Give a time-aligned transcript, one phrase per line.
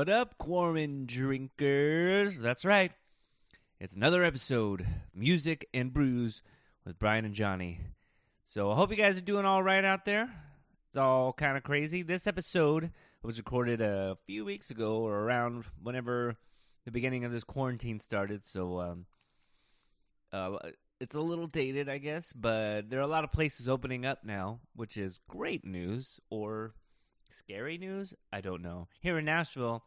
[0.00, 2.38] What up, Quarman drinkers?
[2.38, 2.90] That's right.
[3.78, 6.40] It's another episode, Music and Brews
[6.86, 7.82] with Brian and Johnny.
[8.46, 10.30] So I hope you guys are doing all right out there.
[10.88, 12.00] It's all kind of crazy.
[12.00, 12.92] This episode
[13.22, 16.36] was recorded a few weeks ago or around whenever
[16.86, 18.42] the beginning of this quarantine started.
[18.42, 19.04] So um,
[20.32, 24.06] uh, it's a little dated, I guess, but there are a lot of places opening
[24.06, 26.72] up now, which is great news or
[27.28, 28.14] scary news.
[28.32, 28.88] I don't know.
[29.00, 29.84] Here in Nashville,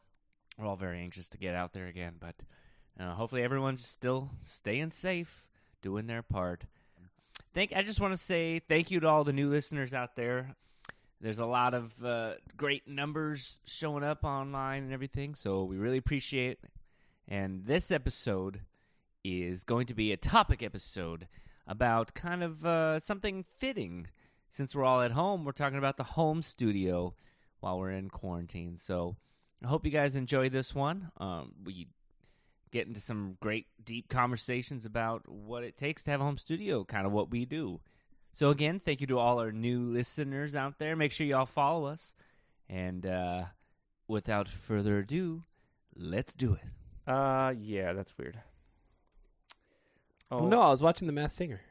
[0.58, 2.36] we're all very anxious to get out there again, but
[3.00, 5.48] uh, hopefully everyone's still staying safe,
[5.82, 6.66] doing their part.
[7.54, 7.74] Thank.
[7.76, 10.56] I just want to say thank you to all the new listeners out there.
[11.22, 15.98] There's a lot of uh, great numbers showing up online and everything, so we really
[15.98, 16.60] appreciate.
[16.64, 16.70] it.
[17.28, 18.62] And this episode
[19.24, 21.28] is going to be a topic episode
[21.66, 24.08] about kind of uh, something fitting.
[24.50, 27.16] Since we're all at home, we're talking about the home studio
[27.60, 28.78] while we're in quarantine.
[28.78, 29.16] So
[29.64, 31.12] I hope you guys enjoy this one.
[31.18, 31.88] Um, we
[32.72, 36.84] get into some great, deep conversations about what it takes to have a home studio,
[36.84, 37.80] kind of what we do.
[38.34, 40.96] So again, thank you to all our new listeners out there.
[40.96, 42.14] Make sure y'all follow us.
[42.68, 43.44] And uh,
[44.08, 45.44] without further ado,
[45.96, 47.10] let's do it.
[47.12, 48.40] Uh, yeah, that's weird.
[50.32, 50.48] Oh.
[50.48, 51.62] No, I was watching The Masked Singer.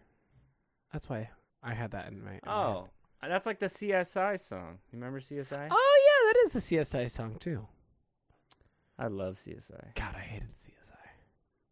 [0.92, 1.30] That's why
[1.62, 2.32] I had that in my.
[2.34, 2.88] in Oh,
[3.20, 3.30] head.
[3.30, 4.78] that's like the CSI song.
[4.92, 5.68] You remember CSI?
[5.70, 7.66] Oh yeah, that is the CSI song too.
[8.98, 9.94] I love CSI.
[9.94, 10.92] God, I hated CSI.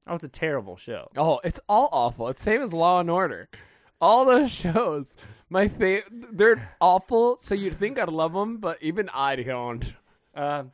[0.07, 1.09] Oh, it's a terrible show.
[1.17, 2.29] Oh, it's all awful.
[2.29, 3.49] It's same as Law and Order.
[4.01, 5.17] All those shows,
[5.51, 7.37] my favorite, they're awful.
[7.39, 9.85] So you'd think I'd love them, but even I don't.
[10.35, 10.73] Um,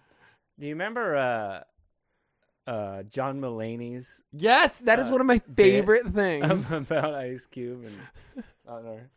[0.59, 6.07] do you remember uh, uh, John Mulaney's Yes, that is Uh, one of my favorite
[6.07, 6.71] things.
[6.73, 9.11] about Ice Cube and Law and Order?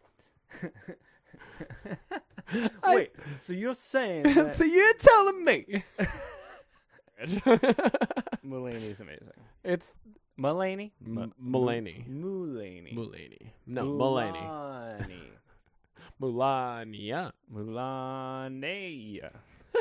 [2.84, 5.84] I- Wait, so you're saying that so you're telling me
[8.46, 9.28] Mulaney's amazing?
[9.64, 9.94] it's
[10.40, 10.92] Mulaney?
[11.06, 12.08] M- Mulaney.
[12.10, 12.96] Mulaney.
[12.96, 13.52] Mulaney?
[13.68, 14.42] No, Mulaney.
[14.42, 15.20] Mulaney.
[16.22, 17.32] Mulania.
[17.54, 19.22] Mulaney.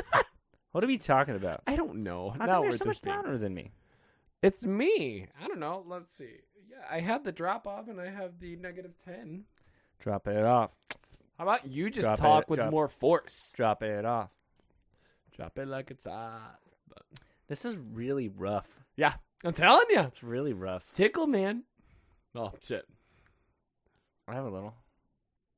[0.71, 1.61] what are we talking about?
[1.67, 2.31] I don't know.
[2.31, 3.71] How now come you're so much louder than me?
[4.41, 5.27] It's me.
[5.41, 5.83] I don't know.
[5.87, 6.37] Let's see.
[6.69, 9.45] Yeah, I have the drop off and I have the negative ten.
[9.99, 10.73] Drop it off.
[11.37, 13.51] How about you just Drop talk it, with drop- more force?
[13.55, 14.29] Drop it off.
[15.35, 16.59] Drop it like it's hot.
[17.49, 18.79] This is really rough.
[18.95, 20.93] Yeah, I'm telling you, It's really rough.
[20.93, 21.63] tickle, man.
[22.35, 22.85] Oh shit.
[24.27, 24.75] I have a little.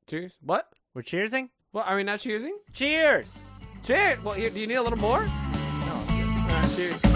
[0.08, 0.32] Cheers.
[0.40, 0.72] What?
[0.94, 1.50] We're cheersing?
[1.72, 1.86] What?
[1.86, 2.52] Are we not cheersing?
[2.72, 3.44] Cheers!
[3.84, 4.22] Cheers.
[4.24, 4.50] Well, here.
[4.50, 5.20] Do you need a little more?
[5.24, 5.28] No.
[5.28, 7.11] All right, cheers.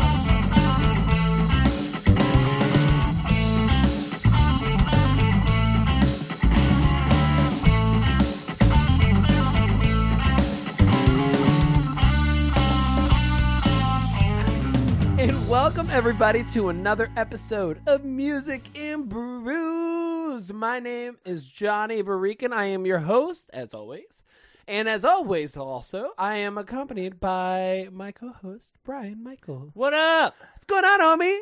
[15.49, 20.53] Welcome everybody to another episode of Music and Brews.
[20.53, 22.53] My name is Johnny Barican.
[22.53, 24.25] I am your host, as always.
[24.67, 29.71] And as always, also, I am accompanied by my co-host, Brian Michael.
[29.75, 30.35] What up?
[30.53, 31.39] What's going on, homie?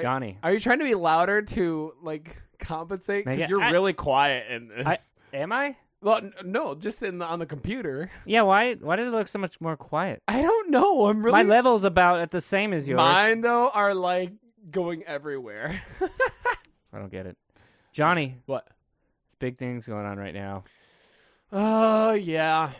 [0.00, 0.38] Johnny.
[0.44, 3.26] Are you trying to be louder to like compensate?
[3.26, 4.86] Make Because it- you're I- really quiet in this.
[4.86, 5.76] I, am I?
[6.00, 8.10] Well, n- no, just in the, on the computer.
[8.24, 10.22] Yeah, why Why does it look so much more quiet?
[10.28, 11.06] I don't know.
[11.06, 12.98] I'm really My level's about at the same as yours.
[12.98, 14.32] mine though are like
[14.70, 15.82] going everywhere.
[16.92, 17.36] I don't get it.
[17.92, 18.66] Johnny, what?
[18.66, 20.64] there's big things going on right now.
[21.52, 22.72] Oh yeah.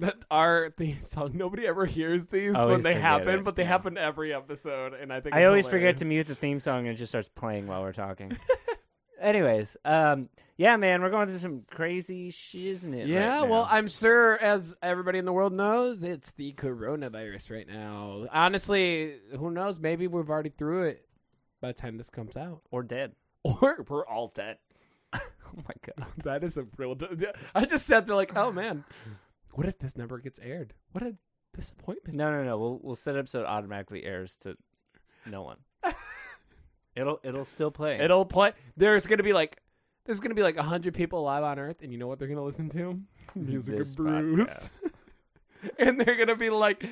[0.00, 1.30] That our theme song.
[1.34, 3.68] Nobody ever hears these always when they forget happen, it, but they yeah.
[3.68, 5.98] happen every episode, and I think I it's always forget hilarious.
[6.00, 8.36] to mute the theme song and it just starts playing while we're talking.
[9.24, 13.06] Anyways, um, yeah, man, we're going through some crazy shiznit.
[13.06, 13.66] Yeah, right well.
[13.70, 18.26] I'm sure, as everybody in the world knows, it's the coronavirus right now.
[18.30, 19.80] Honestly, who knows?
[19.80, 21.06] Maybe we've already through it
[21.62, 23.12] by the time this comes out, or dead.
[23.44, 24.58] or we're all dead.
[25.56, 26.08] Oh my god.
[26.24, 26.98] That is a real.
[27.54, 28.82] I just sat there like, oh man,
[29.52, 30.74] what if this never gets aired?
[30.90, 31.14] What a
[31.54, 32.18] disappointment.
[32.18, 32.58] No, no, no.
[32.58, 34.56] We'll we'll set it up so it automatically airs to
[35.30, 35.58] no one.
[36.96, 37.98] It'll it'll still play.
[37.98, 38.52] It'll play.
[38.76, 39.60] There's gonna be like,
[40.04, 42.44] there's gonna be like hundred people alive on Earth, and you know what they're gonna
[42.44, 43.00] listen to?
[43.34, 44.46] Music This of Brews.
[44.46, 44.90] podcast.
[45.78, 46.86] and they're gonna be like,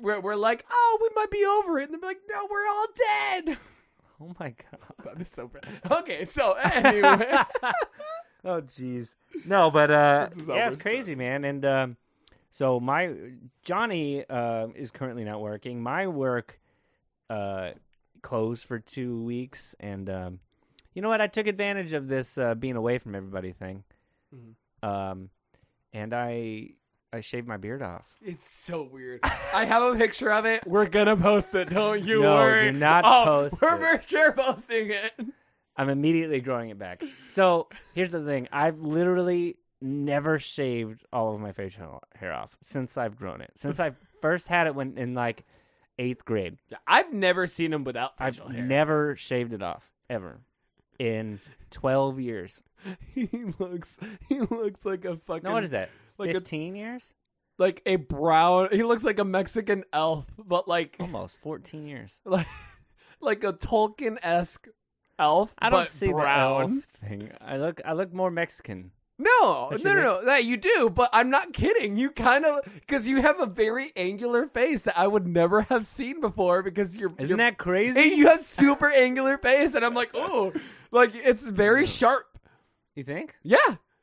[0.00, 2.86] we're, we're like, oh, we might be over it, and they're like, no, we're all
[2.96, 3.58] dead.
[4.22, 4.80] Oh my god.
[5.04, 5.66] That is so bad.
[5.90, 7.26] Okay, so anyway,
[8.44, 9.14] oh jeez.
[9.46, 11.44] No, but uh This is yeah, it's crazy, man.
[11.44, 11.96] And um
[12.50, 13.14] so my
[13.64, 15.82] Johnny uh, is currently not working.
[15.82, 16.60] My work
[17.30, 17.70] uh
[18.22, 20.40] closed for 2 weeks and um
[20.92, 21.20] you know what?
[21.20, 23.84] I took advantage of this uh being away from everybody thing.
[24.34, 24.54] Mhm.
[24.88, 25.30] Um
[25.92, 26.70] and I
[27.12, 28.16] I shaved my beard off.
[28.22, 29.20] It's so weird.
[29.24, 30.64] I have a picture of it.
[30.66, 31.70] We're gonna post it.
[31.70, 32.70] Don't you No, worry.
[32.72, 34.02] do not oh, post We're it.
[34.02, 35.12] for sure posting it.
[35.76, 37.02] I'm immediately growing it back.
[37.28, 42.96] So here's the thing: I've literally never shaved all of my facial hair off since
[42.98, 43.52] I've grown it.
[43.56, 45.44] Since I first had it when in like
[46.00, 46.56] eighth grade,
[46.86, 48.62] I've never seen him without I've facial hair.
[48.64, 50.40] never shaved it off ever
[50.98, 51.38] in
[51.70, 52.62] twelve years.
[53.14, 53.98] he looks.
[54.28, 55.44] He looks like a fucking.
[55.44, 55.90] No, what is that?
[56.18, 57.12] like a- Fifteen years?
[57.58, 58.68] Like a brown.
[58.72, 62.20] He looks like a Mexican elf, but like Almost fourteen years.
[62.24, 62.46] like
[63.20, 64.66] like a Tolkien esque
[65.18, 65.54] elf.
[65.58, 66.70] I don't but see brown.
[66.70, 67.30] the elf thing.
[67.40, 68.92] I look, I look more Mexican.
[69.22, 70.24] No, no, no, no.
[70.24, 71.96] That you do, but I'm not kidding.
[71.98, 75.84] You kind of because you have a very angular face that I would never have
[75.84, 77.10] seen before because you're.
[77.18, 78.00] Isn't you're, that crazy?
[78.00, 80.52] You have super angular face, and I'm like, oh,
[80.90, 82.38] like it's very sharp.
[82.94, 83.34] You think?
[83.42, 83.58] Yeah,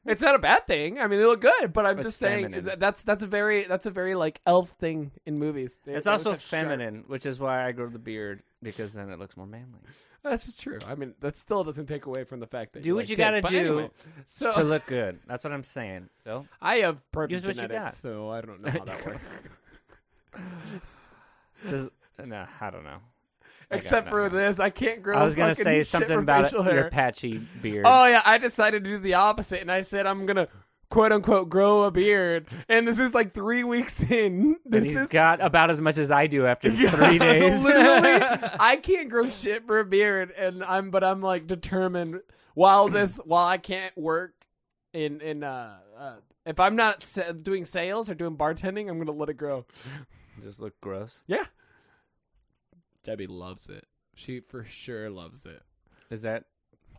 [0.05, 0.99] it's not a bad thing.
[0.99, 2.65] I mean, they look good, but I'm It's just saying feminine.
[2.65, 5.81] that- that's that's a very that's a very like elf thing in movies.
[5.83, 9.09] They- It's also have sharp- feminine, which is why I grow the beard because then
[9.09, 9.79] it looks more manly.
[10.23, 10.79] That's true.
[10.87, 13.09] I mean, that still doesn't take away from the fact that Do you what like
[13.09, 13.25] you dick.
[13.25, 13.89] gotta But do anyway,
[14.25, 15.19] so to look good.
[15.27, 16.09] That's what I'm saying.
[16.25, 17.93] So I have perfect Use what you genetics, got.
[17.95, 19.41] so I don't know how that works.
[21.69, 21.89] Does-
[22.25, 22.97] no, I don't know.
[23.69, 24.37] Except for nothing.
[24.37, 25.17] this, I can't grow.
[25.17, 27.85] I was gonna fucking say shit something from about facial your patchy beard.
[27.87, 30.47] Oh yeah, I decided to do the opposite, and I said I'm gonna
[30.89, 34.57] quote unquote grow a beard, and this is like three weeks in.
[34.65, 37.63] and This he's is got about as much as I do after Yeah, three days.
[37.63, 42.21] Literally, I can't grow shit for a beard, and I'm but I'm like determined.
[42.53, 44.33] While this, while I can't work
[44.93, 49.11] in in uh, uh if I'm not sa- doing sales or doing bartending, I'm gonna
[49.11, 49.65] let it grow.
[50.41, 51.23] Just look gross.
[51.27, 51.45] Yeah,
[53.03, 53.85] Debbie loves it.
[54.15, 55.61] She for sure loves it.
[56.09, 56.45] Is that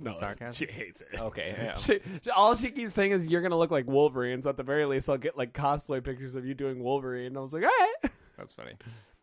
[0.00, 0.52] No, Sarcasm?
[0.66, 1.20] She hates it.
[1.20, 1.54] okay?
[1.56, 1.74] Yeah.
[1.76, 4.42] She, she- all she keeps saying is you're gonna look like Wolverine.
[4.42, 7.26] So at the very least, I'll get like cosplay pictures of you doing Wolverine.
[7.28, 8.72] And I was like, all right, That's funny.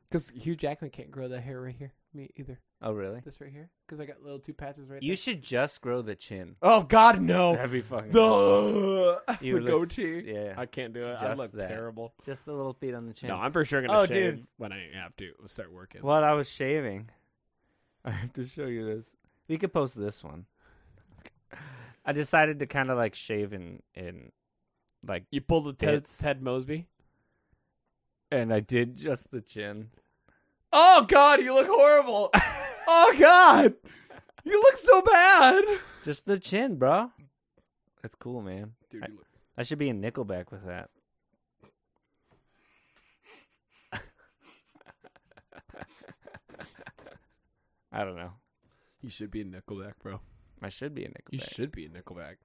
[0.10, 1.94] because Hugh Jackman can't grow that hair right here.
[2.14, 2.60] Me either.
[2.82, 3.20] Oh, really?
[3.26, 5.16] This right here, because I got little two patches right You there.
[5.18, 6.56] should just grow the chin.
[6.62, 7.56] Oh God, no.
[7.56, 8.12] That'd be fucking.
[8.12, 10.24] The, You the look- goatee.
[10.28, 10.54] yeah.
[10.58, 11.16] I can't do it.
[11.20, 11.68] I look that.
[11.68, 12.14] terrible.
[12.26, 13.30] Just the little feet on the chin.
[13.30, 14.48] No, I'm for sure gonna Oh, shave dude.
[14.58, 16.02] when I have to start working.
[16.04, 17.10] While I was shaving,
[18.06, 19.16] I have to show you this.
[19.48, 20.46] We could post this one.
[22.06, 24.32] I decided to kind of like shave in in
[25.08, 26.18] like, You pulled the Ted, Bits.
[26.18, 26.88] Ted Mosby.
[28.32, 29.90] and I did just the chin.
[30.74, 32.30] Oh God, you look horrible.
[32.88, 33.74] oh God,
[34.44, 35.64] you look so bad.
[36.04, 37.12] Just the chin, bro.
[38.02, 38.74] That's cool, man.
[38.92, 39.26] Dude, I- you look-
[39.58, 40.90] I should be in Nickelback with that.
[47.92, 48.34] I don't know.
[49.02, 50.20] you should be in Nickelback, bro.
[50.62, 51.32] I should be a Nickelback.
[51.32, 52.36] You should be a Nickelback.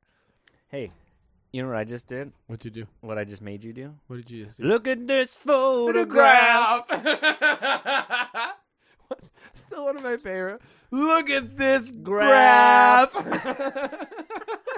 [0.68, 0.90] Hey,
[1.52, 2.32] you know what I just did?
[2.46, 2.86] What'd you do?
[3.00, 3.94] What I just made you do?
[4.06, 4.64] What did you just do?
[4.64, 6.86] Look at this photograph.
[9.54, 10.60] Still one of my favorite.
[10.90, 13.14] Look at this Graph.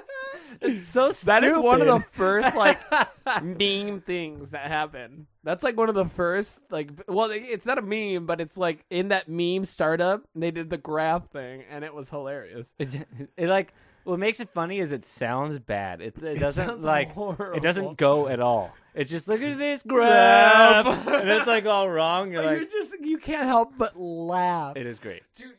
[0.62, 1.26] It's so stupid.
[1.42, 2.80] That is one of the first like
[3.42, 5.26] meme things that happen.
[5.44, 8.84] That's like one of the first like well it's not a meme but it's like
[8.90, 12.72] in that meme startup they did the graph thing and it was hilarious.
[12.78, 13.06] It,
[13.36, 13.74] it like
[14.04, 16.00] what makes it funny is it sounds bad.
[16.00, 17.56] It, it doesn't sounds like horrible.
[17.56, 18.74] it doesn't go at all.
[18.94, 22.30] It's just look at this graph, and it's like all wrong.
[22.32, 24.76] You're You're like, just you can't help but laugh.
[24.76, 25.22] it is great.
[25.36, 25.54] Dude,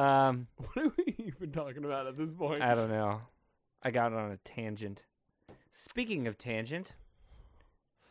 [0.00, 2.62] Um, what are we even talking about at this point?
[2.62, 3.22] I don't know.
[3.86, 5.04] I got on a tangent.
[5.72, 6.94] Speaking of tangent,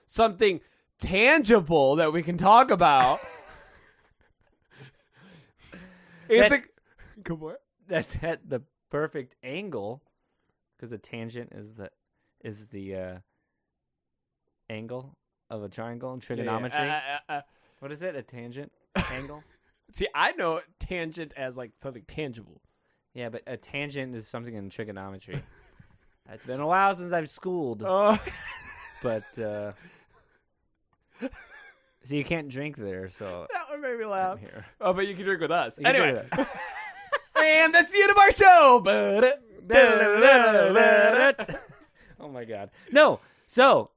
[0.06, 0.62] Something
[1.02, 3.20] tangible that we can talk about.
[6.30, 6.64] it's That- a
[7.90, 10.02] that's at the perfect angle
[10.78, 11.90] because a tangent is the
[12.42, 13.18] is the uh,
[14.70, 15.18] angle
[15.50, 16.80] of a triangle in trigonometry.
[16.80, 17.18] Yeah, yeah.
[17.28, 17.42] Uh, uh, uh,
[17.80, 18.16] what is it?
[18.16, 18.72] A tangent
[19.12, 19.44] angle?
[19.92, 22.62] See, I know tangent as like something tangible.
[23.14, 25.42] Yeah, but a tangent is something in trigonometry.
[26.32, 28.18] it's been a while since I've schooled, Uh,
[29.04, 29.72] but uh,
[32.04, 33.10] so you can't drink there.
[33.10, 34.40] So that one made me laugh.
[34.40, 34.66] here.
[34.82, 35.80] Oh, but you can drink with us.
[35.80, 36.26] You anyway,
[37.38, 38.82] and that's the end of our show.
[42.20, 42.70] Oh my god.
[42.92, 43.20] No.
[43.48, 43.92] So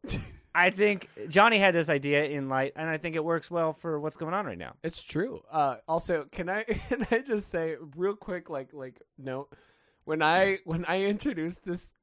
[0.54, 3.98] I think Johnny had this idea in light, and I think it works well for
[4.00, 4.74] what's going on right now.
[4.82, 5.42] it's true.
[5.50, 9.50] Uh, also, can I can I just say real quick, like like note
[10.04, 11.94] when I when I introduced this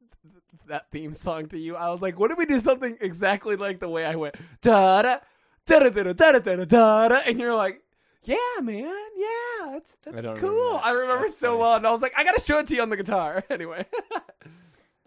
[0.68, 3.80] that theme song to you, I was like, what if we do something exactly like
[3.80, 5.18] the way I went da da
[5.66, 7.82] da da da da da da da and you're like.
[8.28, 8.92] Yeah, man.
[9.16, 10.74] Yeah, that's that's remember cool.
[10.74, 10.86] that.
[10.86, 11.60] I remember That's it so funny.
[11.60, 13.44] well, and I was like, I gotta show it to you on the guitar.
[13.52, 13.86] Anyway,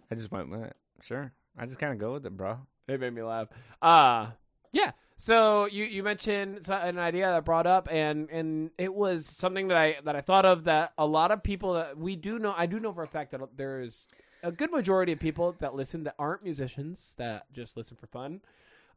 [0.08, 0.76] I just went with it.
[1.02, 1.32] Sure.
[1.58, 2.58] I just kind of go with it, bro.
[2.86, 3.48] It made me laugh.
[3.82, 4.28] Uh
[4.72, 4.92] yeah.
[5.16, 9.66] So you you mentioned an idea that I brought up, and and it was something
[9.68, 12.54] that I that I thought of that a lot of people that we do know.
[12.56, 14.06] I do know for a fact that there's
[14.42, 18.40] a good majority of people that listen that aren't musicians that just listen for fun.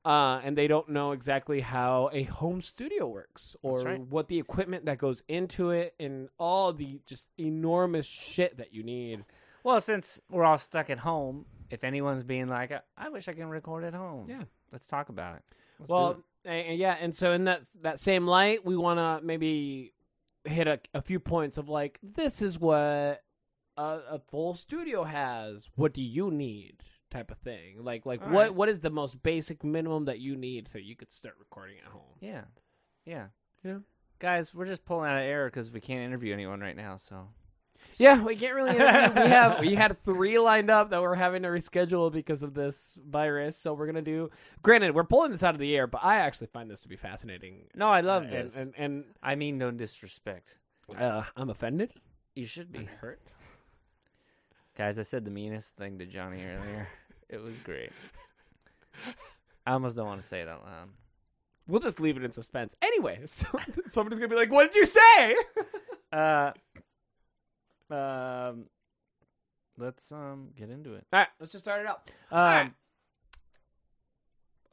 [0.04, 4.00] Uh, and they don't know exactly how a home studio works or right.
[4.00, 8.82] what the equipment that goes into it and all the just enormous shit that you
[8.84, 9.24] need.
[9.64, 13.48] Well, since we're all stuck at home, if anyone's being like, "I wish I can
[13.48, 14.46] record at home," Yeah.
[14.72, 15.44] let's talk about it.
[15.80, 16.50] Let's Well, it.
[16.50, 19.94] and yeah, and so in that that same light, we want to maybe
[20.46, 23.22] hit a, a few points of like this is what
[23.82, 25.70] a, a full studio has.
[25.76, 26.84] What do you need?
[27.10, 27.84] Type of thing.
[27.84, 28.54] Like like All what right.
[28.56, 31.92] what is the most basic minimum that you need so you could start recording at
[31.92, 32.16] home?
[32.22, 32.44] yeah,
[33.06, 33.28] yeah,
[33.64, 33.82] You know?
[34.20, 36.96] guys, we're just pulling out of air because we can't interview anyone right now.
[36.96, 37.28] So
[37.98, 38.76] Yeah, we can't really.
[38.78, 39.24] Interview.
[39.24, 42.98] we have we had three lined up that we're having to reschedule because of this
[43.06, 43.58] virus.
[43.58, 44.30] So we're gonna do.
[44.64, 46.96] Granted, we're pulling this out of the air, but I actually find this to be
[46.96, 47.64] fascinating.
[47.76, 50.56] no, I love and, this, and and I mean no disrespect.
[50.98, 51.92] uh, I'm offended.
[52.36, 53.20] You should be, and hurt.
[54.82, 54.98] Guys.
[54.98, 56.88] I said the meanest thing to Johnny earlier.
[57.30, 57.92] it was great.
[59.66, 60.90] I almost don't want to say it out loud.
[61.68, 62.74] We'll just leave it in suspense.
[62.82, 63.46] Anyway, so
[63.88, 65.36] somebody's gonna be like, "What did you say?"
[66.14, 66.52] Uh,
[67.90, 68.66] um,
[69.78, 71.06] let's um get into it.
[71.14, 72.12] All right, let's just start it out.
[72.30, 72.72] Um, right.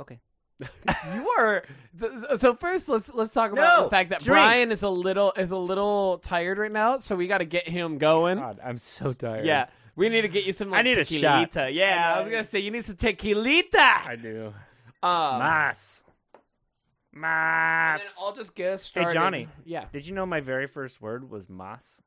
[0.01, 0.19] okay.
[1.15, 1.63] you are
[1.97, 2.89] so, so first.
[2.89, 4.27] Let's let's talk about No, the fact that drinks.
[4.27, 6.99] Brian is a little is a little tired right now.
[6.99, 8.39] So we got to get him going.
[8.39, 9.47] God, I'm so tired.
[9.47, 9.67] Yeah,
[9.99, 10.71] we need to get you some.
[10.71, 11.75] Like, I need a shot.
[11.75, 14.07] Yeah, I was gonna say you need some tequilita.
[14.07, 14.55] I do.
[15.03, 16.05] Um, Mas.
[17.13, 18.01] and Mas.
[18.21, 19.13] I'll just get started.
[19.13, 19.49] Johnny.
[19.65, 19.87] Yeah.
[19.93, 22.01] Did you know my very first word was mas?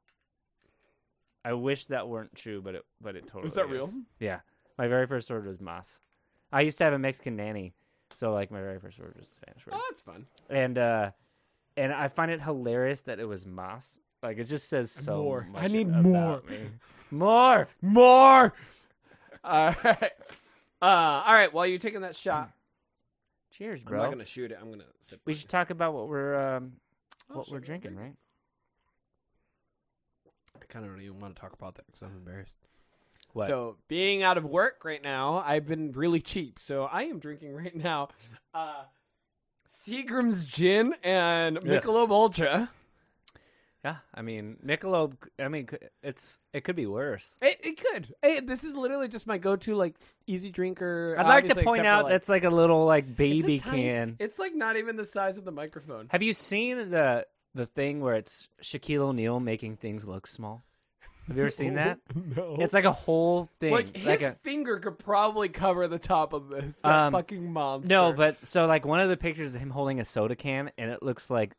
[1.44, 3.92] I wish that weren't true, but it but it totally Is that real?
[4.20, 4.40] Yeah.
[4.78, 6.00] My very first word was mas.
[6.52, 7.74] I used to have a Mexican nanny,
[8.14, 9.76] so like my very first word was Spanish word.
[9.76, 10.28] Oh, that's fun.
[10.50, 11.12] And uh
[11.78, 13.98] and I find it hilarious that it was mas.
[14.24, 15.48] Like it just says so More.
[15.52, 16.42] much I need more.
[16.50, 16.58] me.
[17.12, 17.68] More.
[17.82, 18.54] More.
[19.44, 20.12] All right.
[20.82, 20.86] Uh,
[21.26, 21.54] all right.
[21.54, 22.52] While you're taking that shot,
[23.52, 24.00] Cheers, bro.
[24.00, 24.58] I'm not gonna shoot it.
[24.60, 25.20] I'm gonna sip.
[25.26, 25.40] We mine.
[25.40, 26.74] should talk about what we're um
[27.28, 27.66] what sure, we're okay.
[27.68, 28.16] drinking, right?
[30.60, 32.58] I kind of don't even want to talk about that because I'm embarrassed.
[33.34, 33.48] What?
[33.48, 36.60] So, being out of work right now, I've been really cheap.
[36.60, 38.10] So, I am drinking right now
[38.54, 38.84] uh,
[39.74, 41.80] Seagram's gin and Yeah.
[41.80, 42.70] Michelob Ultra.
[43.84, 45.14] Yeah, I mean Michelob.
[45.40, 45.68] I mean,
[46.04, 47.40] it's it could be worse.
[47.42, 48.14] It, it could.
[48.22, 49.96] Hey, this is literally just my go-to like
[50.28, 51.16] easy drinker.
[51.18, 53.58] I'd like to point except for, out like- that's like a little like it's baby
[53.60, 54.16] tiny- can.
[54.20, 56.08] It's like not even the size of the microphone.
[56.12, 60.62] Have you seen the the thing where it's Shaquille O'Neal making things look small?
[61.28, 62.00] Have you ever seen that?
[62.36, 62.58] No.
[62.60, 63.72] It's like a whole thing.
[63.72, 66.78] like his like a, finger could probably cover the top of this.
[66.82, 67.90] That Um, fucking monster.
[67.90, 70.92] no, but so like one of the pictures is him holding a soda can, and
[70.92, 71.54] it looks like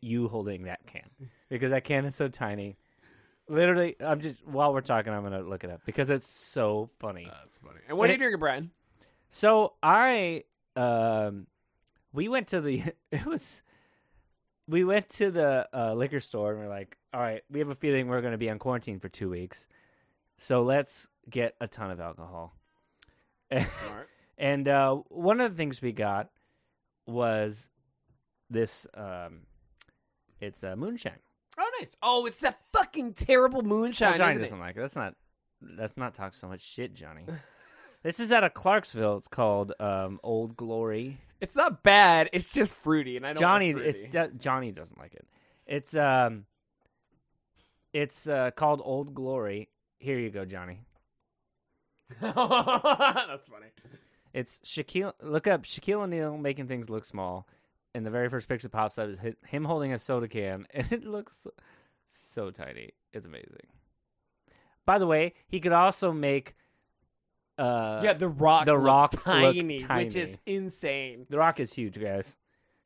[0.00, 1.02] you holding that can
[1.48, 2.76] because that can is so tiny.
[3.48, 7.28] Literally, I'm just while we're talking, I'm gonna look it up because it's so funny.
[7.30, 7.80] that's funny.
[7.88, 8.70] And what are you drinking, Brian?
[9.30, 11.46] So I um
[12.12, 13.62] we went to the it was
[14.68, 17.74] we went to the uh, liquor store and we're like, all right, we have a
[17.76, 19.68] feeling we're going to be on quarantine for two weeks,
[20.38, 22.52] so let's get a ton of alcohol.
[24.38, 26.28] And uh, one of the things we got
[27.06, 27.68] was
[28.50, 28.86] this.
[28.94, 29.42] Um,
[30.40, 31.18] it's uh, moonshine.
[31.76, 31.96] Oh, nice.
[32.02, 34.16] Oh, it's that fucking terrible moonshine.
[34.16, 34.44] Johnny isn't it?
[34.44, 34.80] doesn't like it.
[34.80, 35.14] That's not.
[35.60, 37.22] That's not talk so much shit, Johnny.
[38.02, 39.16] this is out of Clarksville.
[39.16, 41.18] It's called um, Old Glory.
[41.40, 42.30] It's not bad.
[42.32, 43.40] It's just fruity, and I don't.
[43.40, 44.02] Johnny, like it's.
[44.12, 45.26] Jo- Johnny doesn't like it.
[45.66, 46.44] It's um,
[47.92, 49.70] it's uh, called Old Glory.
[49.98, 50.80] Here you go, Johnny.
[52.20, 53.66] That's funny.
[54.32, 55.14] It's Shaquille.
[55.22, 57.48] Look up Shaquille O'Neal making things look small,
[57.96, 60.92] and the very first picture that pops up is him holding a soda can, and
[60.92, 61.46] it looks
[62.04, 62.90] so, tiny.
[63.14, 63.66] It's amazing.
[64.84, 66.54] By the way, he could also make.
[67.58, 68.66] Uh, yeah, the rock.
[68.66, 70.04] The Rock tiny, tiny.
[70.04, 71.26] which is insane.
[71.30, 72.36] The Rock is huge, guys.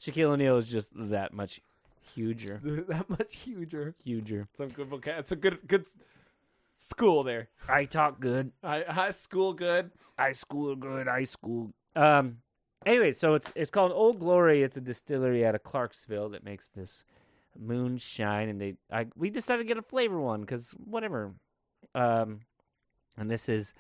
[0.01, 1.61] Shaquille O'Neal is just that much
[2.15, 3.97] huger, that much huger.
[4.03, 4.47] huger.
[4.57, 5.19] Some good vocab.
[5.19, 5.87] It's a good good
[6.77, 7.49] school there.
[7.69, 8.53] I talk good.
[8.63, 9.91] High, high school good.
[10.17, 11.09] I school good.
[11.09, 11.73] I school.
[11.97, 12.37] Um.
[12.87, 14.63] Anyway, so it's it's called Old Glory.
[14.63, 17.05] It's a distillery out of Clarksville that makes this
[17.59, 21.35] moonshine, and they I we decided to get a flavor one because whatever.
[21.95, 22.41] Um,
[23.19, 23.75] and this is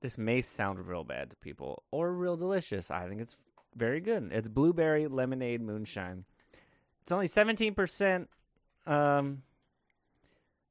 [0.00, 2.90] this may sound real bad to people or real delicious.
[2.90, 3.36] I think it's
[3.74, 4.30] very good.
[4.32, 6.24] It's blueberry lemonade moonshine.
[7.02, 8.28] It's only seventeen percent.
[8.86, 9.42] Um.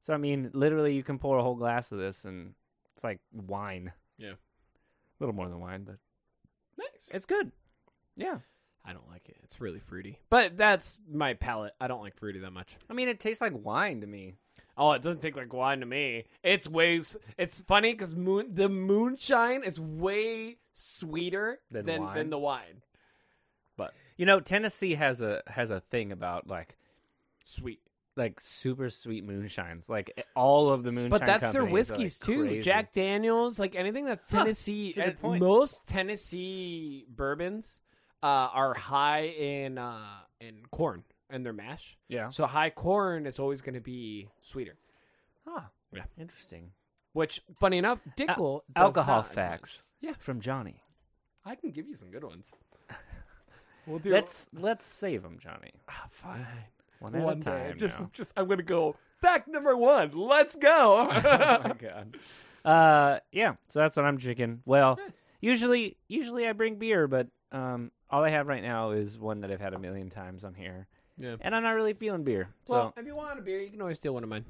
[0.02, 2.54] So I mean, literally, you can pour a whole glass of this, and
[2.96, 3.92] it's like wine.
[4.18, 4.32] Yeah.
[4.34, 5.98] A little more than wine, but
[6.78, 7.12] Nice.
[7.14, 7.52] It's good.
[8.16, 8.40] Yeah.
[8.86, 9.36] I don't like it.
[9.44, 10.20] It's really fruity.
[10.30, 11.74] But that's my palate.
[11.82, 12.78] I don't like fruity that much.
[12.90, 14.36] I mean, it tastes like wine to me.
[14.78, 16.26] Oh, it doesn't taste like wine to me.
[16.44, 17.02] It's way.
[17.38, 22.16] It's funny because moon the moonshine is way sweeter Than than wine?
[22.16, 22.82] than the wine.
[23.76, 26.78] But You know, Tennessee has a has a thing about like
[27.44, 27.82] Sweet.
[28.18, 29.90] Like super sweet moonshines.
[29.90, 31.20] Like all of the moonshine.
[31.20, 32.44] But that's their whiskeys like, too.
[32.44, 32.62] crazy.
[32.62, 34.94] Jack Daniels, like anything that's Tennessee.
[34.96, 35.40] that's a good and.
[35.40, 37.82] Most Tennessee bourbons
[38.24, 41.98] uh, are high in uh, in corn and their mash.
[42.08, 42.30] Yeah.
[42.30, 44.78] So high corn is always going to be sweeter.
[45.48, 45.62] Huh.
[45.94, 46.04] Yeah.
[46.20, 46.72] Interesting.
[47.14, 49.84] Which, funny enough, Dickel does Alcohol not facts.
[50.02, 50.14] Yeah.
[50.20, 50.84] From Johnny.
[51.46, 52.56] I can give you some good ones.
[53.88, 55.72] We'll do Let's let's save them, Johnny.
[55.88, 56.46] Ah, fine.
[57.00, 57.72] One at one a time.
[57.72, 57.78] day.
[57.78, 58.10] Just, now.
[58.14, 60.12] just I'm gonna go fact number one.
[60.14, 61.08] Let's go.
[61.12, 62.18] oh my god.
[62.66, 63.56] Uh, yeah.
[63.70, 64.62] So that's what I'm drinking.
[64.66, 65.24] Well, Nice.
[65.42, 69.52] usually, usually I bring beer, but um, all I have right now is one that
[69.52, 70.88] I've had a million times on here,
[71.18, 71.38] Yeah.
[71.40, 72.50] and I'm not really feeling beer.
[72.66, 74.44] So Well, if you want a beer, you can always steal one of mine.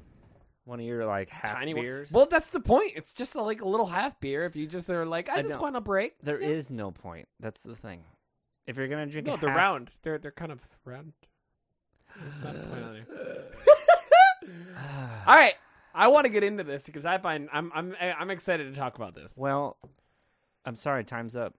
[0.64, 1.84] one of your like half Tiny one.
[1.84, 2.10] beers.
[2.10, 2.92] Well, that's the point.
[2.96, 4.44] It's just a, like a little half beer.
[4.44, 6.14] If you just are like, I, I just don't- want a break.
[6.22, 7.28] There is no point.
[7.38, 8.02] That's the thing.
[8.66, 9.90] If you're gonna drink, No, a they're half- round.
[10.02, 11.12] They're they're kind of round.
[12.22, 13.44] There's not a point on there.
[15.26, 15.54] All right,
[15.94, 18.96] I want to get into this because I find I'm I'm I'm excited to talk
[18.96, 19.34] about this.
[19.36, 19.76] well,
[20.64, 21.04] I'm sorry.
[21.04, 21.54] Time's up.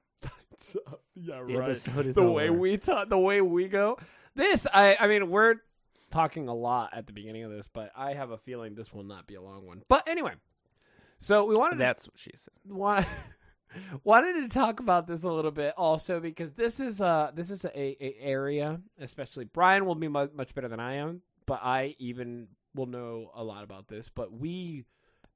[1.15, 2.57] yeah, The episode is the way over.
[2.59, 3.97] we talk, the way we go.
[4.35, 5.55] This, I I mean, we're
[6.11, 9.03] talking a lot at the beginning of this, but I have a feeling this will
[9.03, 9.83] not be a long one.
[9.87, 10.33] But anyway,
[11.19, 12.53] so we wanted to That's what she said.
[12.67, 13.05] want,
[14.03, 17.65] wanted to talk about this a little bit also because this is uh this is
[17.65, 21.95] a, a area especially Brian will be mu- much better than I am but I
[21.99, 24.85] even will know a lot about this but we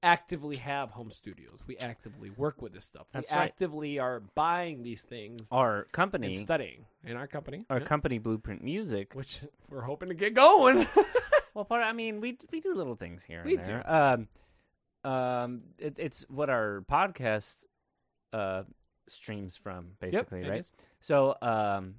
[0.01, 3.45] actively have home studios we actively work with this stuff That's we right.
[3.45, 8.17] actively are buying these things Our and company, studying in our company our yeah, company,
[8.17, 9.15] Blueprint Music.
[9.15, 10.87] which we're hoping to get going
[11.53, 11.83] Well, part.
[11.83, 13.43] I mean, we we do little things here.
[13.45, 13.91] We and there.
[13.91, 14.27] Um,
[15.03, 17.65] um, it, it's what our podcast
[18.33, 18.63] uh
[19.07, 20.71] streams from, basically, it right?
[21.01, 21.95] So, um,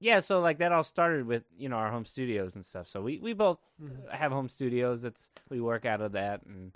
[0.00, 0.20] yeah.
[0.20, 2.86] So like that all started with you know our home studios and stuff.
[2.88, 4.10] So we we both Mhm.
[4.10, 5.02] have home studios.
[5.02, 6.72] That's we work out of that and.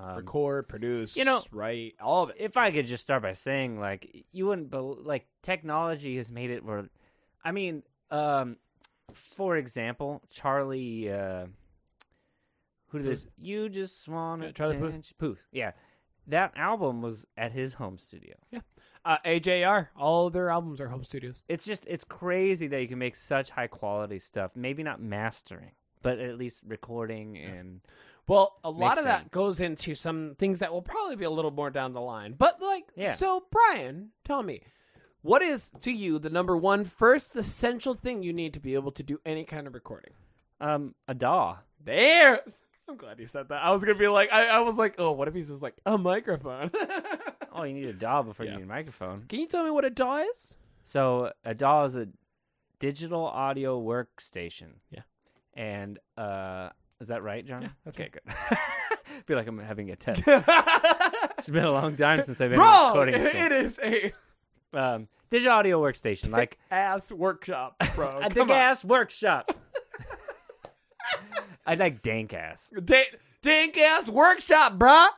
[0.00, 3.32] Um, record produce you know- write all of it if I could just start by
[3.32, 6.88] saying, like, you wouldn't, bel like, technology has made it where,
[7.42, 8.58] I mean, um,
[9.12, 11.46] for example, Charlie, uh,
[12.90, 13.26] who did this?
[13.38, 15.12] You just want to Yeah, Charlie Puth.
[15.18, 15.46] Puth.
[15.50, 15.72] Yeah,
[16.28, 18.34] that album was at his home studio.
[18.50, 18.60] Yeah.
[19.04, 22.88] Uh, AJR all of their albums are home studios It's just, it's crazy that you
[22.88, 24.50] can make such high quality stuff.
[24.54, 25.70] Maybe not mastering,
[26.02, 27.80] but at least recording and
[28.26, 29.22] Well, a lot of Mixing.
[29.24, 32.34] that goes into some things that will probably be a little more down the line.
[32.36, 33.12] But like, Yeah.
[33.14, 34.62] so Brian, tell me,
[35.22, 38.92] what is to you the number one first essential thing you need to be able
[38.92, 40.12] to do any kind of recording?
[40.60, 41.58] um a DAW.
[41.82, 42.40] There.
[42.88, 43.62] I'm glad you said that.
[43.62, 45.74] I was gonna be like, I, I was like, oh, what if he's just like
[45.86, 46.70] a microphone?
[47.50, 48.52] Oh, you need a DAW before Yeah.
[48.52, 49.24] you need a microphone.
[49.28, 50.56] Can you tell me what a DAW is?
[50.84, 52.06] So a DAW is a
[52.78, 54.74] digital audio workstation.
[54.92, 55.00] Yeah.
[55.54, 56.68] And uh,
[57.00, 57.62] is that right, John?
[57.62, 58.10] Yeah, that's okay.
[58.10, 58.22] Good.
[58.28, 58.56] I
[59.26, 60.22] feel like I'm having a test.
[61.38, 62.88] It's been a long time since I've been Wrong.
[62.88, 63.14] recording.
[63.16, 64.12] It is a.
[64.72, 68.18] Um, digital audio workstation, like ass workshop, bro.
[68.18, 68.50] a Come big on.
[68.50, 69.50] ass workshop.
[71.68, 72.72] I like dank ass.
[72.84, 73.10] Da-
[73.42, 75.08] dank ass workshop, bruh.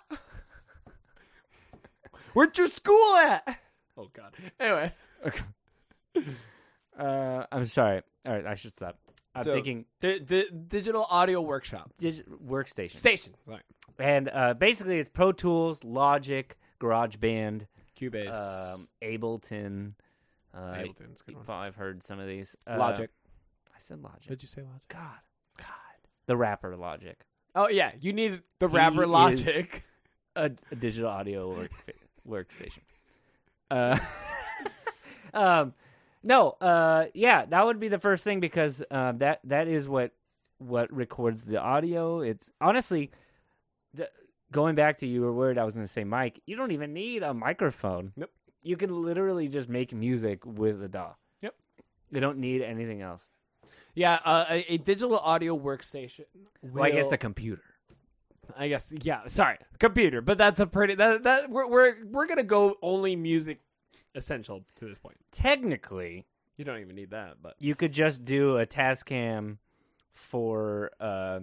[2.35, 3.59] Where'd your school at?
[3.97, 4.35] Oh God.
[4.59, 4.93] Anyway,
[6.99, 8.03] Uh, I'm sorry.
[8.27, 8.99] All right, I should stop.
[9.35, 12.95] I'm So- thinking di- di- digital audio workshop dig- workstation.
[12.97, 13.35] station.
[13.47, 13.63] Sorry.
[13.99, 18.35] and uh, basically, it's Pro Tools, Logic, GarageBand, Cubase,
[18.75, 19.95] um, Ableton.
[20.53, 21.59] Uh, Ableton's a good one.
[21.59, 22.57] I've heard some of these.
[22.67, 23.11] Uh, Logic.
[23.75, 24.27] I said Logic.
[24.29, 24.83] Did you say Logic?
[24.89, 25.19] God.
[26.31, 27.19] The rapper Logic,
[27.57, 29.83] Oh yeah, you need the He rapper is- Logic.
[30.37, 31.71] a, a digital audio work,
[32.29, 32.83] workstation.
[33.69, 33.99] Uh,
[35.35, 35.75] um,
[36.23, 40.13] no, uh, yeah, that would be the first thing because uh, that that is what
[40.59, 42.21] what records the audio.
[42.21, 43.11] It's honestly
[43.97, 44.05] d-
[44.53, 46.93] going back to you were worried I was going to say Mike, You don't even
[46.93, 48.13] need a microphone.
[48.17, 48.31] Nope.
[48.63, 51.15] You can literally just make music with a DAW.
[51.43, 51.55] Yep.
[52.13, 53.31] You don't need anything else.
[53.95, 56.25] Yeah, uh, a, a digital audio workstation.
[56.63, 57.63] Well, I guess a computer.
[58.57, 59.27] I guess yeah.
[59.27, 60.21] Sorry, computer.
[60.21, 63.61] But that's a pretty that that we're we're we're gonna go only music
[64.15, 65.17] essential to this point.
[65.31, 69.59] Technically, You don't even need that, but you could just do a Tascam
[70.13, 71.41] for uh,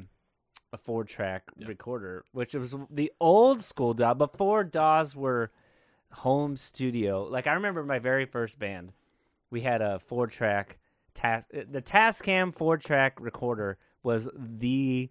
[0.74, 1.68] a four track Yeah.
[1.68, 5.52] recorder, which was the old school DAW before DAWs were
[6.12, 7.24] home studio.
[7.24, 8.92] Like I remember my very first band,
[9.50, 10.78] we had a four track
[11.18, 11.50] task.
[11.52, 15.10] The Tascam four track recorder was the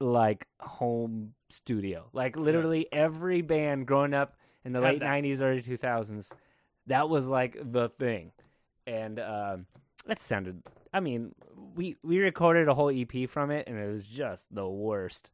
[0.00, 2.08] like home studio.
[2.12, 5.06] Like literally every band growing up in the Had late that.
[5.06, 6.32] nineties, early two thousands,
[6.86, 8.32] that was like the thing.
[8.86, 9.66] And um,
[10.06, 10.62] that sounded.
[10.92, 11.34] I mean,
[11.74, 15.30] we we recorded a whole EP from it, and it was just the worst.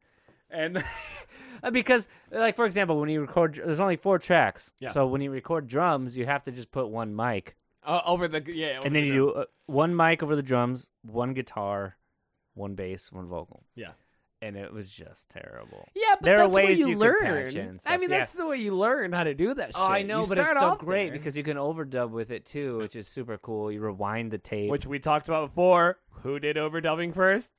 [0.49, 0.83] And
[1.71, 4.71] because, like for example, when you record, there's only four tracks.
[4.79, 4.91] Yeah.
[4.91, 8.43] So when you record drums, you have to just put one mic, Uh, over the
[8.53, 11.97] yeah, over and then the you do uh, one mic over the drums, one guitar,
[12.53, 13.63] one bass, one vocal.
[13.75, 13.91] Yeah.
[14.43, 15.87] And it was just terrible.
[15.95, 17.21] Yeah, but There that's the way ways you, you learn.
[17.21, 18.17] patch it and I stuff, mean, yeah.
[18.19, 19.67] that's the way you learn how to do that.
[19.67, 19.75] Shit.
[19.77, 21.17] Oh, I know, You but it's so great there.
[21.19, 23.71] because you can overdub with it too, which is super cool.
[23.71, 24.71] You rewind the tape.
[24.71, 25.99] which we talked about before.
[26.23, 27.51] Who did overdubbing first?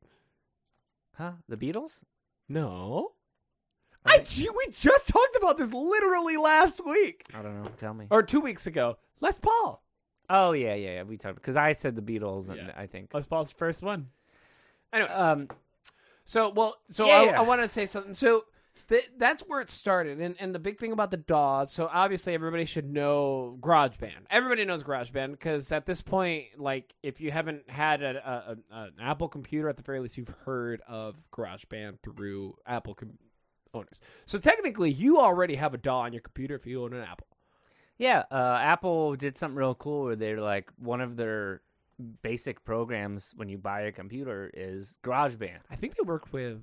[1.17, 1.33] huh?
[1.49, 2.03] The Beatles?
[2.49, 3.13] No.
[4.05, 7.71] I gee, we just talked about this literally last week I don't know.
[7.77, 8.07] Tell me.
[8.11, 8.99] or two weeks ago.
[9.21, 9.85] Les Paul.
[10.31, 11.03] Oh yeah, yeah, yeah.
[11.03, 12.73] We talked because I said the Beatles, and Yeah.
[12.77, 13.13] I think.
[13.13, 14.09] Les Paul's first one.
[14.93, 15.49] Anyway, Um,
[16.25, 17.39] So well, so Yeah, I, yeah.
[17.41, 18.15] I want to say something.
[18.15, 18.45] So
[18.89, 21.73] th- that's where it started, and and the big thing about the DAWs.
[21.73, 24.27] So obviously everybody should know GarageBand.
[24.31, 28.83] Everybody knows GarageBand because at this point, like if you haven't had a, a, a,
[28.85, 33.19] an Apple computer, at the very least you've heard of GarageBand through Apple com-
[33.75, 33.99] owners.
[34.27, 37.27] So technically, you already have a DAW on your computer if you own an Apple.
[38.03, 41.63] Yeah, uh, Apple did something real cool where they're like one of their
[42.23, 45.59] basic programs when you buy a computer is GarageBand.
[45.71, 46.61] I think they worked with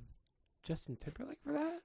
[0.64, 1.80] Justin Timberlake for that.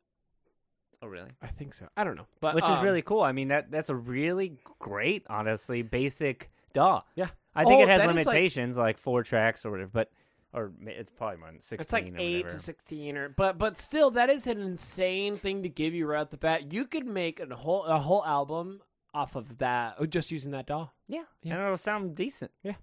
[1.00, 1.30] Oh, really?
[1.40, 1.86] I think so.
[1.96, 3.20] I don't know, but Which is um, really cool.
[3.22, 7.02] I mean that that's a really great, honestly, basic DAW.
[7.14, 7.28] Yeah.
[7.54, 10.10] I think Oh, it has is, like- limitations like, four tracks or whatever, but
[10.52, 11.82] or it's probably more than sixteen.
[11.84, 12.58] It's like eight whatever.
[12.58, 16.22] to sixteen, or but but still, that is an insane thing to give you right
[16.22, 16.72] off the bat.
[16.72, 18.80] You could make a whole a whole album
[19.14, 20.88] off of that, or just using that DAW.
[21.08, 21.54] Yeah, Yeah.
[21.54, 22.50] and it'll sound decent.
[22.62, 22.74] Yeah.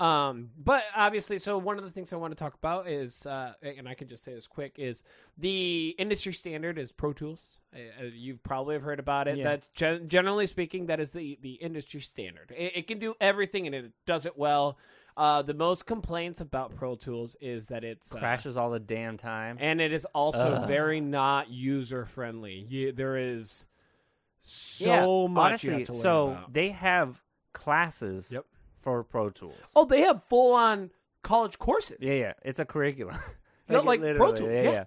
[0.00, 3.54] Um, but obviously, so one of the things I want to talk about is, uh,
[3.62, 5.04] and I can just say this quick, is
[5.38, 7.58] the industry standard is Pro Tools.
[7.72, 9.36] Uh, you probably have heard about it.
[9.38, 9.44] Yeah.
[9.44, 12.52] That's gen- generally speaking, that is the the industry standard.
[12.56, 14.78] It, it can do everything and it does it well.
[15.16, 19.16] Uh, the most complaints about Pro Tools is that it's uh, Crashes all the damn
[19.16, 19.58] time.
[19.60, 22.92] and it is also very not user friendly.
[22.96, 23.68] There is
[24.46, 25.72] so yeah, much honestly.
[25.72, 26.52] have to learn so about.
[26.52, 28.44] they have classes Yep.
[28.82, 29.56] for Pro Tools.
[29.74, 30.90] oh, they have full on
[31.22, 31.98] college courses.
[32.00, 33.16] Yeah, yeah, it's a curriculum.
[33.70, 34.84] Yeah, like Pro Tools, Yeah,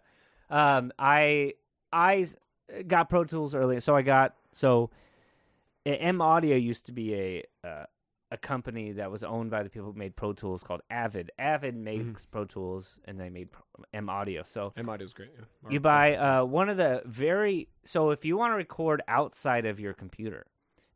[0.52, 0.78] yeah.
[0.78, 1.54] Um, I
[1.92, 2.26] I
[2.86, 4.92] got Pro Tools earlier, so I got so
[5.84, 7.86] M Audio used to be a uh,
[8.32, 11.32] a company that was owned by the people who made Pro Tools called Avid.
[11.40, 13.50] Avid makes Pro Tools, and they made
[13.94, 14.44] M Audio.
[14.44, 15.32] So M Audio is great.
[15.38, 15.70] Yeah.
[15.70, 19.80] you buy uh, one of the very so if you want to record outside of
[19.80, 20.46] your computer,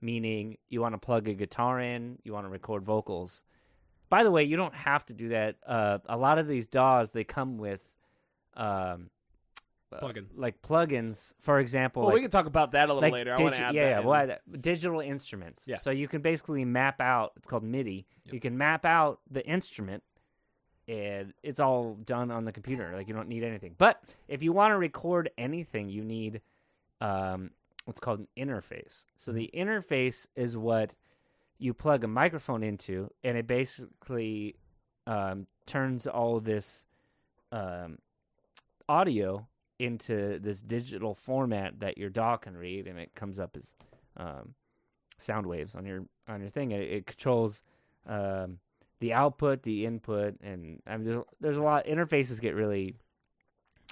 [0.01, 3.43] meaning you want to plug a guitar in, you want to record vocals.
[4.09, 5.55] By the way, you don't have to do that.
[5.65, 7.89] Uh, a lot of these DAWs they come with
[8.57, 9.09] um,
[9.91, 10.27] uh, Plugins.
[10.35, 11.33] like plugins.
[11.39, 13.33] For example, Well, like, we can talk about that a little like later.
[13.37, 14.05] I want digi- to add yeah, that yeah, in.
[14.07, 15.65] well, that- digital instruments.
[15.67, 15.75] Yeah.
[15.77, 17.33] So you can basically map out.
[17.37, 18.05] It's called MIDI.
[18.25, 18.33] Yep.
[18.33, 20.03] You can map out the instrument,
[20.87, 22.91] and it's all done on the computer.
[22.95, 23.75] Like you don't need anything.
[23.77, 26.41] But if you want to record anything, you need
[27.01, 27.51] um,
[27.85, 29.05] what's called an interface.
[29.17, 30.93] So the interface is what
[31.57, 34.55] you plug a microphone into, and it basically
[35.07, 36.85] um, turns all this
[37.51, 37.97] um,
[38.89, 39.47] audio
[39.81, 43.75] into this digital format that your DAW can read, and it comes up as
[44.17, 44.53] um,
[45.17, 46.71] sound waves on your on your thing.
[46.71, 47.63] It, it controls
[48.07, 48.59] um,
[48.99, 51.85] the output, the input, and I mean, there's, there's a lot.
[51.85, 52.95] Interfaces get really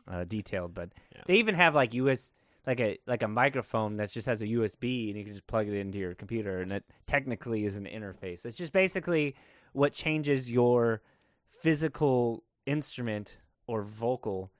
[0.07, 1.21] uh, detailed, but Yeah.
[1.25, 2.31] they even have like US
[2.67, 5.67] like a like a microphone that just has a USB, and you can just plug
[5.67, 8.45] it into your computer, and it technically is an interface.
[8.45, 9.35] It's just basically
[9.73, 11.01] what changes your
[11.47, 14.51] physical instrument or vocal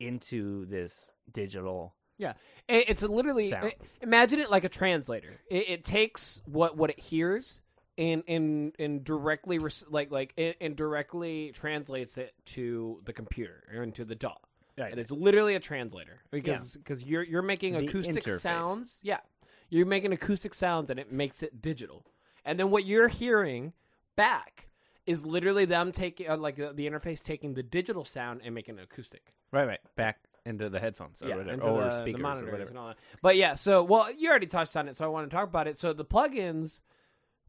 [0.00, 1.94] into this digital.
[2.18, 2.36] It-
[2.68, 3.72] it's literally Sound.
[4.02, 5.40] imagine it like a translator.
[5.50, 7.62] It, it takes what what it hears
[7.96, 13.62] and and and directly res- like like and, and directly translates it to the computer
[13.74, 14.34] or into the DAW.
[14.78, 14.90] Right.
[14.92, 18.40] And it's literally a translator because because you're you're making The acoustic interface.
[18.40, 18.98] sounds.
[19.02, 19.18] Yeah,
[19.68, 22.04] you're making acoustic sounds and it makes it digital.
[22.44, 23.72] And then what you're hearing
[24.16, 24.68] back
[25.10, 28.78] is literally them taking uh, like uh, the interface taking the digital sound and making
[28.78, 29.34] it acoustic.
[29.50, 29.80] Right, right.
[29.96, 32.70] Back into the headphones or yeah, whatever, into or the, speakers the or whatever.
[32.70, 32.98] and all that.
[33.20, 35.66] But yeah, so well, you already touched on it, so I want to talk about
[35.66, 35.76] it.
[35.76, 36.80] So the plugins,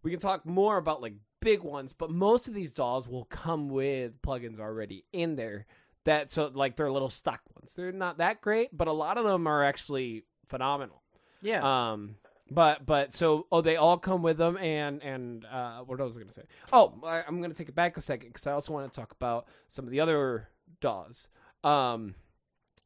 [0.02, 3.70] we can talk more about like big ones, but most of these DAWs will come
[3.70, 5.68] with plugins already in there.
[6.06, 7.76] That so like they're little stock ones.
[7.76, 11.04] They're not that great, but a lot of them are actually phenomenal.
[11.44, 11.92] Yeah.
[11.92, 12.16] Um,
[12.54, 16.20] But but so oh they all come with them and and uh, what was I
[16.20, 16.44] gonna say?
[16.74, 19.14] Oh I, I'm gonna take it back a second because I also want to talk
[19.14, 20.50] about some of the other
[20.82, 21.30] DAWs.
[21.64, 22.16] Um,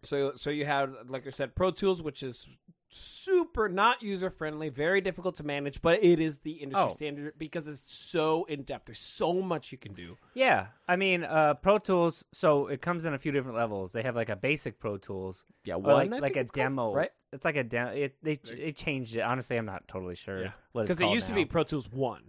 [0.03, 2.47] so so you have like I said Pro Tools, which is
[2.89, 6.93] super not user friendly, very difficult to manage, but it is the industry Oh.
[6.93, 8.85] standard because it's so in depth.
[8.85, 10.15] There's so much you can do.
[10.33, 12.23] Yeah, I mean, uh, Pro Tools.
[12.31, 13.91] So it comes in a few different levels.
[13.91, 16.63] They have like a basic Pro Tools, Yeah, or one, like like a it's called,
[16.65, 16.93] demo.
[16.93, 17.09] right?
[17.35, 17.95] It's like a down.
[17.95, 19.21] It, they they changed it.
[19.21, 20.43] Honestly, I'm not totally sure.
[20.43, 20.51] Yeah.
[20.71, 22.23] what it's Because it used to be Pro Tools One.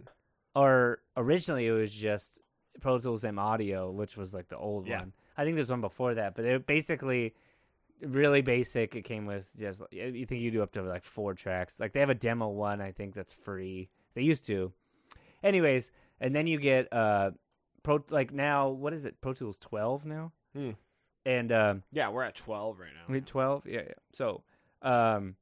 [0.55, 2.39] or originally it was just
[2.81, 4.99] Pro Tools M Audio, which was like the old Yeah.
[4.99, 5.13] one.
[5.37, 7.33] I think there's one before that, but it basically
[8.01, 8.95] really basic.
[8.95, 11.79] It came with just you think you do up to like four tracks.
[11.79, 13.89] Like they have a demo one, I think that's free.
[14.13, 14.71] They used to.
[15.43, 17.31] Anyways, and then you get uh
[17.83, 19.21] Pro like now what is it?
[19.21, 20.31] Pro Tools 12 now?
[20.55, 20.71] Hmm.
[21.25, 23.13] And um Yeah, we're at twelve right now.
[23.13, 23.65] Wait, twelve?
[23.67, 23.93] Yeah, yeah.
[24.13, 24.43] So,
[24.81, 25.35] um,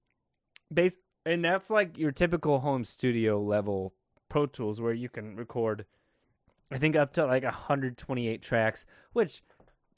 [0.73, 3.93] base, and that's like your typical home studio level
[4.29, 5.85] Pro Tools where you can record,
[6.71, 9.41] I think up to like 128 tracks, which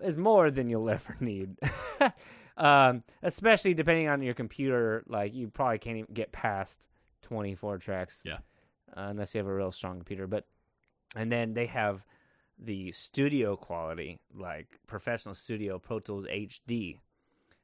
[0.02, 1.58] is more than you'll ever need.
[2.58, 6.90] um, especially depending on your computer, like you probably can't even get past
[7.24, 8.24] 24 tracks.
[8.26, 8.38] Yeah.
[8.96, 10.46] Uh, unless you have a real strong computer, but
[11.16, 12.06] and then they have
[12.58, 16.98] the studio quality, like professional studio Pro Tools HD,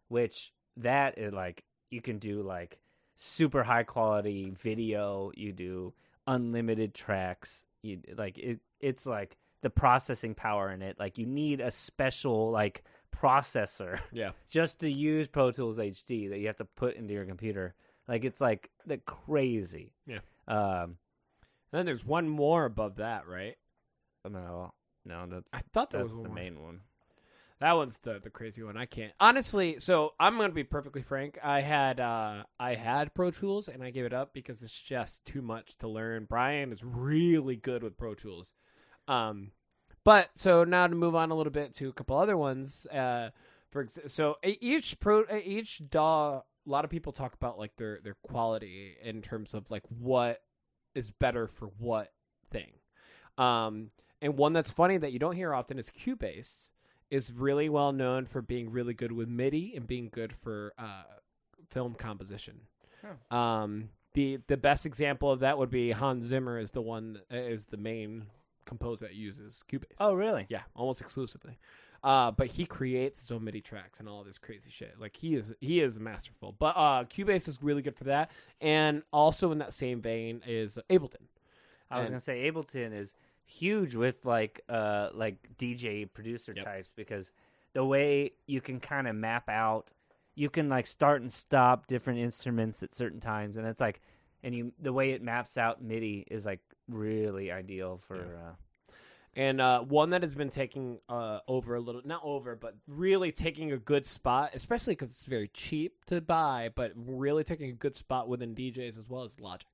[0.07, 2.79] which that is like you can do like
[3.15, 5.31] super high quality video.
[5.35, 5.93] You do
[6.27, 7.63] unlimited tracks.
[7.81, 8.59] You like it.
[8.79, 10.97] It's like the processing power in it.
[10.99, 12.83] Like you need a special like
[13.15, 14.31] processor Yeah.
[14.49, 17.75] just to use Pro Tools HD that you have to put into your computer.
[18.07, 19.93] Like it's like the crazy.
[20.07, 20.19] Yeah.
[20.47, 20.97] Um.
[21.71, 23.55] And then there's one more above that, right?
[24.29, 24.73] No.
[25.05, 25.25] No.
[25.27, 26.35] That's I thought that that's was the more.
[26.35, 26.81] main one.
[27.63, 28.75] That one's the the crazy one.
[28.75, 29.79] I can't honestly.
[29.79, 31.39] So I'm gonna be perfectly frank.
[31.41, 35.23] I had uh I had Pro Tools and I gave it up because it's just
[35.23, 36.25] too much to learn.
[36.25, 38.53] Brian is really good with Pro Tools.
[39.07, 39.51] Um,
[40.03, 42.85] but so now to move on a little bit to a couple other ones.
[42.87, 43.29] Uh,
[43.71, 46.41] for so each pro each DAW.
[46.67, 50.41] A lot of people talk about like their their quality in terms of like what
[50.95, 52.09] is better for what
[52.51, 52.73] thing.
[53.37, 56.71] Um, and one that's funny that you don't hear often is Cubase
[57.13, 61.03] is really well known for being really good with MIDI and being good for uh,
[61.69, 62.61] film composition.
[63.29, 67.65] Um, the the best example of that would be Hans Zimmer is the one is
[67.65, 68.27] the main
[68.65, 69.85] composer that uses Cubase.
[69.99, 70.45] Oh, really?
[70.49, 71.59] yeah, almost exclusively.
[72.03, 74.95] Uh, but he creates his own MIDI tracks and all this crazy shit.
[74.99, 76.55] Like he is he is masterful.
[76.57, 78.31] But uh, Cubase is really good for that.
[78.61, 81.27] And also in that same vein is Ableton.
[81.91, 83.13] I was And- gonna say Ableton is
[83.45, 86.65] huge with like uh like DJ producer Yep.
[86.65, 87.31] types because
[87.73, 89.91] the way you can kind of map out,
[90.35, 94.01] you can like start and stop different instruments at certain times, and it's like,
[94.43, 98.17] and you the way it maps out MIDI is like really ideal for.
[98.17, 98.23] Yeah.
[98.49, 98.53] Uh,
[99.35, 103.31] And uh, one that has been taking uh, over a little, not over, but really
[103.31, 107.73] taking a good spot, especially because it's very cheap to buy, but really taking a
[107.73, 109.67] good spot within DJs as well as Logic.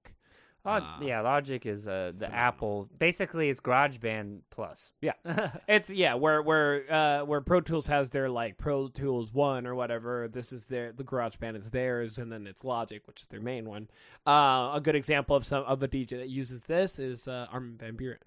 [0.69, 0.99] Log- Ah.
[1.01, 2.39] yeah, Logic is uh, the phenomenal.
[2.47, 2.89] Apple.
[2.97, 4.91] Basically, it's GarageBand plus.
[5.01, 5.13] Yeah,
[5.67, 9.75] it's yeah where where uh, where Pro Tools has their like Pro Tools One or
[9.75, 10.27] whatever.
[10.27, 13.67] This is their the GarageBand is theirs, and then it's Logic, which is their main
[13.67, 13.89] one.
[14.27, 17.77] Uh, a good example of some of a DJ that uses this is uh, Armin
[17.77, 18.17] van Buuren.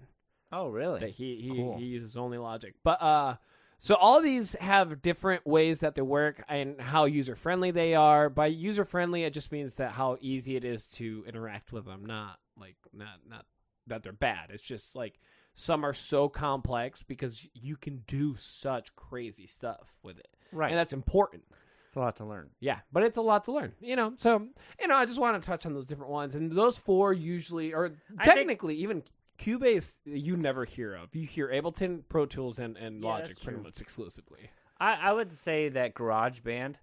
[0.51, 0.99] Oh, really?
[0.99, 1.77] that he he, Cool.
[1.77, 2.75] he uses only Logic.
[2.83, 3.35] But uh,
[3.83, 8.29] so all these have different ways that they work and how user friendly they are.
[8.29, 12.05] By user friendly, it just means that how easy it is to interact with them.
[12.05, 13.45] Not like not not
[13.87, 14.51] that they're bad.
[14.51, 15.19] It's just like
[15.53, 20.69] some are so complex because you can do such crazy stuff with it, right.
[20.71, 21.43] and that's important.
[21.85, 22.51] it's a lot to learn.
[22.61, 24.13] Yeah, but it's a lot to learn, you know.
[24.15, 24.47] So,
[24.79, 27.73] you know, I just want to touch on those different ones, and those four usually,
[27.73, 29.03] or I think- technically, even
[29.43, 31.13] Cubase, you never hear of.
[31.13, 34.49] You hear Ableton, Pro Tools, and and Yeah, Logic pretty much exclusively.
[34.79, 36.75] I, I would say that GarageBand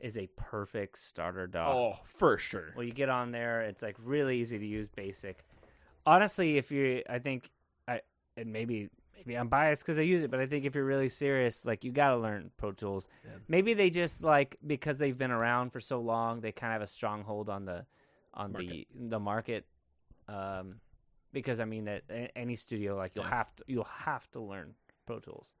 [0.00, 1.72] is a perfect starter DAW.
[1.72, 2.72] Oh, for sure.
[2.76, 5.44] Well, you get on there, it's like really easy to use, basic.
[6.04, 7.50] Honestly, if you, I think,
[7.88, 8.00] I
[8.36, 11.08] and maybe maybe I'm biased because I use it, but I think if you're really
[11.08, 13.08] serious, like you got to learn Pro Tools.
[13.24, 13.32] Yeah.
[13.48, 16.82] Maybe they just like because they've been around for so long, they kind of have
[16.82, 17.84] a stronghold on the
[18.34, 18.86] on Market.
[18.94, 19.66] the the market.
[20.28, 20.80] Um,
[21.32, 22.02] because I mean that
[22.36, 23.30] any studio like you'll Yeah.
[23.30, 24.74] have to you'll have to learn
[25.06, 25.52] Pro Tools.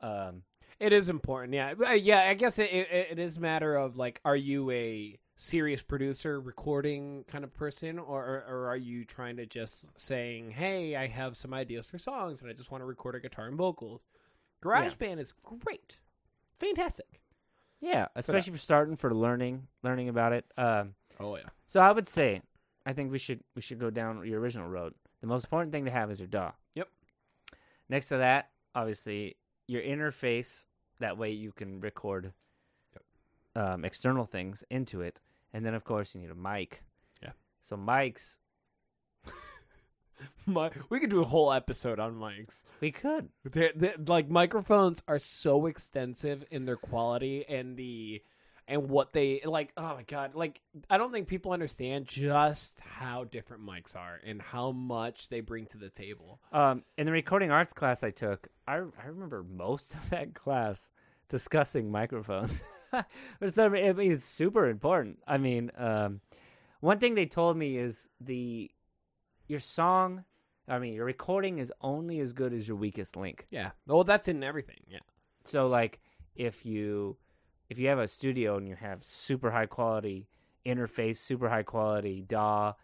[0.00, 0.42] Um,
[0.78, 2.20] It is important, yeah, Uh, yeah.
[2.28, 6.38] I guess it, it it is a matter of like, are you a serious producer,
[6.40, 11.06] recording kind of person, or, or or are you trying to just saying, hey, I
[11.06, 14.06] have some ideas for songs and I just want to record a guitar and vocals?
[14.62, 15.98] GarageBand is great,
[16.58, 17.20] fantastic.
[17.80, 20.44] yeah, especially for starting for learning learning about it.
[20.56, 22.40] Um, Oh yeah, So I would say,
[22.90, 24.94] I think we should we should go down your original road.
[25.20, 26.50] The most important thing to have is your DAW.
[26.74, 26.88] Yep.
[27.88, 29.36] Next to that, obviously,
[29.68, 30.66] your interface.
[30.98, 32.32] That way you can record
[33.54, 35.20] um, external things into it,
[35.52, 36.82] and then of course you need a mic.
[37.22, 37.30] Yeah.
[37.62, 38.38] So mics,
[40.46, 42.64] My, we could do a whole episode on mics.
[42.80, 43.28] we could.
[43.44, 48.20] They're, they're- like microphones are so extensive in their quality and the
[48.70, 49.72] and what they like.
[49.76, 50.34] Oh my god!
[50.34, 55.40] Like I don't think people understand just how different mics are and how much they
[55.40, 56.40] bring to the table.
[56.52, 60.92] Um, in the recording arts class I took, I I remember most of that class
[61.28, 62.62] discussing microphones.
[62.92, 65.18] but so, I mean, it's super important.
[65.26, 66.20] I mean, um,
[66.80, 68.70] one thing they told me is the
[69.48, 70.24] your song.
[70.68, 73.48] I mean, your recording is only as good as your weakest link.
[73.50, 73.70] Yeah.
[73.88, 74.78] Well, that's in everything.
[74.88, 75.00] Yeah.
[75.42, 75.98] So, like,
[76.36, 77.16] if you
[77.70, 80.26] if you have a studio and you have super high quality
[80.66, 82.74] interface, super high quality DAW,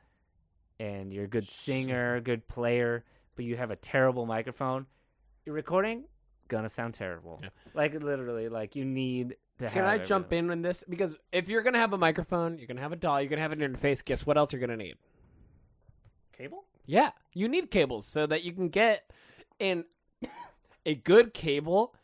[0.79, 4.87] and you're a good singer, good player, but you have a terrible microphone,
[5.44, 6.05] your recording
[6.49, 7.40] gonna sound terrible.
[7.42, 7.49] Yeah.
[7.75, 9.68] Like literally, like you need to.
[9.68, 10.85] Can I jump in on this?
[10.88, 13.53] Because if you're gonna have a microphone, you're gonna have a DAW, you're gonna have
[13.53, 14.05] an interface.
[14.05, 14.94] Guess what else you're gonna need?
[16.37, 16.64] Cable?
[16.87, 19.11] Yeah, you need cables so that you can get
[19.59, 19.85] in
[20.87, 21.94] a good cable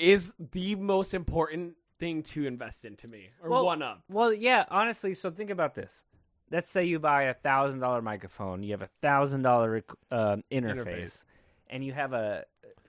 [0.00, 3.98] is the most important thing to invest in to me or Well- one of.
[4.08, 4.64] Well, yeah.
[4.70, 6.04] Honestly, so think about this.
[6.50, 11.24] Let's say you buy a thousand dollar microphone, you have a thousand dollar um, interface,
[11.68, 12.44] and you have a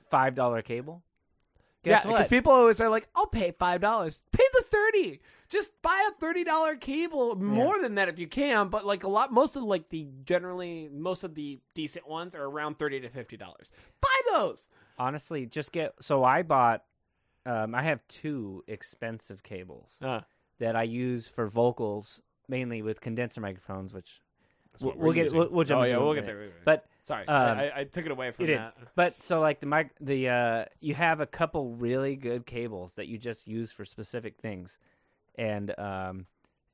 [0.09, 1.03] five dollar cable.
[1.83, 4.23] Guess yeah, because people always are like, "I'll pay five dollars.
[4.31, 5.19] Pay the thirty.
[5.49, 7.35] Just buy a thirty dollar cable.
[7.35, 8.69] More than that if you can.
[8.69, 12.43] But like a lot, most of like the generally most of the decent ones are
[12.43, 13.71] around thirty to fifty dollars.
[14.01, 14.69] Buy those.
[14.97, 16.83] honestly just get so i bought
[17.45, 20.21] um, i have two expensive cables Uh,
[20.59, 24.21] that i use for vocals mainly with condenser microphones which
[24.81, 27.79] we'll, we'll get we'll, we'll jump Oh, yeah, we'll get there, but sorry, Um, I,
[27.79, 28.61] I, took it away from you did.
[28.95, 33.07] but so like the mic the uh you have a couple really good cables that
[33.07, 34.77] you just use for specific things.
[35.35, 36.25] And um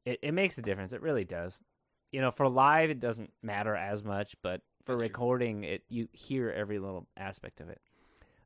[0.05, 0.93] it, it makes a difference.
[0.93, 1.59] It really does.
[2.11, 5.07] You know for live it doesn't matter as much but for That's true.
[5.07, 7.81] recording it you hear every little aspect of it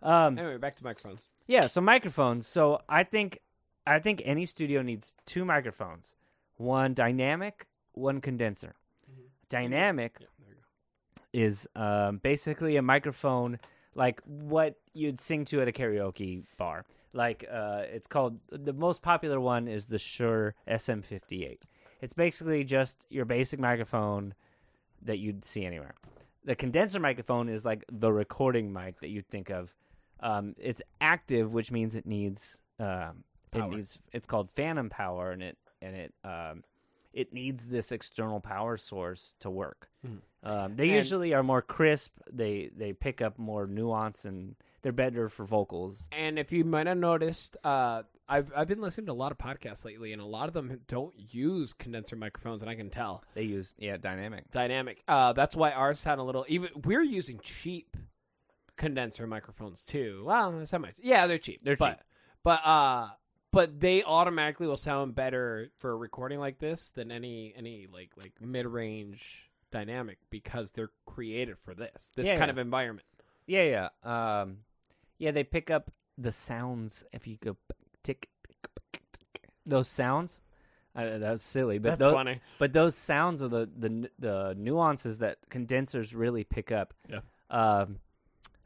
[0.02, 1.28] um Anyway, back to microphones.
[1.48, 2.48] Yeah, so microphones.
[2.48, 3.40] So I think
[3.86, 6.16] I think any studio needs two microphones.
[6.58, 8.76] One dynamic, one condenser.
[9.50, 11.48] Dynamic Yeah, there you go.
[11.48, 13.60] is um, basically a microphone
[13.96, 16.86] like what you'd sing to at a karaoke bar.
[17.14, 21.58] Like uh, it's called the most popular one is the Shure SM58.
[22.02, 24.34] It's basically just your basic microphone
[25.02, 25.96] that you'd see anywhere.
[26.46, 29.76] The condenser microphone is like the recording mic that you'd think of.
[30.22, 35.42] Um, it's active, which means it needs um, it needs it's called phantom power, and
[35.44, 36.64] it and it um,
[37.14, 39.90] it needs this external power source to work.
[40.06, 40.20] Mhm.
[40.44, 42.14] Um, they And- usually are more crisp.
[42.32, 46.08] They they pick up more nuance, and they're better for vocals.
[46.12, 49.38] And if you might have noticed, uh, I've I've been listening to a lot of
[49.38, 53.24] podcasts lately, and a lot of them don't use condenser microphones, and I can tell
[53.34, 54.50] They use yeah dynamic.
[54.52, 55.04] dynamic.
[55.08, 56.46] Uh, that's why ours sound a little.
[56.48, 57.98] Even we're using cheap
[58.82, 60.24] condenser microphones too.
[60.26, 60.89] Well, semi.
[61.00, 61.62] Yeah, they're cheap.
[61.63, 62.06] They're but, cheap.
[62.44, 63.10] but uh,
[63.52, 68.10] but they automatically will sound better for a recording like this than any any like
[68.20, 72.54] like mid range dynamic because they're created for this this Yeah, kind yeah.
[72.54, 73.06] of environment.
[73.48, 74.41] Yeah, yeah.
[74.41, 74.58] Um,
[75.17, 77.56] yeah, they pick up the sounds if you go
[78.04, 78.58] tick, tick,
[78.91, 80.41] tick, tick, those sounds.
[80.94, 82.41] I know, that was silly, but That's those, funny.
[82.60, 86.94] but those sounds are the, the the nuances that condensers really pick up.
[87.10, 87.20] Yeah.
[87.50, 88.00] Um,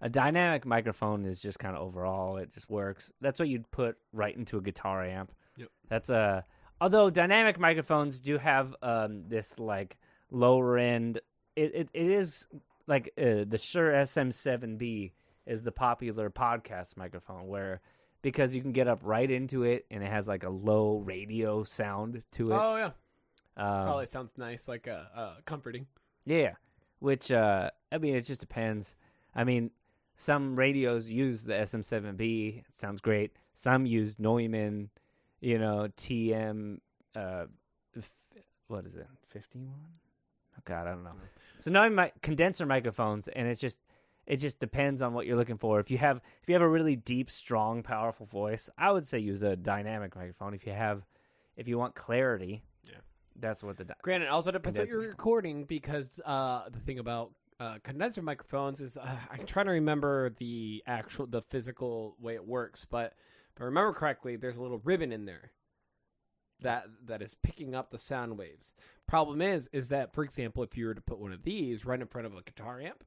[0.01, 3.12] a dynamic microphone is just kind of overall, it just works.
[3.21, 5.31] That's what you'd put right into a guitar amp.
[5.58, 5.69] Yep.
[5.89, 6.45] That's a.
[6.81, 9.97] Although dynamic microphones do have um, this like
[10.29, 11.21] lower end,
[11.55, 12.45] it it, it is
[12.88, 15.12] like uh, the Shure SM7B
[15.45, 17.81] is the popular podcast microphone where
[18.21, 21.63] because you can get up right into it and it has like a low radio
[21.63, 22.55] sound to it.
[22.55, 22.91] Oh yeah,
[23.55, 25.86] Um, probably sounds nice, like uh, uh comforting.
[26.26, 26.53] yeah,
[26.99, 28.95] which uh, I mean, it just depends.
[29.34, 29.72] I mean,
[30.16, 32.59] some radios use the SM7B.
[32.59, 33.32] It sounds great.
[33.53, 34.89] Some use Neumann,
[35.41, 36.80] you know, TM.
[37.16, 37.45] Uh,
[37.97, 38.09] f-
[38.68, 39.07] what is it?
[39.30, 39.74] Fifty-one.
[40.57, 41.11] Oh God, I don't know.
[41.59, 43.80] So now my condenser microphones, and it's just
[44.26, 45.80] it just depends on what you're looking for.
[45.80, 49.20] If you have if you have a really deep, strong, powerful voice, I would say
[49.20, 50.53] use a dynamic microphone.
[50.53, 51.05] If you have
[51.55, 52.97] if you want clarity, Yeah.
[53.38, 57.32] that's what the di- Granted, also depends what you're recording because uh, the thing about
[57.60, 62.45] uh, condenser microphones is uh, I'm trying to remember the actual the physical way it
[62.45, 63.14] works, but
[63.56, 65.51] if I remember correctly, there's a little ribbon in there,
[66.62, 68.74] that that is picking up the sound waves.
[69.08, 71.99] Problem is, is that for example, if you were to put one of these right
[71.99, 73.03] in front of a guitar amp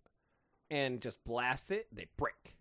[0.70, 2.56] and just blast it, they break.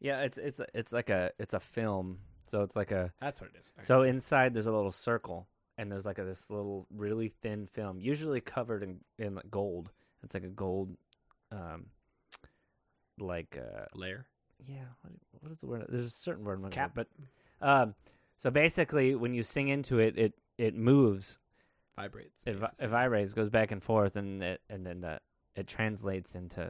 [0.00, 2.18] Yeah, it's it's it's like a it's a film.
[2.46, 3.72] So it's like a That's what it is.
[3.80, 5.48] so inside there's a little circle
[5.78, 9.90] and there's like a, this little really thin film, usually covered in in gold.
[10.22, 10.96] It's like a gold,
[11.54, 11.86] um,
[13.18, 14.26] like uh, layer.
[14.66, 14.84] yeah.
[15.02, 15.86] What, what is the word?
[15.88, 16.92] There's a certain word, I'm Cap.
[16.94, 17.06] but
[17.60, 17.94] um,
[18.36, 21.38] so basically when you sing into it, it it moves,
[21.96, 22.42] Vibrates.
[22.46, 25.22] it, it vibrates, goes back and forth, and it and then that
[25.56, 26.62] it translates into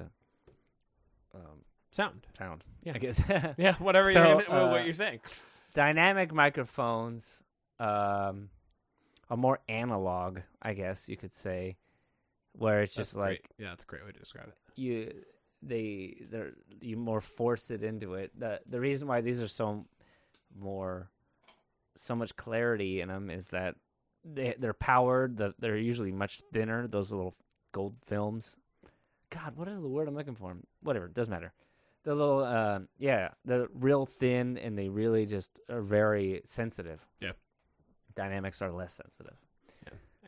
[1.35, 2.27] um, sound.
[2.39, 2.65] sound.
[2.83, 2.93] Yeah.
[2.95, 3.23] I guess.
[3.57, 5.21] Yeah, whatever So, you're gonna, uh, what you're saying.
[5.75, 7.43] dynamic microphones
[7.81, 8.51] um,
[9.31, 11.77] are more analog, I guess you could say,
[12.53, 13.47] where it's just That's like great.
[13.59, 14.55] yeah, that's a great way to describe it.
[14.77, 15.13] You
[15.63, 18.33] they they're you more force it into it.
[18.39, 19.87] The the reason why these are so
[20.59, 21.11] more
[21.97, 23.77] so much clarity in them is that
[24.25, 25.37] they they're powered.
[25.37, 26.87] The, they're usually much thinner.
[26.87, 27.35] Those little
[27.73, 28.57] gold films.
[29.31, 30.57] God, what is the word I'm looking for?
[30.83, 31.53] Whatever, it doesn't matter.
[32.05, 37.07] The little, uh, yeah, they're real thin and they really just are very sensitive.
[37.21, 37.33] Yeah.
[38.15, 39.37] Dynamics are less sensitive.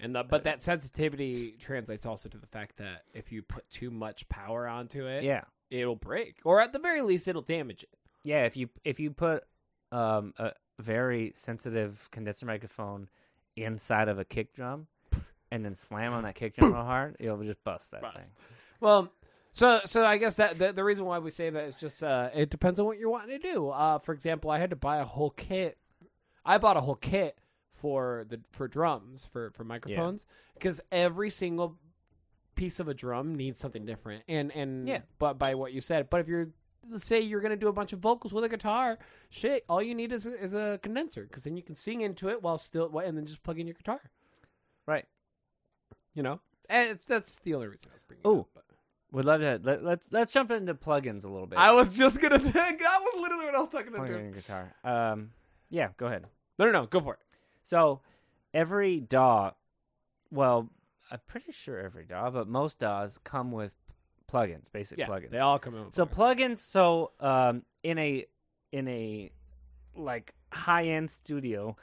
[0.01, 3.91] And the, but that sensitivity translates also to the fact that if you put too
[3.91, 7.91] much power onto it, Yeah, it'll break, or at the very least, it'll damage it.
[8.23, 8.45] yeah.
[8.45, 9.45] If you if you put
[9.93, 13.09] um, a very sensitive condenser microphone
[13.57, 14.87] inside of a kick drum
[15.51, 18.17] and then slam on that kick drum real hard, it'll just bust that Bust.
[18.19, 18.27] thing.
[18.81, 19.11] Well,
[19.53, 22.29] so so I guess that the, the reason why we say that is just uh,
[22.35, 23.71] it depends on what you're wanting to do.
[23.71, 25.79] Uh, for example, I had to buy a whole kit.
[26.45, 27.39] I bought a whole kit
[27.87, 31.77] for the for drums for for microphones because every single
[32.57, 34.25] piece of a drum needs something different.
[34.29, 35.03] And and Yeah.
[35.21, 36.49] but by what you said, but if you're
[36.91, 38.99] let's say you're gonna do a bunch of vocals with a guitar,
[39.31, 42.29] shit, all you need is a, is a condenser because then you can sing into
[42.29, 44.01] it while still and then just plug in your guitar.
[44.85, 45.05] Right.
[46.15, 48.25] You know, and that's the only reason I was bringing.
[48.25, 48.41] it Ooh.
[48.41, 48.65] up, but-
[49.13, 51.59] Would love to let, let's let's jump into plugins a little bit.
[51.59, 52.39] I was just gonna.
[52.57, 54.33] Think, that was literally what I was talking about.
[54.35, 54.75] guitar.
[54.83, 55.31] Um,
[55.71, 56.25] yeah, go ahead.
[56.59, 56.87] No, no, no.
[56.87, 57.21] Go for it.
[57.69, 58.01] So
[58.55, 59.51] every DAW,
[60.31, 60.71] well,
[61.11, 63.75] I'm pretty sure every DAW, but most DAWs come with
[64.33, 65.31] plugins, basic Yeah, plugins.
[65.31, 65.85] they all come in.
[65.87, 66.37] With so plugins.
[66.39, 66.57] plugins.
[66.59, 68.27] So um, in a
[68.73, 69.31] in a
[69.97, 71.77] like high end studio,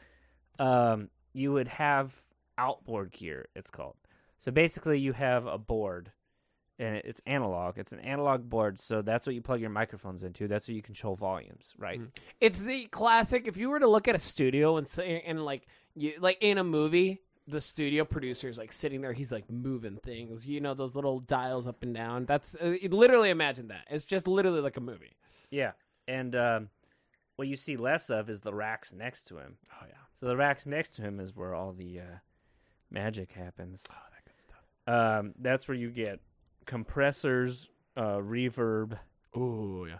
[0.60, 2.16] um, you would have
[2.58, 3.48] outboard gear.
[3.56, 3.96] It's called.
[4.38, 6.12] So basically, you have a board.
[6.80, 7.78] And it's analog.
[7.78, 10.48] It's an analog board, so that's what you plug your microphones into.
[10.48, 12.00] That's what you control volumes, right?
[12.02, 12.10] Mhm.
[12.42, 13.48] it's the classic.
[13.48, 16.58] If you were to look at a studio and say, and like you like in
[16.58, 19.14] a movie, the studio producer is like sitting there.
[19.14, 20.48] He's like moving things.
[20.48, 22.26] You know those little dials up and down.
[22.26, 23.86] That's uh, literally imagine that.
[23.92, 25.16] It's just literally like a movie.
[25.52, 25.74] Yeah,
[26.08, 26.70] and um,
[27.36, 29.58] what you see less of is the racks next to him.
[29.74, 29.94] Oh yeah.
[30.20, 32.18] So the racks next to him is where all the uh,
[32.90, 33.86] magic happens.
[33.92, 34.64] Oh, that good stuff.
[34.88, 36.20] Um, that's where you get
[36.66, 38.98] compressors, uh, reverb.
[39.34, 40.00] Oh yeah.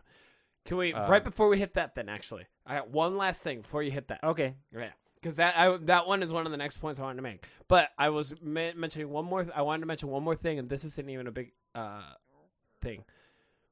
[0.66, 1.96] Can we Uh, right before we hit that?
[1.96, 4.24] Then actually, I got one last thing before you hit that.
[4.24, 7.18] Okay, Yeah, because that I, that one is one of the next points I wanted
[7.18, 7.46] to make.
[7.68, 9.44] But I was me- mentioning one more.
[9.44, 12.14] Th- I wanted to mention one more thing, and this isn't even a big uh,
[12.82, 13.04] thing.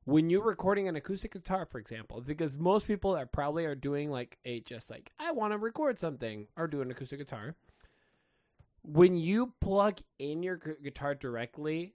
[0.03, 4.09] When you're recording an acoustic guitar, for example, because most people are probably are doing
[4.11, 7.55] like a just like I want to record something or do an acoustic guitar.
[8.83, 11.93] When you plug in your gu- guitar directly,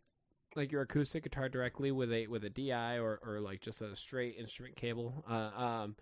[0.56, 3.94] like your acoustic guitar directly with a with a DI or or like just a
[3.96, 5.96] straight instrument cable, uh, um,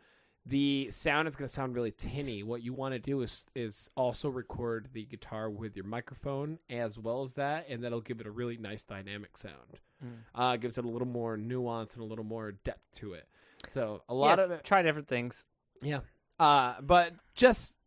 [0.47, 2.43] the sound is going to sound really tinny.
[2.43, 6.99] What you want to do is is also record the guitar with your microphone as
[6.99, 9.81] well as that, and that'll give it a really nice dynamic sound.
[10.05, 10.11] Mm.
[10.35, 13.27] Uh, gives it a little more nuance and a little more depth to it.
[13.71, 15.47] So a lot Yeah, of it, try different things.
[15.81, 16.01] yeah.
[16.39, 17.79] Uh, but just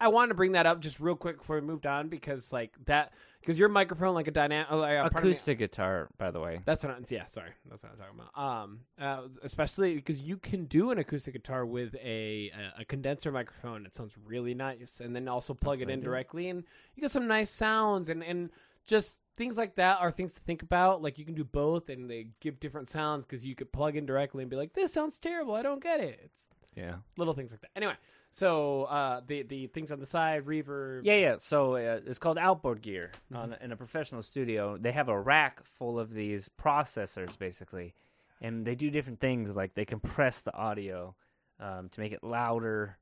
[0.00, 2.72] I wanted to bring that up just real quick before we moved on because like
[2.86, 3.12] that
[3.46, 6.60] because your microphone like a dynamic uh, Acoustic guitar, by the way.
[6.64, 7.50] that's what I'm, yeah, sorry.
[7.70, 8.42] That's what I'm talking about.
[8.42, 13.30] Um, uh, especially because you can do an acoustic guitar with a, a a condenser
[13.30, 13.86] microphone.
[13.86, 16.64] It sounds really nice, and then also plug That's it in directly, and
[16.96, 18.50] you get some nice sounds, and and
[18.86, 21.00] just things like that are things to think about.
[21.00, 24.06] Like you can do both, and they give different sounds because you could plug in
[24.06, 25.54] directly and be like, "This sounds terrible.
[25.54, 26.96] I don't get it." It's Yeah.
[27.16, 27.70] little things like that.
[27.76, 27.94] Anyway,
[28.36, 31.00] so uh, the the things on the side, reverb.
[31.04, 31.36] Yeah, yeah.
[31.38, 33.10] So uh, it's called outboard gear.
[33.32, 33.42] Mm-hmm.
[33.42, 37.94] On, in a professional studio, they have a rack full of these processors, basically,
[38.42, 39.56] and they do different things.
[39.56, 41.14] Like they compress the audio
[41.58, 42.98] um, to make it louder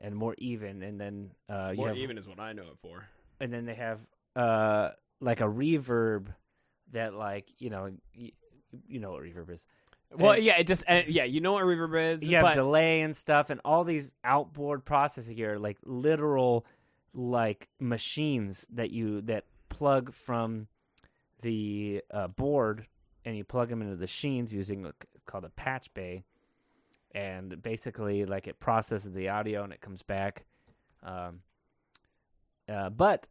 [0.00, 2.78] and more even, and then uh, you more have, even is what I know it
[2.82, 3.04] for.
[3.38, 4.00] and then they have
[4.34, 6.26] uh, like a reverb
[6.90, 8.32] that, like you know, y-
[8.88, 9.64] you know what reverb is.
[10.16, 12.22] Well, And- yeah, it just uh, yeah, you know what reverb is.
[12.22, 16.66] you have but delay and stuff, and all these outboard processing gear, like literal
[17.14, 20.66] like machines that you that plug from
[21.42, 22.86] the uh, board
[23.24, 24.92] and you plug them into the sheens using a,
[25.26, 26.22] called a patch bay
[27.14, 30.44] and basically like it processes the audio and it comes back
[31.02, 31.40] um,
[32.68, 33.28] uh, but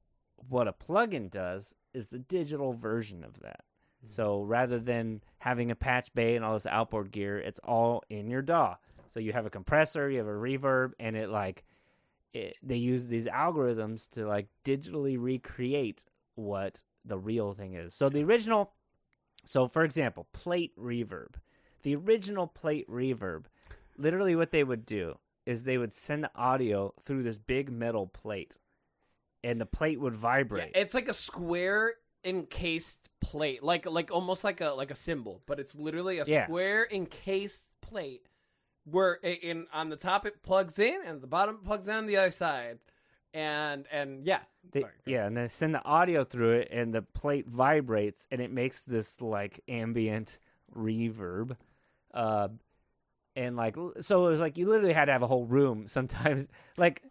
[0.49, 3.61] what a plugin does is the digital version of that
[4.05, 4.09] Mm.
[4.09, 8.29] so rather than having a patch bay and all this outboard gear it's all in
[8.29, 8.75] your daw
[9.07, 11.63] so you have a compressor you have a reverb and it like
[12.33, 16.03] it, they use these algorithms to like digitally recreate
[16.35, 17.93] what the real thing is.
[17.93, 18.71] So the original,
[19.43, 21.33] so for example, plate reverb,
[21.83, 23.47] the original plate reverb,
[23.97, 28.07] literally what they would do is they would send the audio through this big metal
[28.07, 28.55] plate,
[29.43, 30.71] and the plate would Yeah, vibrate.
[30.73, 35.59] it's like a square encased plate, like like almost like a like a symbol, but
[35.59, 36.45] it's literally a Yeah.
[36.45, 38.27] square encased plate
[38.83, 42.17] where in on the top it plugs in and the bottom plugs in on the
[42.17, 42.79] other side,
[43.33, 44.39] and and yeah,
[44.71, 48.41] They- Sorry, yeah, and then send the audio through it, and the plate vibrates, and
[48.41, 50.39] it makes this like ambient
[50.75, 51.55] reverb.
[52.13, 52.49] Uh,
[53.35, 56.47] and like, so it was like you literally had to have a whole room sometimes.
[56.77, 57.01] Like,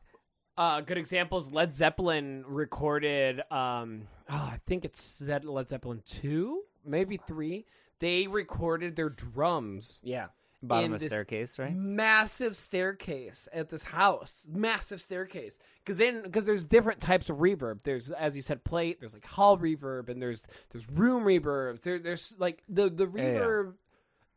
[0.57, 1.51] Uh, good examples.
[1.51, 3.41] Led Zeppelin recorded.
[3.51, 7.67] Um, oh, I think it's Led Zeppelin two, maybe three.
[7.99, 10.27] They recorded their drums yeah,
[10.63, 11.75] bottom In of the staircase, right?
[11.75, 17.83] massive staircase at this house massive staircase because then because there's different types of reverb
[17.83, 21.99] there's as you said plate there's like hall reverb and there's there's room reverb there,
[21.99, 23.39] there's like the the Yeah, yeah.
[23.39, 23.75] reverb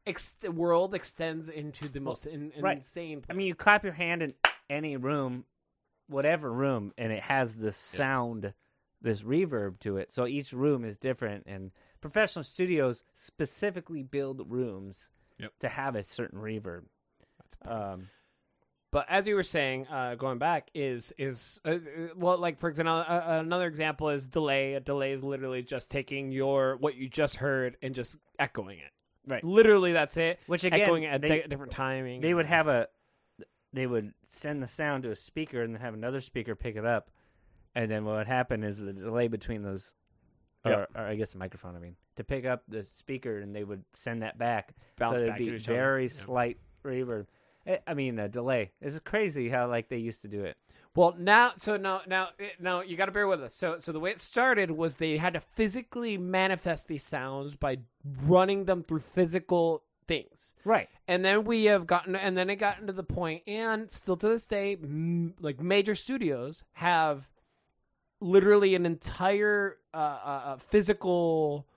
[0.06, 2.78] ex- world extends into the most in, right.
[2.78, 4.34] insane I mean, you clap your hand in
[4.70, 5.46] any room,
[6.08, 8.54] whatever room, and it has this sound,
[9.02, 10.12] this reverb to it.
[10.12, 15.52] So each room is different, and professional studios specifically build rooms Yep.
[15.62, 16.84] to have a certain reverb.
[17.66, 18.08] Um,
[18.92, 21.80] But as you were saying, uh, going back is is uh, uh,
[22.16, 24.76] well, like for example, uh, another example is delay.
[24.76, 28.92] A delay is literally just taking your what you just heard and just echoing it.
[29.26, 29.44] Right.
[29.44, 30.40] Literally, that's it.
[30.46, 32.22] which again, echoing at they, di- different timing.
[32.22, 32.88] they would have a,
[33.74, 36.86] they would send the sound to a speaker and then have another speaker pick it
[36.86, 37.10] up,
[37.76, 39.94] and then what would happen is the delay between those,
[40.64, 40.90] or, Yep.
[40.96, 41.76] or I guess the microphone.
[41.76, 44.74] I mean, to pick up the speaker, and they would send that back.
[44.98, 47.26] bounce so there'd to be very slight reverb.
[47.66, 48.72] Eh, I mean, a delay.
[48.82, 50.58] It's crazy how like they used to do it.
[50.96, 53.56] Well, now, so now, now, eh, now, you got to bear with us.
[53.56, 57.78] So, so the way it started was they had to physically manifest these sounds by
[58.26, 60.54] running them through physical things.
[60.66, 60.90] Right.
[61.08, 64.28] and then we have gotten and then it gotten to the point and still to
[64.28, 67.30] this day m- like major studios have
[68.22, 71.68] literally an entire uh, uh, uh, physical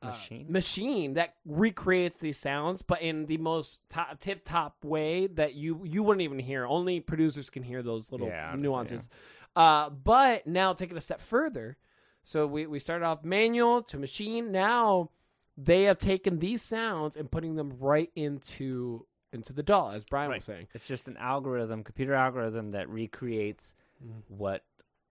[0.00, 0.46] uh, Machine?
[0.48, 5.82] machine that recreates these sounds but in the most top, tip top way that you
[5.84, 9.08] you wouldn't even hear only producers can hear those little Yeah, nuances
[9.54, 11.76] uh, but now taking a step further
[12.24, 15.10] so we, we started off manual to machine now
[15.56, 20.28] they have taken these sounds and putting them right into into the DAW, as Brian
[20.30, 20.36] Right.
[20.38, 20.68] was saying.
[20.74, 24.34] It's just an algorithm, computer algorithm that recreates Mm-hmm.
[24.36, 24.64] what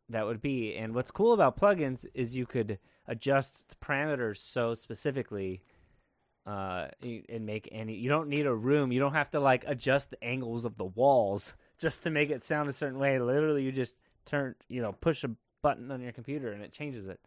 [0.09, 0.75] that would be.
[0.75, 2.77] And what's cool about plugins is you could
[3.07, 5.61] adjust the parameters so specifically
[6.45, 7.95] uh, and make any.
[7.95, 8.91] You don't need a room.
[8.91, 12.43] You don't have to like adjust the angles of the walls just to make it
[12.43, 13.17] sound a certain way.
[13.19, 15.31] Literally, you just turn, you know, push a
[15.63, 17.19] button on your computer and it changes it.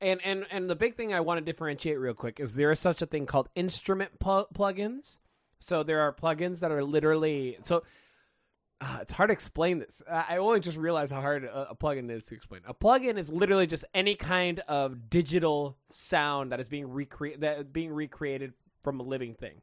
[0.00, 2.78] And and and the big thing I want to differentiate real quick is there is
[2.78, 5.18] such a thing called instrument pl- plugins.
[5.58, 7.82] So there are plugins that are literally so.
[8.80, 10.04] Uh, it's hard to explain this.
[10.08, 12.60] I only just realized how hard a, a plugin is to explain.
[12.64, 17.58] A plugin is literally just any kind of digital sound that is being recreated that
[17.58, 18.52] is being recreated
[18.84, 19.62] from a living thing.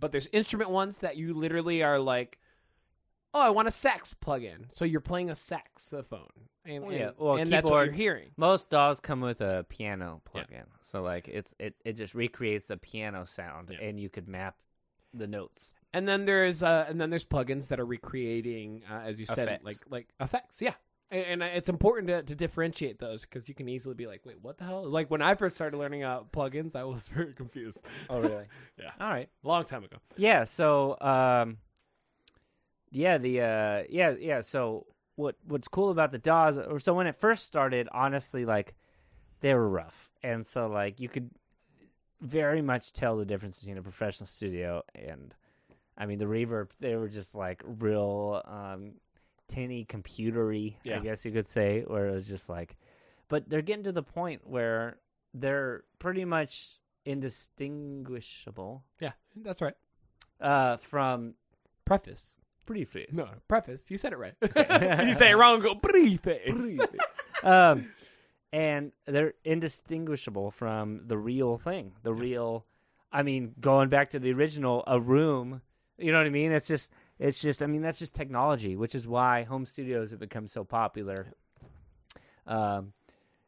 [0.00, 2.38] But there's instrument ones that you literally are like,
[3.34, 4.66] oh, I want a sax plugin.
[4.72, 6.28] So you're playing a saxophone,
[6.64, 7.08] and, Well, yeah.
[7.08, 8.30] and, Well, and that's what you're hearing.
[8.36, 10.42] Most DAWs come with a piano Yeah.
[10.42, 13.86] plugin, so like it's it it just recreates a piano sound, Yeah.
[13.86, 14.56] and you could map
[15.12, 15.74] the notes.
[15.92, 19.48] And then there's uh, and then there's plugins that are recreating, uh, as you said,
[19.48, 19.64] Effects.
[19.64, 20.60] like like effects.
[20.62, 20.74] Yeah,
[21.10, 24.38] and, and it's important to, to differentiate those because you can easily be like, wait,
[24.42, 24.88] what the hell?
[24.88, 27.86] Like when I first started learning uh, plugins, I was very confused.
[28.10, 28.46] Oh, really?
[28.78, 28.90] Yeah.
[29.00, 29.28] All right.
[29.44, 29.98] Long time ago.
[30.16, 30.42] Yeah.
[30.44, 31.58] So, um,
[32.94, 34.40] yeah, the uh, yeah, yeah.
[34.40, 34.86] So,
[35.16, 36.58] what what's cool about the DAWs?
[36.58, 38.74] Or so when it first started, honestly, like
[39.40, 41.30] they were rough, and so like you could
[42.20, 45.34] very much tell the difference between a professional studio and,
[45.98, 46.70] I mean, the reverb.
[46.78, 48.92] They were just like real um,
[49.48, 50.96] tinny, computery, Yeah.
[50.96, 52.76] I guess you could say, where it was just like,
[53.28, 54.96] but they're getting to the point where
[55.34, 59.74] they're pretty much indistinguishable Yeah, that's right.
[60.40, 61.34] uh, from
[61.84, 62.38] Preface.
[62.66, 63.16] Preface.
[63.16, 63.90] No, preface.
[63.90, 64.34] You said it right.
[65.06, 65.60] you say it wrong.
[65.60, 66.80] Go preface.
[67.42, 67.90] um,
[68.52, 71.92] and they're indistinguishable from the real thing.
[72.02, 72.64] The real,
[73.12, 75.60] I mean, going back to the original, a room.
[75.98, 76.52] You know what I mean?
[76.52, 77.62] It's just, it's just.
[77.62, 81.32] I mean, that's just technology, which is why home studios have become so popular.
[82.46, 82.92] Um,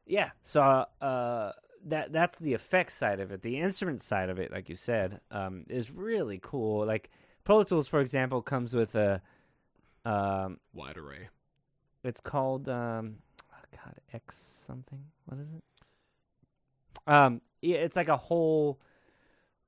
[0.06, 0.30] yeah.
[0.42, 1.52] So uh,
[1.86, 3.42] that that's the effects side of it.
[3.42, 6.86] The instrument side of it, like you said, um, is really cool.
[6.86, 7.10] Like
[7.46, 9.22] Pro Tools, for example, comes with a.
[10.04, 11.28] Um, Wide array.
[12.04, 13.16] it's called um
[13.52, 18.78] oh god x something what is it um it's like a whole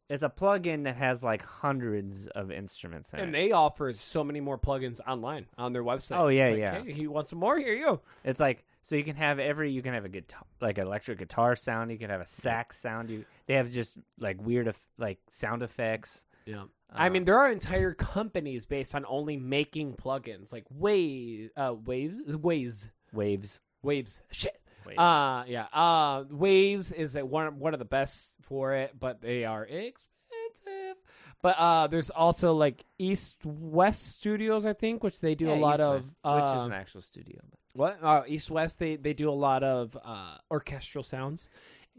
[0.08, 4.22] it's a plugin that has like hundreds of instruments in And it they offer so
[4.22, 6.18] many more plugins online on their website.
[6.18, 6.82] Oh, yeah, like, yeah.
[6.84, 7.58] Hey, you want some more?
[7.58, 8.00] Here you go.
[8.22, 11.18] it's like so you can have every you can have a guitar like an electric
[11.18, 15.18] guitar sound you can have a sax sound you they have just like weird like
[15.28, 16.64] sound effects Yeah.
[16.90, 21.74] I Uh, mean, there are entire companies based on only making plugins, like Wave, uh,
[21.84, 24.22] Waves, Waves, waves Waves.
[24.30, 24.58] Shit.
[24.86, 25.66] waves Uh yeah.
[25.72, 30.96] Uh Waves is a, one one of the best for it, but they are expensive.
[31.42, 35.60] But uh there's also like East West Studios, I think, which they do Yeah, a
[35.60, 38.78] lot East of West, which is uh, an actual studio but what uh, East West
[38.78, 41.50] they they do a lot of uh orchestral sounds.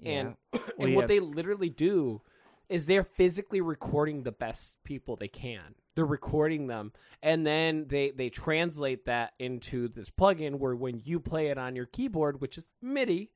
[0.03, 0.59] And Yeah.
[0.59, 1.07] and Well, what yeah.
[1.07, 2.21] they literally do
[2.70, 5.76] is they're physically recording the best people they can.
[5.95, 11.20] They're recording them and then they they translate that into this plugin where when you
[11.20, 13.32] play it on your keyboard, which is MIDI,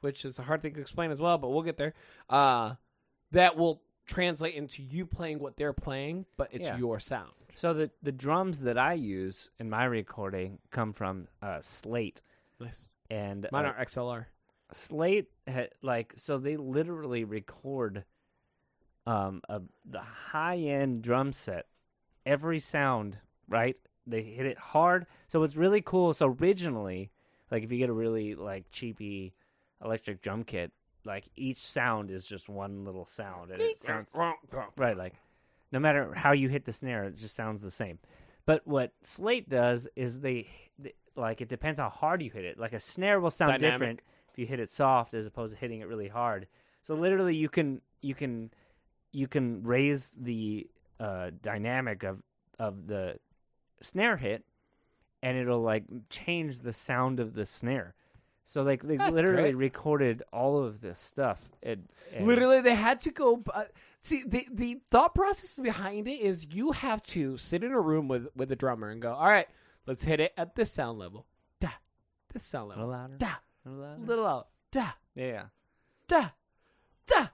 [0.00, 1.94] which is a hard thing to explain as well, but we'll get there.
[2.28, 2.74] Uh
[3.32, 6.76] that will translate into you playing what they're playing, but it's Yeah.
[6.76, 7.32] your sound.
[7.56, 12.20] so the the drums that i use in my recording come from uh slate
[12.60, 12.82] Nice.
[13.10, 14.26] and Mine uh, are XLR.
[14.72, 18.04] Slate had like so they literally record
[19.06, 21.66] um a the high end drum set
[22.24, 23.76] every sound right?
[24.06, 25.06] They hit it hard.
[25.28, 27.10] So it's really cool so originally
[27.50, 29.34] like if you get a really like cheapy
[29.84, 30.72] electric drum kit
[31.04, 34.14] like each sound is just one little sound and it sounds
[34.76, 35.14] right like
[35.72, 37.98] no matter how you hit the snare it just sounds the same.
[38.46, 40.46] But what slate does is they,
[40.78, 42.58] they like it depends how hard you hit it.
[42.58, 43.72] Like a snare will sound Dynamic.
[43.72, 46.46] different if you hit it soft as opposed to hitting it really hard.
[46.82, 48.50] So literally you can you can
[49.14, 50.66] you can raise the
[51.00, 52.22] uh, dynamic of
[52.58, 53.16] of the
[53.80, 54.44] snare hit
[55.22, 57.94] and it'll like change the sound of the snare.
[58.42, 59.56] So like they That's literally great.
[59.56, 63.42] recorded all of this stuff and, and Literally, they had to go.
[63.52, 63.64] Uh,
[64.02, 68.06] see, the the thought process behind it is you have to sit in a room
[68.08, 69.46] with with a drummer and go, "All right,
[69.86, 71.26] let's hit it at this sound level,
[71.58, 71.70] da,
[72.32, 73.16] this sound level, a little louder.
[73.16, 73.34] Da,
[73.64, 74.02] a little louder.
[74.04, 75.44] little out, da, yeah.
[76.06, 76.28] Da,
[77.06, 77.28] da,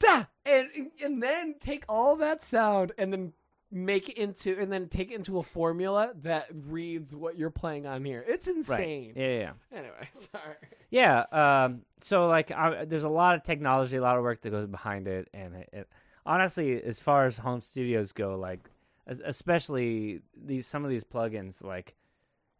[0.00, 0.68] da," and
[1.02, 3.32] and then take all that sound and then
[3.72, 7.86] make it into and then take it into a formula that reads what you're playing
[7.86, 8.24] on here.
[8.26, 9.12] It's right insane.
[9.14, 10.56] yeah yeah Anyway, sorry.
[10.90, 14.50] Yeah, um, so like I, there's a lot of technology, a lot of work that
[14.50, 15.88] goes behind it, and it, it,
[16.26, 18.68] honestly, as far as home studios go, like
[19.06, 21.94] especially these some of these plugins, like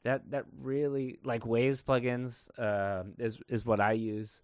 [0.05, 4.43] that that really like Waves plugins uh, is is what I use.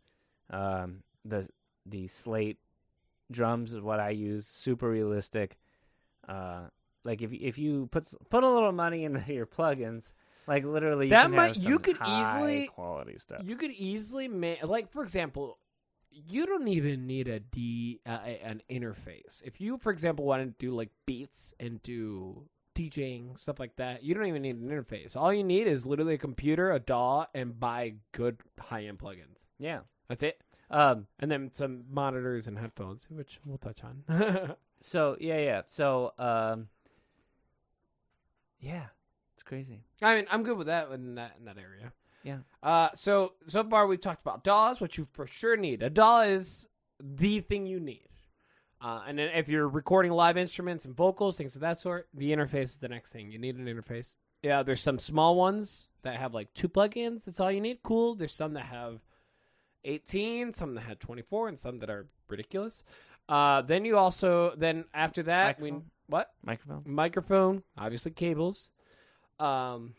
[0.51, 1.49] Um, the
[1.87, 2.59] the Slate
[3.31, 5.57] drums is what I use, super realistic.
[6.29, 6.69] Uh,
[7.05, 10.15] like if if you put put a little money into your plugins,
[10.47, 13.43] like literally, you That might- you could easily- quality stuff.
[13.45, 15.59] You could easily make, like, for example,
[16.11, 18.11] you don't even need a D uh,
[18.43, 19.43] an interface.
[19.45, 24.03] If you, for example, want to do like beats and do DJing stuff like that,
[24.03, 25.17] you don't even need an interface.
[25.17, 29.47] All you need is literally a computer, a DAW, and buy good high end plugins.
[29.59, 29.81] yeah.
[30.09, 30.41] That's it.
[30.71, 31.07] Um.
[31.19, 34.55] And then some monitors and headphones, which we'll touch on.
[34.81, 35.63] So yeah, yeah.
[35.65, 36.69] So um.
[38.61, 38.85] Yeah,
[39.35, 39.81] it's crazy.
[40.03, 41.93] I mean, I'm good with that in that in that area.
[42.23, 42.39] Yeah.
[42.63, 45.83] Uh, so so far we've talked about DAWs, what you for sure need.
[45.83, 46.69] A DAW is
[47.01, 48.09] the thing you need.
[48.81, 52.33] Uh, and then if you're recording live instruments and vocals, things of that sort, the
[52.33, 53.31] interface is the next thing.
[53.31, 54.17] You need an interface.
[54.43, 57.25] Yeah, there's some small ones that have like two plugins.
[57.25, 57.83] That's all you need.
[57.83, 58.15] Cool.
[58.17, 59.01] There's some that have
[59.87, 62.83] 18, some that had 24, and some that are ridiculous.
[63.29, 65.75] Uh, then you also then after that we
[66.09, 66.83] what Microphone.
[66.87, 68.71] microphone, obviously cables.
[69.41, 69.95] Um,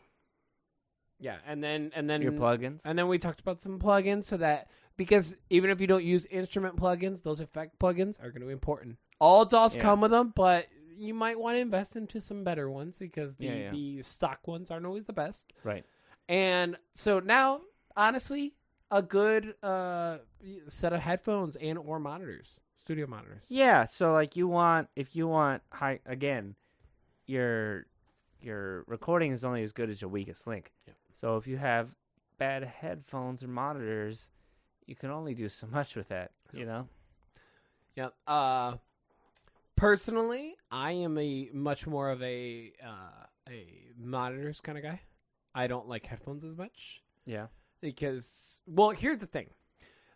[1.20, 2.84] yeah, and then and then Your plugins.
[2.86, 6.26] and then we talked about some plugins so that because even if you don't use
[6.26, 8.96] instrument plugins, those effect plugins are going to be important.
[9.20, 9.82] All DAWs Yeah.
[9.82, 10.66] come with them, but
[10.96, 13.70] you might want to invest into some better ones because the, Yeah, yeah.
[13.72, 15.52] the stock ones aren't always the best.
[15.64, 15.84] Right.
[16.28, 17.60] And so now,
[17.96, 18.54] honestly,
[18.90, 20.18] a good uh,
[20.66, 23.44] set of headphones and or monitors, studio monitors.
[23.48, 23.84] Yeah.
[23.84, 26.54] So like you want if you want high again,
[27.26, 27.86] your
[28.40, 30.72] your recording is only as good as your weakest link.
[30.86, 30.96] Yep.
[31.12, 31.96] So if you have
[32.38, 34.30] bad headphones or monitors,
[34.86, 36.30] you can only do so much with that.
[36.52, 36.88] You know.
[37.96, 38.14] Yep.
[38.26, 38.74] Uh,
[39.76, 43.66] personally, I am a much more of a uh, a
[43.98, 45.00] monitors kind of guy.
[45.54, 47.46] I don't like headphones as much Yeah.
[47.80, 49.50] Because, well, here's the thing.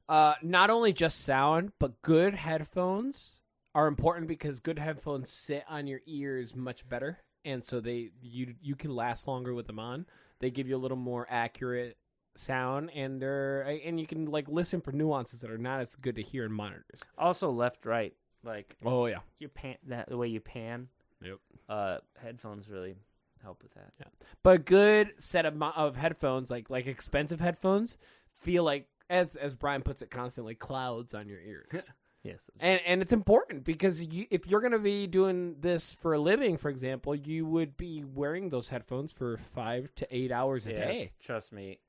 [0.08, 3.42] Uh, not only just sound, but good headphones
[3.74, 8.54] are important because good headphones sit on your ears much better, and so they you
[8.60, 10.06] you can last longer with them on.
[10.40, 11.96] They give you a little more accurate
[12.36, 16.16] sound, and they're and you can like listen for nuances that are not as good
[16.16, 17.00] to hear in monitors.
[17.16, 18.12] Also, left right,
[18.44, 19.20] like Oh yeah.
[19.38, 20.88] you pan that the way you pan.
[21.22, 21.38] Yep.
[21.68, 22.96] Uh, headphones really
[23.42, 23.92] help with that.
[23.98, 24.06] Yeah.
[24.42, 27.96] But a good set of of headphones, like like expensive headphones,
[28.38, 31.90] feel like as as Brian puts it constantly, clouds on your ears.
[32.24, 32.48] Yes.
[32.60, 36.20] and and it's important because you, if you're going to be doing this for a
[36.20, 40.70] living, for example, you would be wearing those headphones for five to eight hours a
[40.70, 41.08] Yes, day.
[41.20, 41.80] trust me.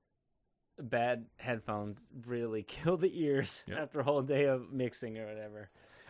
[0.80, 3.78] Bad headphones really kill the ears Yep.
[3.78, 5.70] after a whole day of mixing or whatever.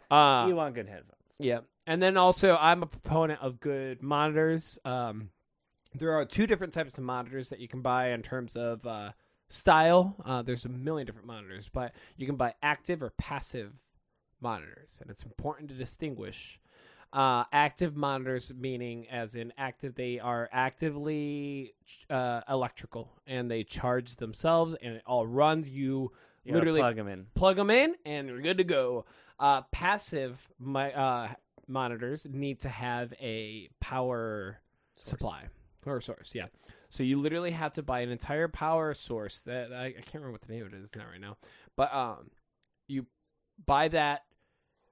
[0.10, 1.36] Uh, you want good headphones.
[1.38, 4.80] Yeah, and then also I'm a proponent of good monitors.
[4.86, 5.30] Um,
[5.94, 9.12] there are two different types of monitors that you can buy in terms of uh,
[9.48, 10.16] style.
[10.26, 13.74] Uh, there's a million different monitors, but you can buy active or passive
[14.42, 16.60] monitors, and it's important to distinguish.
[17.12, 21.76] Uh, active monitors meaning as in active they are actively
[22.10, 26.12] uh, electrical and they charge themselves and it all runs you
[26.44, 27.28] You literally plug them in.
[27.36, 29.06] plug them in and you're good to go.
[29.40, 31.28] Uh, passive my, uh,
[31.68, 34.60] monitors need to have a power
[34.96, 35.44] supply
[35.84, 36.34] power source.
[36.36, 36.48] Yeah,
[36.90, 39.42] so you literally have to buy an entire power source.
[39.42, 41.38] That I, I can't remember what the name of it is now right now,
[41.76, 42.30] but um,
[42.88, 43.06] you
[43.66, 44.24] buy that.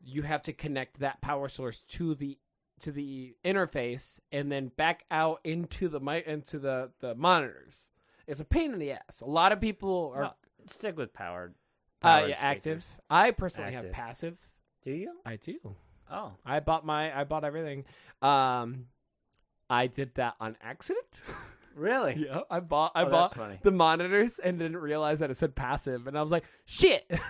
[0.04, 2.38] You have to connect that power source to the
[2.80, 7.92] to the interface and then back out into the mi- into the the monitors.
[8.28, 9.22] It's a pain in the ass.
[9.22, 10.32] A lot of people are No,
[10.66, 11.54] stick with powered.
[12.02, 12.86] uh, yeah, active.
[13.10, 14.38] I personally have passive.
[14.82, 15.20] Do you?
[15.26, 15.76] I do.
[16.12, 17.86] Oh, I bought my I bought everything.
[18.22, 18.88] Um
[19.70, 21.22] I did that on accident.
[21.76, 22.26] really?
[22.28, 23.60] yeah, I bought I Oh, bought funny.
[23.64, 27.10] the monitors and didn't realize that it said passive and I was like, "Shit."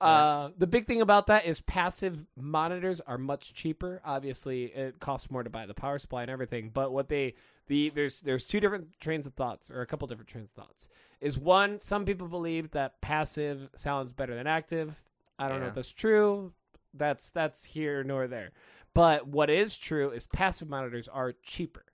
[0.00, 4.00] Uh, the big thing about that is passive monitors are much cheaper.
[4.04, 6.70] Obviously, it costs more to buy the power supply and everything.
[6.74, 7.34] But what they
[7.68, 10.88] the there's there's two different trains of thoughts or a couple different trains of thoughts.
[11.20, 15.00] Is one some people believe that passive sounds better than active.
[15.38, 15.68] I don't know Yeah.
[15.70, 16.52] if that's true.
[16.94, 18.52] That's that's here nor there.
[18.94, 21.84] But what is true is passive monitors are cheaper.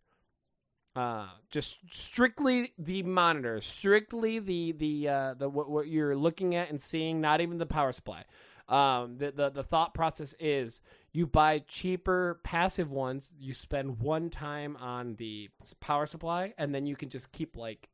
[0.96, 6.70] Uh, just strictly the monitor, strictly the the uh, the what, what you're looking at
[6.70, 8.24] and seeing, not even the power supply.
[8.68, 10.80] Um, the, the the thought process is
[11.12, 16.84] you buy cheaper passive ones, you spend one time on the power supply, and then
[16.84, 17.88] you can just keep like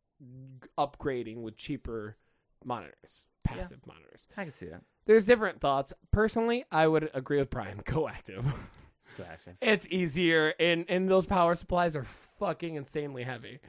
[0.78, 2.16] upgrading with cheaper
[2.64, 4.26] monitors, passive monitors.
[4.36, 4.82] I can see that.
[5.06, 5.92] There's different thoughts.
[6.10, 7.80] Personally, I would agree with Brian.
[7.84, 8.44] Go active.
[8.44, 9.54] Let's go active.
[9.60, 13.60] it's easier, and and those power supplies are fucking insanely heavy.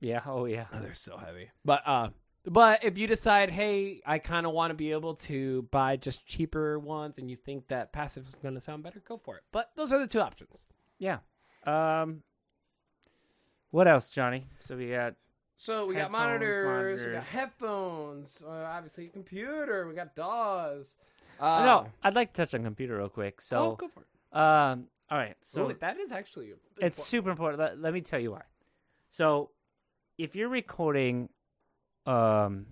[0.00, 0.20] Yeah.
[0.26, 0.66] Oh yeah.
[0.72, 1.50] Oh, they're so heavy.
[1.64, 2.08] But uh
[2.44, 6.26] but if you decide, hey, I kind of want to be able to buy just
[6.26, 9.44] cheaper ones and you think that passive is going to sound better, go for it.
[9.52, 10.64] But those are the two options.
[10.98, 11.18] Yeah.
[11.64, 12.22] Um.
[13.70, 14.46] What else, Johnny?
[14.60, 15.14] So we got
[15.62, 20.96] So we Headphones, got monitors, we got headphones, uh, obviously a computer, we got DAWs.
[21.38, 21.86] Oh, Uh, no.
[22.02, 23.34] I'd like to touch on computer real quick.
[23.38, 24.36] oh, So, go for it.
[24.36, 25.36] um, all right.
[25.42, 27.60] So that is actually it's super important.
[27.60, 28.42] Let, let me tell you why.
[29.08, 29.50] So,
[30.18, 31.28] if you're recording,
[32.06, 32.66] um,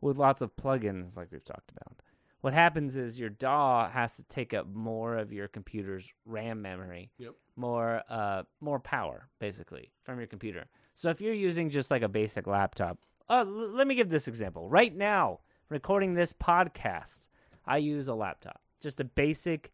[0.00, 2.02] with lots of plugins like we've talked about,
[2.40, 7.12] what happens is your DAW has to take up more of your computer's RAM memory,
[7.18, 7.34] Yep.
[7.54, 10.64] more uh, more power basically from your computer.
[10.94, 14.28] So if you're using just like a basic laptop, uh, l- let me give this
[14.28, 14.68] example.
[14.68, 17.28] Right now, recording this podcast,
[17.66, 19.72] I use a laptop, just a basic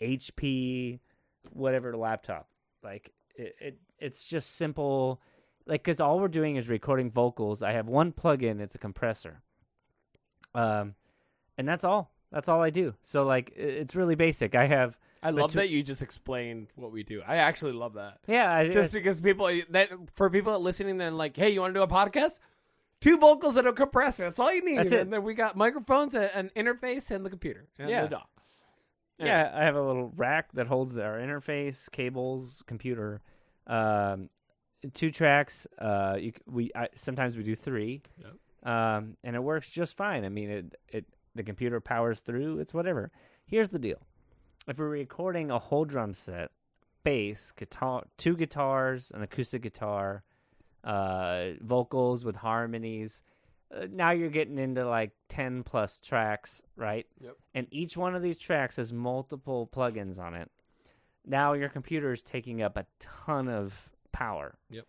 [0.00, 1.00] HP,
[1.52, 2.48] whatever laptop.
[2.82, 5.20] Like it, it it's just simple.
[5.66, 7.62] Like because all we're doing is recording vocals.
[7.62, 8.60] I have one plugin.
[8.60, 9.42] It's a compressor.
[10.54, 10.94] Um,
[11.56, 12.12] and that's all.
[12.30, 12.94] That's all I do.
[13.02, 14.54] So like it's really basic.
[14.54, 17.22] I have I love to- that you just explained what we do.
[17.26, 18.18] I actually love that.
[18.26, 18.52] yeah.
[18.52, 21.78] I, Just because people that for people that listening, then like, hey, you want to
[21.80, 22.38] do a podcast?
[23.00, 24.24] Two vocals and a compressor.
[24.24, 24.78] That's all you need.
[24.78, 25.00] That's it.
[25.00, 27.66] And then we got microphones, an interface, and the computer.
[27.78, 28.06] And Yeah.
[28.06, 28.18] the.
[29.20, 33.20] Yeah, I have a little rack that holds our interface, cables, computer,
[33.66, 34.30] um,
[34.94, 35.66] two tracks.
[35.76, 38.72] Uh, you, we I, sometimes we do three, Yep.
[38.72, 40.24] um, and it works just fine.
[40.24, 41.04] I mean, it it
[41.34, 42.60] the computer powers through.
[42.60, 43.10] It's whatever.
[43.46, 43.98] Here's the deal:
[44.66, 46.50] if we're recording a whole drum set,
[47.04, 50.22] bass, guitar, two guitars, an acoustic guitar,
[50.84, 53.22] uh, vocals with harmonies.
[53.74, 57.06] Uh, now you're getting into like 10 plus tracks, right?
[57.20, 57.36] Yep.
[57.54, 60.50] And each one of these tracks has multiple plugins on it.
[61.26, 64.56] Now your computer is taking up a ton of power.
[64.70, 64.86] Yep.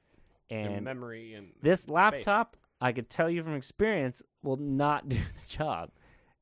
[0.49, 1.93] And, And memory and this space.
[1.93, 5.91] laptop, I could tell you from experience, will not do the job.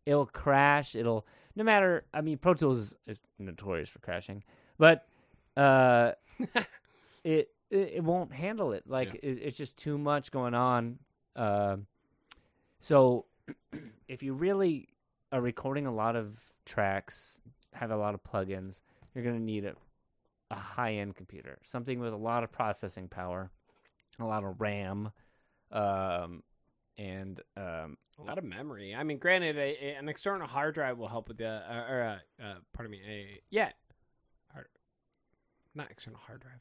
[0.07, 0.95] It'll crash.
[0.95, 2.05] It'll no matter.
[2.13, 4.41] I mean, Pro Tools is, notorious for crashing,
[4.77, 5.05] but
[5.57, 6.13] uh,
[7.25, 8.83] it, it it won't handle it.
[8.87, 10.99] Like it, it's just too much going on.
[11.35, 11.77] Uh,
[12.79, 13.25] so
[14.07, 14.87] if you really
[15.33, 17.41] are recording a lot of tracks,
[17.73, 18.81] have a lot of plugins,
[19.13, 19.73] you're gonna need a
[20.51, 23.51] a high end computer, something with a lot of processing power,
[24.21, 25.11] a lot of RAM,
[25.73, 26.43] um,
[26.97, 28.95] and um, a lot of memory.
[28.95, 32.01] I mean, granted, a, a- an external hard drive will help with the uh, or
[32.03, 33.71] uh, uh, pardon me, a yeah,
[34.53, 34.67] hard,
[35.75, 36.59] not external hard drive.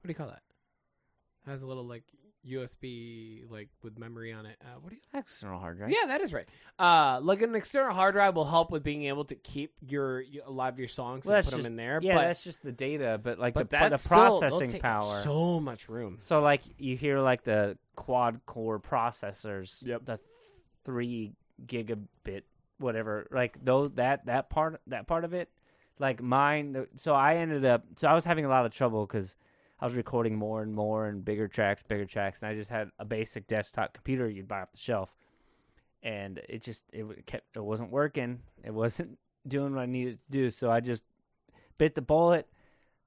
[0.00, 0.42] What do you call that?
[1.46, 2.02] has a little like
[2.48, 4.56] USB like with memory on it.
[4.60, 5.02] Uh, what do you?
[5.18, 5.90] external hard drive.
[5.90, 6.48] Yeah, that is right.
[6.78, 10.44] Uh, like an external hard drive will help with being able to keep your, your
[10.46, 11.98] a lot of your songs Well, and put them just- in there.
[12.02, 15.20] Yeah, but, that's just the data, but like but the, the that's still- processing power.
[15.22, 16.18] so much room.
[16.20, 20.04] So like you hear like the quad core processors, Yep.
[20.04, 20.20] the
[20.84, 21.32] three
[21.64, 22.42] gigabit
[22.78, 25.48] whatever, like those that that part that part of it,
[25.98, 26.72] like mine.
[26.72, 29.34] the- So I ended up so I was having a lot of trouble because
[29.80, 32.90] I was recording more and more and bigger tracks, bigger tracks, and I just had
[32.98, 35.14] a basic desktop computer you'd buy off the shelf,
[36.02, 38.40] and it just it kept it wasn't working.
[38.64, 40.50] It wasn't doing what I needed to do.
[40.50, 41.04] So I just
[41.78, 42.48] bit the bullet.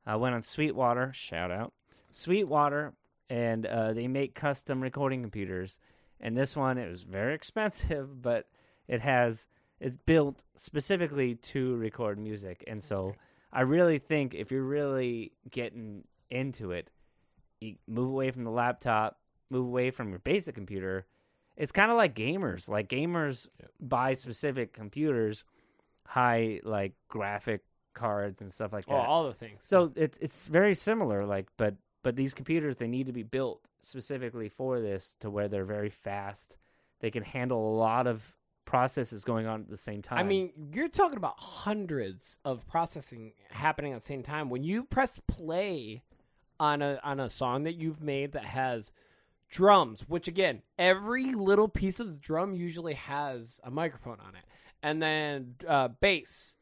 [0.06, 1.12] I went on Sweetwater.
[1.14, 1.74] Shout out
[2.12, 2.94] Sweetwater,
[3.30, 5.80] and uh, they make custom recording computers.
[6.20, 8.48] And this one, it was very expensive, but
[8.88, 9.48] it has
[9.80, 12.64] it's built specifically to record music.
[12.68, 13.16] And so
[13.52, 16.92] I really think if you're really getting into it,
[17.60, 19.20] you move away from the laptop,
[19.50, 21.06] move away from your basic computer.
[21.58, 22.70] It's kind of like gamers.
[22.70, 23.72] Like gamers Yep.
[23.82, 25.44] buy specific computers,
[26.06, 27.64] high like graphic
[27.94, 29.06] cards and stuff like oh, that.
[29.08, 29.64] Oh, all the things.
[29.64, 33.70] So it's it's very similar, like but but these computers they need to be built
[33.82, 36.58] specifically for this to where they're very fast.
[37.02, 40.20] They can handle a lot of processes going on at the same time.
[40.20, 44.50] I mean, you're talking about hundreds of processing happening at the same time.
[44.50, 46.04] When you press play
[46.60, 48.92] on a on a song that you've made that has
[49.50, 54.44] drums, which again, every little piece of the drum usually has a microphone on it,
[54.84, 56.58] and then uh, bass,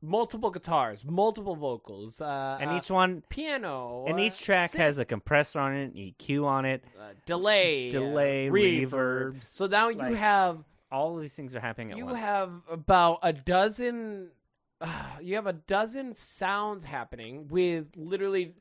[0.00, 4.78] multiple guitars, multiple vocals, uh, and uh, each one piano, and uh, each track synth,
[4.78, 6.84] has a compressor on it, EQ on it.
[6.98, 8.88] uh, delay, uh, delay, reverb.
[8.90, 12.18] reverb, So now you have All of these things are happening at you once.
[12.18, 14.30] have about a dozen
[15.22, 18.54] you have a dozen sounds happening with literally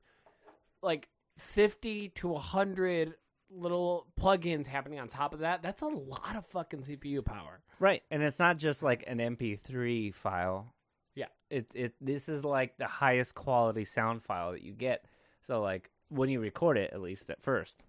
[0.83, 1.07] like
[1.37, 3.15] 50 to 100
[3.49, 8.01] little plugins happening on top of that that's a lot of fucking cpu power right,
[8.11, 10.73] and it's not just like an MP3 file.
[11.15, 11.27] Yeah.
[11.49, 15.05] it it this is like the highest quality sound file that you get.
[15.41, 17.83] So like when you record it, at least at first.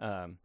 [0.00, 0.38] Um,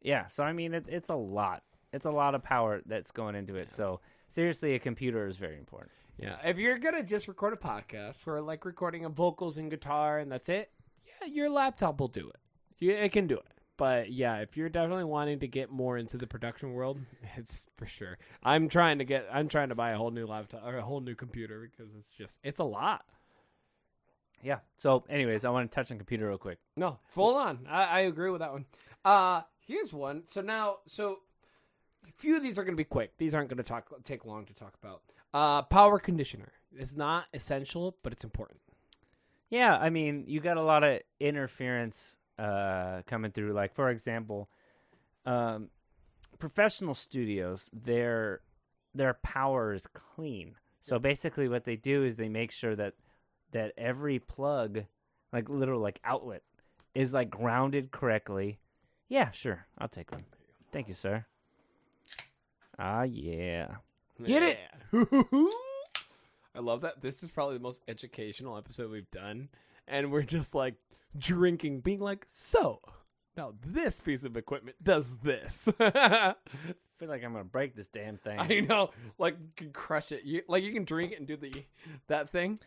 [0.00, 0.28] yeah.
[0.28, 1.62] So I mean, it, it's a lot.
[1.92, 3.70] It's a lot of power that's going into it.
[3.70, 5.90] So seriously, a computer is very important.
[6.18, 10.18] yeah if you're gonna just record a podcast for like recording of vocals and guitar
[10.18, 10.81] and that's it yeah
[11.28, 13.46] your laptop will do it it can do it
[13.76, 16.98] but yeah if you're definitely wanting to get more into the production world
[17.36, 20.62] it's for sure i'm trying to get i'm trying to buy a whole new laptop
[20.64, 23.04] or a whole new computer because it's just it's a lot
[24.44, 24.58] Yeah.
[24.76, 26.58] So, anyways, I want to touch on computer real quick.
[26.76, 27.60] No, full on.
[27.70, 28.64] I, I agree with that one.
[29.04, 30.24] Uh here's one.
[30.26, 31.20] So now, so
[32.08, 33.12] a few of these are going to be quick.
[33.18, 35.02] These aren't going to talk take long to talk about.
[35.32, 36.50] Uh, power conditioner.
[36.76, 38.58] It's not essential, but it's important.
[39.52, 43.52] Yeah, I mean, you got a lot of interference uh, coming through.
[43.52, 44.48] Like, for example,
[45.26, 45.68] um,
[46.38, 48.40] professional studios, their
[48.94, 50.54] their power is clean.
[50.80, 52.94] So basically, what they do is they make sure that
[53.50, 54.84] that every plug,
[55.34, 56.42] like literal like outlet,
[56.94, 58.58] is like grounded correctly.
[59.10, 60.24] Yeah, sure, I'll take one.
[60.72, 61.26] Thank you, sir.
[62.78, 63.76] Ah, yeah.
[64.24, 64.58] Get it?
[66.54, 67.00] I love that.
[67.00, 69.48] This is probably the most educational episode we've done,
[69.88, 70.74] and we're just like
[71.16, 72.80] drinking, being like, so
[73.36, 75.68] now this piece of equipment does this.
[75.80, 76.34] I
[76.98, 78.38] feel like I'm gonna break this damn thing.
[78.38, 80.24] I know, like you can crush it.
[80.24, 81.52] You like you can drink it and do the
[82.08, 82.58] that thing.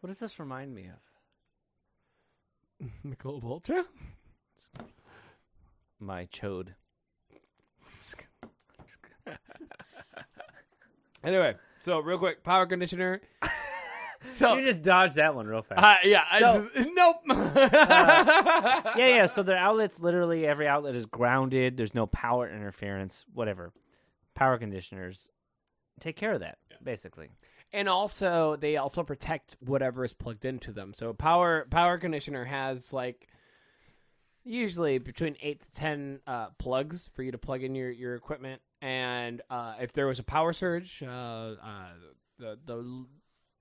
[0.00, 2.86] What does this remind me of?
[3.06, 3.84] Michelob Ultra.
[5.98, 6.74] My chode.
[11.22, 13.20] Anyway, so real quick, power conditioner.
[14.22, 15.82] So you just dodged that one real fast.
[15.82, 17.16] uh, yeah, I So- just, nope.
[17.26, 19.24] yeah, yeah.
[19.26, 21.78] So their outlets, literally every outlet is grounded.
[21.78, 23.24] There's no power interference.
[23.32, 23.72] Whatever.
[24.34, 25.30] Power conditioners
[26.00, 27.30] take care of that, basically.
[27.72, 30.92] and also they also protect whatever is plugged into them.
[30.92, 33.26] So power power conditioner has like
[34.44, 38.60] usually between eight to ten uh, plugs for you to plug in your your equipment.
[38.82, 41.88] And uh, if there was a power surge, uh, uh,
[42.38, 43.06] the the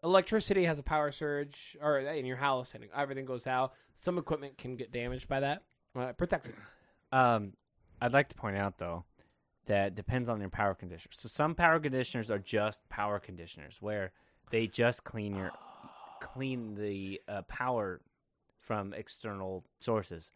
[0.04, 3.74] electricity has a power surge, or in your house, and everything goes out.
[3.96, 5.64] Some equipment can get damaged by that.
[5.96, 6.56] Uh, it protects it.
[7.12, 7.54] Um,
[8.00, 9.04] I'd like to point out though
[9.66, 11.10] that depends on your power conditioner.
[11.12, 14.12] So some power conditioners are just power conditioners where
[14.52, 15.52] they just clean your
[16.22, 18.02] clean the uh, power
[18.60, 20.32] from external sources.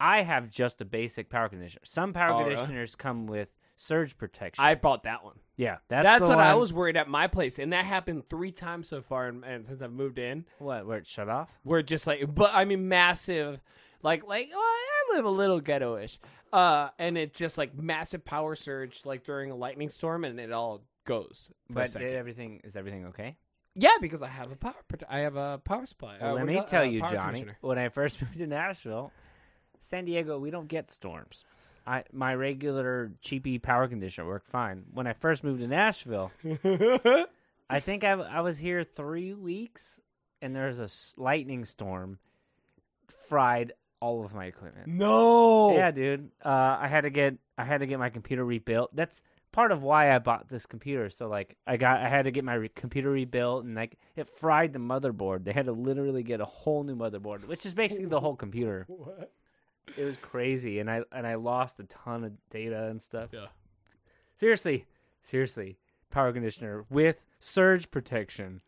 [0.00, 1.82] I have just a basic power conditioner.
[1.84, 2.54] Some power Oh, really?
[2.54, 4.64] conditioners come with surge protection.
[4.64, 5.36] I bought that one.
[5.56, 8.88] yeah, that's, That's, what I was worried at my place, and that happened three times
[8.88, 10.44] so far, and, and since I've moved in.
[10.58, 10.86] What?
[10.86, 11.50] Where it shut off?
[11.64, 13.60] We're just like, but I mean, massive,
[14.02, 16.18] like, like, well, I live a little ghetto-ish,
[16.52, 20.52] uh, and it's just like massive power surge, like during a lightning storm, and it
[20.52, 21.50] all goes.
[21.68, 23.36] But everything is everything okay?
[23.74, 24.74] yeah, because I have a power,
[25.08, 26.18] I have a power supply.
[26.20, 27.46] Well, Uh, let me call- tell uh, you, Johnny.
[27.62, 29.12] When I first moved to Nashville,
[29.78, 31.44] San Diego, we don't get storms.
[31.86, 34.84] I my regular cheapy power conditioner worked fine.
[34.92, 36.30] When I first moved to Nashville,
[37.70, 40.00] I think I, I was here three weeks,
[40.40, 42.18] and there was a lightning storm,
[43.28, 44.88] fried all of my equipment.
[44.88, 46.30] no, Yeah, dude.
[46.44, 48.94] Uh, I had to get I had to get my computer rebuilt.
[48.94, 49.22] That's
[49.52, 51.08] part of why I bought this computer.
[51.08, 54.26] So like I got I had to get my re- computer rebuilt, and like it
[54.26, 55.44] fried the motherboard.
[55.44, 58.86] They had to literally get a whole new motherboard, which is basically the whole computer.
[58.88, 59.32] What?
[59.96, 63.30] It was crazy, and I and I lost a ton of data and stuff.
[63.32, 63.46] Yeah.
[64.38, 64.86] Seriously,
[65.22, 65.76] seriously,
[66.10, 68.60] power conditioner with surge protection,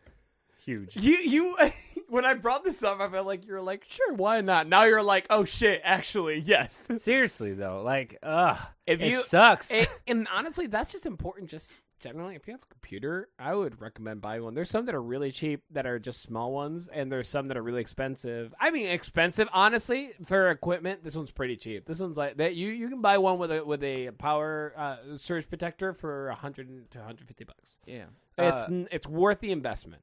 [0.65, 0.97] huge.
[0.97, 1.57] You, you,
[2.09, 4.69] when I brought this up, I felt like you were like, sure, why not?
[4.69, 6.89] Now you're like, oh shit, actually, yes.
[6.97, 9.71] Seriously though, like, ugh, If it you- sucks.
[9.73, 11.51] and, and honestly, that's just important.
[11.51, 11.73] Just
[12.05, 14.55] generally, if you have a computer, I would recommend buying one.
[14.55, 17.57] There's some that are really cheap that are just small ones, and there's some that
[17.57, 18.55] are really expensive.
[18.61, 19.49] I mean, expensive.
[19.53, 21.87] Honestly, for equipment, this one's pretty cheap.
[21.87, 22.55] This one's like that.
[22.55, 26.91] You you can buy one with a with a power uh, surge protector for 100
[26.93, 27.79] to 150 bucks.
[27.87, 28.05] yeah,
[28.39, 30.03] It's Uh, it's worth the investment.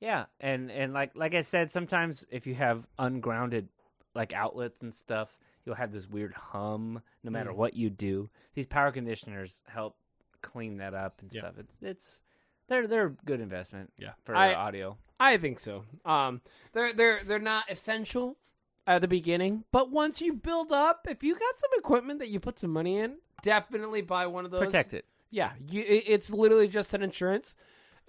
[0.00, 3.68] Yeah, and and like like I said, sometimes if you have ungrounded
[4.14, 7.56] like outlets and stuff, you'll have this weird hum no matter Mm.
[7.56, 8.28] what you do.
[8.54, 9.96] These power conditioners help
[10.42, 11.40] clean that up and Yeah.
[11.40, 11.58] stuff.
[11.58, 12.20] It's it's
[12.68, 14.98] they're they're a good investment Yeah, for I- audio.
[15.20, 15.84] I think so.
[16.04, 16.40] Um,
[16.72, 18.38] they're they're they're not essential
[18.86, 22.40] at the beginning, but once you build up, if you got some equipment that you
[22.40, 24.60] put some money in, definitely buy one of those.
[24.60, 25.04] Protect it.
[25.30, 27.54] Yeah, you, it's literally just an insurance.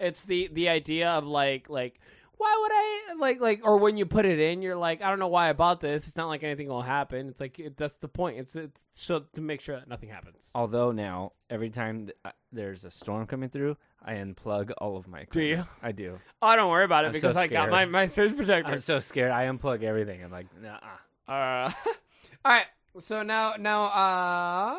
[0.00, 2.00] It's the the idea of like like
[2.36, 5.18] why would I like like or when you put it in, you're like I don't
[5.18, 6.06] know why I bought this.
[6.06, 7.28] It's not like anything will happen.
[7.28, 8.38] It's like it, that's the point.
[8.38, 10.50] It's it's so to make sure that nothing happens.
[10.54, 15.08] Although now every time th- uh, there's a storm coming through, I unplug all of
[15.08, 15.64] my Do you?
[15.82, 16.18] I do.
[16.42, 18.72] Oh, don't worry about it I'm so because I got my my surge protector.
[18.72, 19.30] I'm so scared.
[19.30, 20.22] I unplug everything.
[20.22, 20.78] I'm like, nah.
[21.26, 21.72] Uh,
[22.44, 22.66] all right.
[22.98, 24.76] So now, now, uh,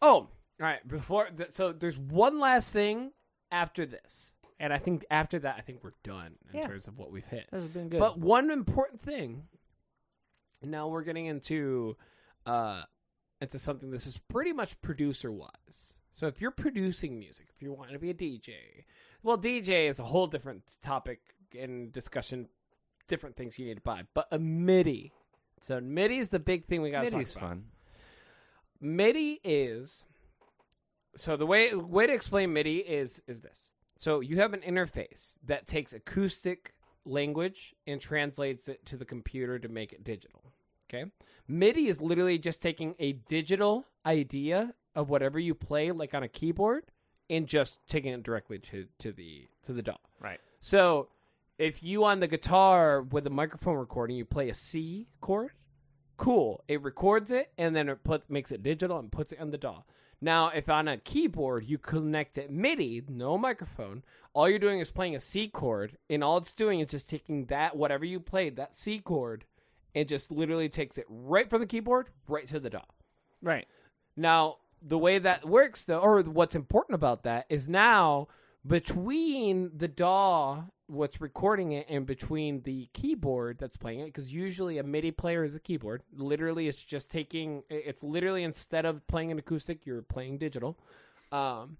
[0.00, 0.86] oh, all right.
[0.86, 3.12] Before, th- so there's one last thing
[3.52, 4.32] after this,
[4.62, 6.66] and I think after that, I think we're done in Yeah.
[6.66, 7.48] terms of what we've hit.
[7.50, 7.98] This has been good.
[7.98, 9.48] But one important thing.
[10.62, 11.96] Now we're getting into,
[12.46, 12.84] uh,
[13.40, 16.00] into something this is pretty much producer wise.
[16.12, 18.86] So if you're producing music, if you want to be a DJ,
[19.24, 21.20] well, DJ is a whole different topic
[21.58, 22.48] and discussion.
[23.08, 25.12] Different things you need to buy, but a MIDI.
[25.60, 27.72] So MIDI is the big thing we got to talk MIDI's fun.
[28.80, 30.04] MIDI is
[31.16, 33.72] so the way way to explain MIDI is is this.
[34.02, 36.74] So you have an interface that takes acoustic
[37.04, 40.42] language and translates it to the computer to make it digital.
[40.90, 41.08] Okay?
[41.46, 46.28] MIDI is literally just taking a digital idea of whatever you play like on a
[46.28, 46.86] keyboard
[47.30, 49.98] and just taking it directly to to the to the DAW.
[50.18, 50.40] Right.
[50.58, 51.06] So
[51.56, 55.52] if you on the guitar with a microphone recording, you play a C chord,
[56.16, 56.64] cool.
[56.66, 59.58] It records it and then it puts makes it digital and puts it on the
[59.58, 59.84] DAW.
[60.24, 64.88] Now, if on a keyboard you connect it MIDI, no microphone, all you're doing is
[64.88, 68.54] playing a C chord, and all it's doing is just taking that whatever you played,
[68.54, 69.44] that C chord,
[69.96, 72.84] and just literally takes it right from the keyboard right to the DAW.
[73.42, 73.66] Right.
[74.16, 78.28] Now, the way that works, though, or what's important about that is now
[78.64, 84.78] between the DAW, what's recording it, and between the keyboard that's playing it, because usually
[84.78, 86.02] a MIDI player is a keyboard.
[86.14, 87.62] Literally, it's just taking.
[87.70, 90.78] It's literally instead of playing an acoustic, you're playing digital.
[91.32, 91.78] Um,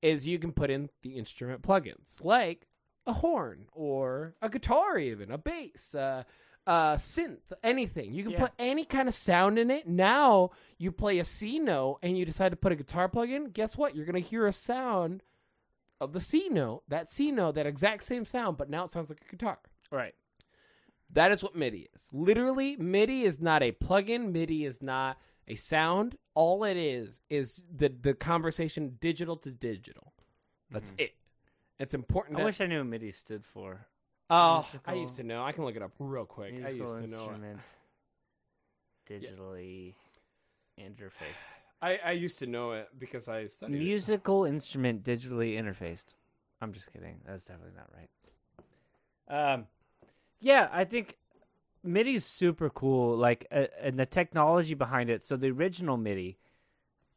[0.00, 2.68] is you can put in the instrument plugins like
[3.06, 6.22] a horn or a guitar, even a bass, uh,
[6.68, 8.12] uh, synth, anything.
[8.14, 8.40] You can Yeah.
[8.40, 9.88] put any kind of sound in it.
[9.88, 13.46] Now you play a C note and you decide to put a guitar plug in.
[13.46, 13.96] Guess what?
[13.96, 15.22] You're gonna hear a sound
[16.00, 16.82] of the C note.
[16.88, 19.58] That C note, that exact same sound, but now it sounds like a guitar.
[19.90, 20.14] Right.
[21.10, 22.10] That is what MIDI is.
[22.12, 24.30] Literally, MIDI is not a plugin.
[24.30, 26.16] MIDI is not a sound.
[26.34, 30.12] All it is is the the conversation digital to digital.
[30.70, 31.00] That's mm-hmm.
[31.00, 31.14] it.
[31.78, 32.38] It's important.
[32.38, 33.86] I wish I knew what MIDI stood for.
[34.30, 35.42] Oh, I used to know.
[35.42, 36.52] I can look it up real quick.
[36.54, 37.30] I Musical used to know.
[39.08, 39.94] Digitally
[40.78, 41.48] interfaced.
[41.80, 43.78] I, I used to know it because I studied it.
[43.78, 46.14] Musical instrument digitally interfaced.
[46.60, 47.20] I'm just kidding.
[47.24, 49.54] That's definitely not right.
[49.54, 49.66] Um,
[50.40, 51.16] yeah, I think
[51.84, 53.16] MIDI's super cool.
[53.16, 55.22] Like, uh, and the technology behind it.
[55.22, 56.38] So the original MIDI,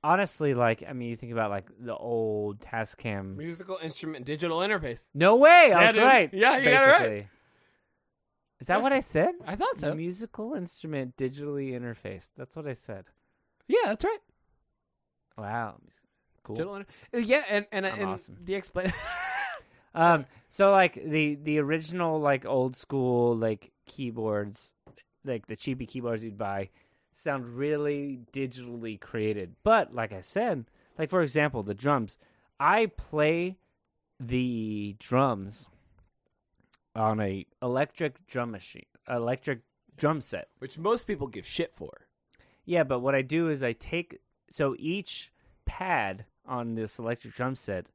[0.04, 3.38] honestly, like, I mean, you think about like the old Tascam.
[3.38, 5.06] Musical instrument digital interface.
[5.14, 5.68] No way!
[5.70, 6.04] Yeah, I was dude.
[6.04, 6.30] right.
[6.34, 7.28] Yeah, you got it right.
[8.60, 9.34] Is that what I said?
[9.48, 9.96] I thought so.
[9.96, 12.32] Musical instrument digitally interfaced.
[12.38, 13.06] That's what I said.
[13.68, 14.20] Yeah, that's right.
[15.42, 15.78] Wow.
[16.44, 16.84] Cool.
[17.16, 18.38] Uh, yeah, and and, I'm and awesome.
[18.44, 18.94] the explain.
[19.94, 24.74] Um, so like the the original like old school like keyboards,
[25.26, 26.70] like the cheapy keyboards you'd buy,
[27.12, 29.56] sound really digitally created.
[29.64, 30.64] But like I said,
[30.98, 32.18] like for example, the drums,
[32.58, 33.58] I play
[34.18, 35.68] the drums
[36.96, 39.60] on a electric drum machine, electric
[39.98, 40.48] drum set.
[40.60, 42.08] Which most people give shit for.
[42.64, 44.20] Yeah, but what I do is I take
[44.50, 45.31] so each
[45.66, 47.88] pad on this electric drum set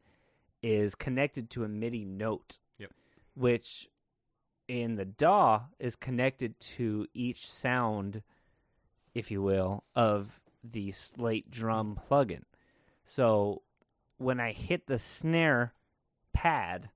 [0.62, 2.58] is connected to a MIDI note.
[2.78, 2.90] Yep.
[3.34, 3.88] Which
[4.68, 8.22] in the DAW is connected to each sound,
[9.14, 12.42] if you will, of the slate drum plugin.
[13.04, 13.62] So
[14.18, 15.72] when I hit the snare
[16.32, 16.90] pad,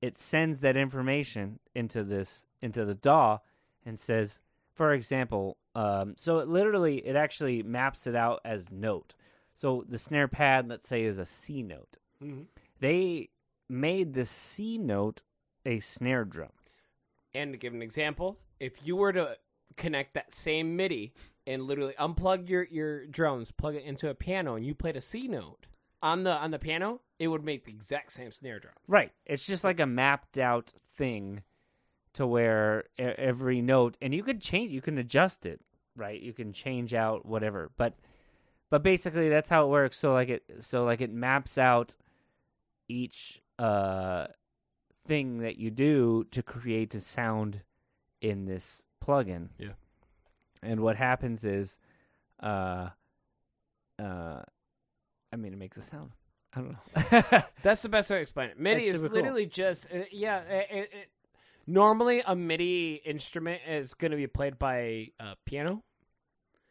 [0.00, 3.38] it sends that information into this into the DAW
[3.84, 4.40] and says,
[4.74, 9.14] for example, um, so it literally it actually maps it out as note.
[9.54, 11.98] So the snare pad, let's say, is a C note.
[12.22, 12.46] Mhm.
[12.80, 13.30] They
[13.68, 15.22] made the C note
[15.64, 16.52] a snare drum.
[17.34, 19.38] And to give an example, if you were to
[19.76, 21.12] connect that same MIDI
[21.46, 25.00] and literally unplug your, your drums, plug it into a piano, and you played a
[25.00, 25.66] C note
[26.02, 28.74] on the on the piano, it would make the exact same snare drum.
[28.86, 29.12] Right.
[29.24, 31.42] It's just like a mapped out thing
[32.14, 35.60] to where every note and you could change you can adjust it,
[35.96, 36.20] right?
[36.20, 37.70] You can change out whatever.
[37.76, 37.94] But
[38.72, 39.98] but basically that's how it works.
[39.98, 41.94] So like it so like it maps out
[42.88, 44.28] each uh
[45.06, 47.60] thing that you do to create the sound
[48.22, 49.48] in this plugin.
[49.58, 49.74] Yeah.
[50.62, 51.78] And what happens is
[52.42, 52.88] uh
[53.98, 54.40] uh
[55.30, 56.12] I mean it makes a sound.
[56.54, 57.42] I don't know.
[57.62, 58.58] That's the best way to explain it.
[58.58, 59.16] MIDI is super cool.
[59.16, 60.40] literally just uh, yeah.
[60.40, 61.08] It, it, it,
[61.66, 65.82] normally, a MIDI instrument is going to be played by a piano.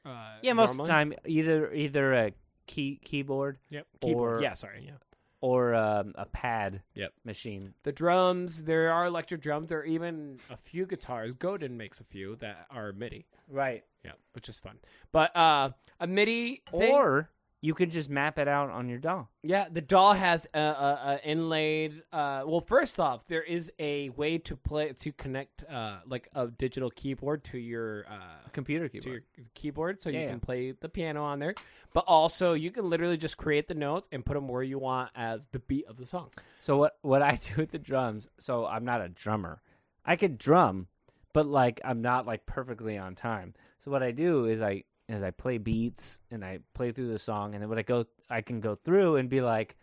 [0.06, 2.32] Uh, Yeah, most of the time, either either a
[2.68, 3.88] key keyboard Yep.
[4.02, 4.40] Keyboard.
[4.40, 4.86] Or- yeah, sorry.
[4.86, 4.98] Yeah.
[5.44, 7.14] or um, a pad Yep.
[7.26, 7.74] machine.
[7.82, 8.64] The drums.
[8.66, 9.70] There are electric drums.
[9.70, 11.34] There are even a few guitars.
[11.34, 13.26] Godin makes a few that are MIDI.
[13.48, 13.84] Right.
[14.06, 14.78] Yeah, which is fun.
[15.12, 17.30] But uh, a MIDI thing, Or
[17.64, 19.26] you could just map it out on your DAW.
[19.44, 22.02] yeah, the DAW has a, a, a inlaid.
[22.12, 26.48] Uh, well, first off, there is a way to play to connect uh, like a
[26.48, 29.24] digital keyboard to your uh, Computer to keyboard.
[29.38, 31.54] your keyboard, so you Yeah, can play the piano on there.
[31.94, 35.12] But also, you can literally just create the notes and put them where you want
[35.16, 36.30] as the beat of the song.
[36.62, 38.28] So what what I do with the drums?
[38.40, 39.62] So I'm not a drummer.
[40.04, 40.88] I could drum,
[41.32, 43.54] but like I'm not like perfectly on time.
[43.84, 47.20] So what I do is I is I play beats and I play through the
[47.20, 49.76] song, and then when I go I can go through and be like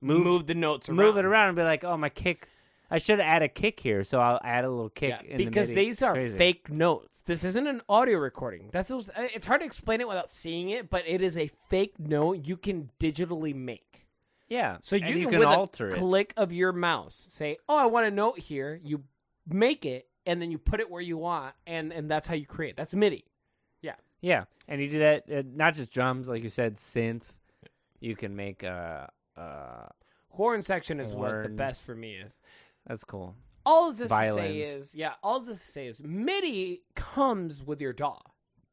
[0.00, 0.96] Move, move the notes around.
[0.96, 2.48] move it around and be like, oh my kick.
[2.90, 5.10] I should add a kick here, so I'll add a little kick.
[5.10, 5.84] Yeah, in the because MIDI.
[5.84, 7.20] these are fake notes.
[7.20, 8.70] This isn't an audio recording.
[8.72, 12.46] That's it's hard to explain it without seeing it, but it is a fake note
[12.46, 14.06] you can digitally make.
[14.48, 14.78] Yeah.
[14.80, 15.98] So you, can, you can with alter a it.
[15.98, 19.02] click of your mouse say, "Oh, I want a note here." You
[19.46, 22.46] make it, and then you put it where you want, and and that's how you
[22.46, 22.74] create.
[22.76, 23.26] That's MIDI.
[24.20, 27.24] Yeah, and you do that uh, not just drums, like you said, synth.
[28.00, 29.86] You can make uh uh
[30.30, 32.40] Horn section is what the best for me is.
[32.86, 33.34] that's cool.
[33.66, 37.80] All of this to say is, yeah, all this to say is MIDI comes with
[37.80, 38.18] your DAW.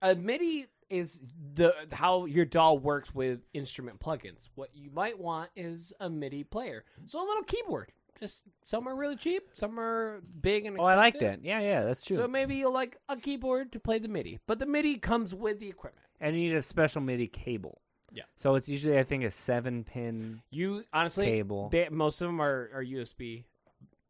[0.02, 1.22] A MIDI is
[1.56, 4.48] the how your DAW works with instrument plugins.
[4.56, 6.86] What you might want is a MIDI player.
[7.06, 7.92] So a little keyboard.
[8.20, 10.84] Just some are really cheap, some are big and Oh.
[10.84, 11.44] I like that.
[11.44, 12.16] Yeah, yeah, that's true.
[12.16, 15.60] So maybe you'll like a keyboard to play the MIDI, but the MIDI comes with
[15.60, 16.06] the equipment.
[16.22, 17.82] and you need a special MIDI cable.
[18.12, 18.24] Yeah.
[18.38, 21.68] So it's usually I think a seven pin You honestly, cable.
[21.70, 23.44] they, most of them are, are USB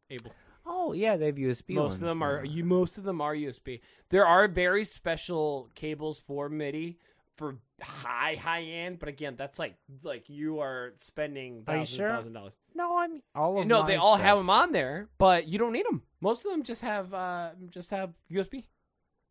[0.08, 0.32] Able.
[0.64, 1.74] Oh yeah, they have USB.
[1.74, 2.64] most of them are you.
[2.64, 3.80] Most of them are USB.
[4.10, 6.98] There are very special cables for MIDI
[7.36, 12.08] for high high end, but again, that's like like you are spending Are you sure?
[12.08, 12.54] thousands of dollars.
[12.74, 14.26] No, I mean all of No, they all stuff.
[14.26, 16.02] have them on there, but you don't need them.
[16.20, 18.64] Most of them just have uh just have USB.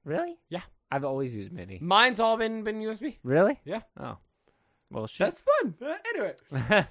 [0.04, 0.38] Really?
[0.50, 0.62] Yeah.
[0.92, 1.80] I've always used MIDI.
[1.82, 3.18] Mine's all been been USB.
[3.24, 3.60] Really?
[3.66, 3.82] Yeah.
[4.00, 4.18] Oh.
[4.92, 5.26] Well, shit.
[5.26, 5.74] That's fun.
[5.84, 6.36] Uh, anyway,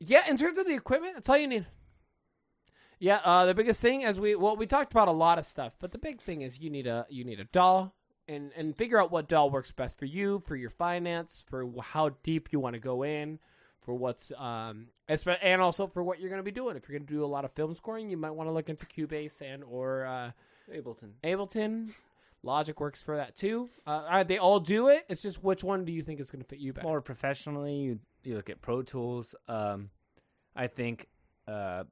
[0.00, 0.28] yeah.
[0.28, 1.66] In terms of the equipment, that's all you need.
[2.98, 5.74] Yeah, uh, the biggest thing as we well we talked about a lot of stuff,
[5.80, 7.90] but the big thing is you need a you need a DAW
[8.28, 12.10] and and figure out what DAW works best for you, for your finance, for how
[12.22, 13.38] deep you want to go in,
[13.80, 16.76] for what's um and also for what you're going to be doing.
[16.76, 18.68] If you're going to do a lot of film scoring, you might want to look
[18.68, 20.30] into Cubase and or uh,
[20.72, 21.12] Ableton.
[21.24, 21.90] Ableton.
[22.44, 23.68] Logic works for that too.
[23.86, 25.04] Uh, uh, they all do it.
[25.08, 26.86] It's just which one do you think is going to fit you better?
[26.86, 29.34] More professionally, you you look at Pro Tools.
[29.46, 29.90] Um,
[30.56, 31.06] I think
[31.46, 31.84] uh,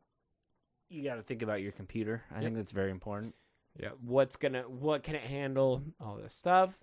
[0.88, 2.24] you got to think about your computer.
[2.34, 3.34] I think that's very important.
[3.78, 5.82] Yeah, what's gonna what can it handle?
[6.00, 6.78] All this stuff.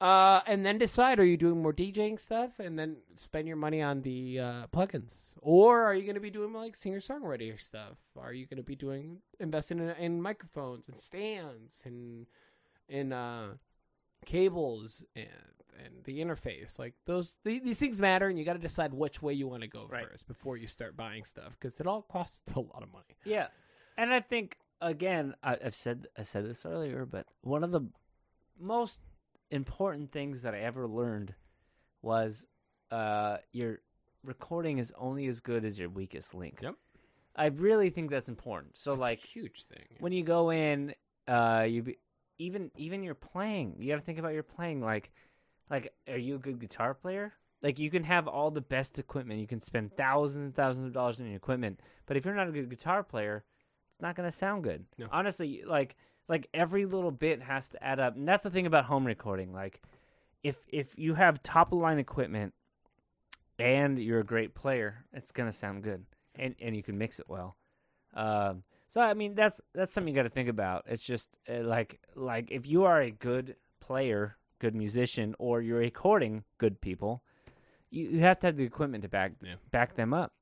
[0.00, 3.82] Uh, and then decide: Are you doing more DJing stuff, and then spend your money
[3.82, 7.98] on the uh, plugins, or are you going to be doing like singer songwriter stuff?
[8.16, 12.26] Are you going to be doing investing in, in microphones and stands and
[12.88, 13.54] in uh,
[14.24, 15.26] cables and
[15.84, 16.78] and the interface?
[16.78, 19.62] Like those, th- these things matter, and you got to decide which way you want
[19.62, 20.06] to go Right.
[20.08, 23.16] first before you start buying stuff because it all costs a lot of money.
[23.24, 23.48] Yeah,
[23.96, 27.82] and I think again, I, I've said I said this earlier, but one of the
[28.58, 29.00] most
[29.50, 31.34] important things that I ever learned
[32.02, 32.46] was
[32.90, 33.80] uh, your
[34.24, 36.58] recording is only as good as your weakest link.
[36.62, 36.74] Yep.
[37.36, 38.76] I really think that's important.
[38.76, 39.84] So That's like huge thing.
[40.00, 40.94] when you go in,
[41.28, 41.98] uh, you be,
[42.38, 44.80] even even your playing, you got to think about your playing.
[44.80, 45.10] Like,
[45.70, 47.32] like, are you a good guitar player?
[47.62, 50.92] Like, you can have all the best equipment, you can spend thousands and thousands of
[50.92, 53.44] dollars on your equipment, but if you're not a good guitar player,
[53.98, 54.84] it's not gonna sound good.
[54.96, 55.08] No.
[55.10, 55.96] Honestly, like,
[56.28, 59.52] like every little bit has to add up, and that's the thing about home recording.
[59.52, 59.80] Like,
[60.44, 62.54] if if you have top of line equipment
[63.58, 66.04] and you're a great player, it's gonna sound good,
[66.36, 67.56] and and you can mix it well.
[68.14, 70.84] Um, so I mean, that's that's something you got to think about.
[70.86, 75.78] It's just uh, like like if you are a good player, good musician, or you're
[75.80, 77.24] recording good people,
[77.90, 79.54] you, you have to have the equipment to back Yeah.
[79.72, 80.34] back them up.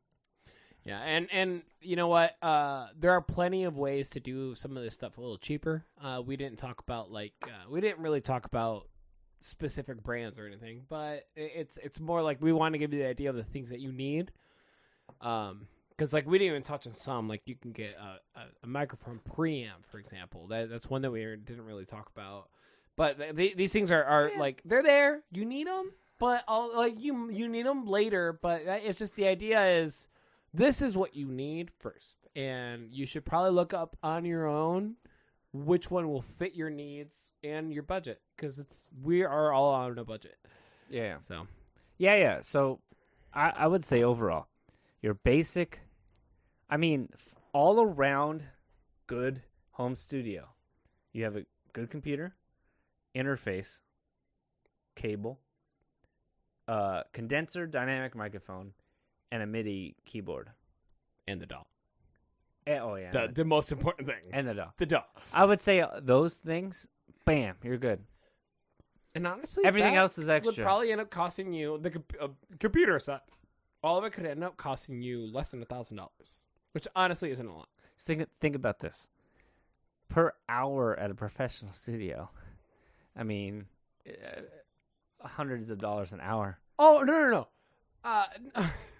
[0.87, 2.37] Yeah, and and you know what?
[2.41, 5.85] Uh, there are plenty of ways to do some of this stuff a little cheaper.
[6.01, 8.87] Uh, we didn't talk about like uh, we didn't really talk about
[9.41, 13.09] specific brands or anything, but it's it's more like we want to give you the
[13.09, 14.31] idea of the things that you need.
[15.21, 17.27] Um, because like we didn't even touch on some.
[17.27, 20.47] Like you can get a, a, a microphone preamp, for example.
[20.47, 22.49] That that's one that we didn't really talk about.
[22.97, 25.23] But th- th- these things are, are like they're there.
[25.33, 28.39] You need them, but I'll, like you you need them later.
[28.41, 30.09] But it's just the idea is
[30.57, 34.97] this is what you need first, and you should probably look up on your own
[35.53, 39.99] which one will fit your needs and your budget because it's we are all on
[39.99, 40.37] a budget.
[40.91, 41.47] Yeah, So
[41.99, 42.41] yeah, yeah.
[42.41, 42.81] So
[43.35, 44.47] I, I would say overall,
[45.03, 45.81] your basic,
[46.71, 48.45] I mean, f- all around
[49.07, 49.43] good
[49.73, 50.49] home studio.
[51.13, 52.35] You have a good computer,
[53.15, 53.81] interface,
[54.95, 55.41] cable,
[56.69, 58.73] uh, condenser, dynamic microphone,
[59.33, 60.51] and a MIDI keyboard.
[61.29, 61.65] and the DAW,
[62.67, 64.71] Eh, oh yeah, the the, the most important thing, and the DAW.
[64.79, 65.03] the DAW.
[65.33, 66.89] I would say uh, those things.
[67.25, 68.05] Bam, you're good.
[69.15, 70.53] And honestly, Everything else is extra.
[70.53, 72.29] Would probably end up costing you the uh,
[72.61, 73.23] computer set.
[73.83, 76.43] All of it could end up costing you less than a thousand dollars,
[76.73, 77.69] which honestly isn't a lot.
[77.99, 79.09] Think think about this.
[80.09, 82.31] Per hour at a professional studio,
[83.17, 83.67] I mean,
[84.09, 84.43] uh,
[85.27, 86.59] hundreds of dollars an hour.
[86.79, 87.49] Oh no no no.
[88.05, 88.27] Uh,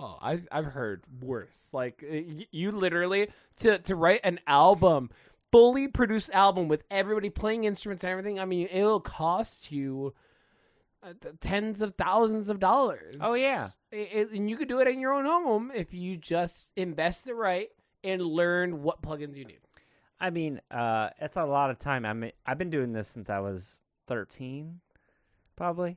[0.00, 1.68] oh, I've I've heard worse.
[1.72, 2.02] Like
[2.50, 3.28] you literally
[3.58, 5.10] to to write an album,
[5.52, 8.40] fully produced album with everybody playing instruments and everything.
[8.40, 10.14] I mean, it'll cost you.
[11.02, 13.16] Uh, tens of thousands of dollars.
[13.22, 13.68] Oh, yeah.
[13.90, 17.32] It- and you could do it in your own home if you just invest it
[17.32, 17.70] right
[18.04, 19.60] and learn what plugins you need.
[20.20, 22.04] I mean, uh, it's a lot of time.
[22.04, 24.80] I mean, I've been doing this since I was thirteen,
[25.56, 25.96] probably.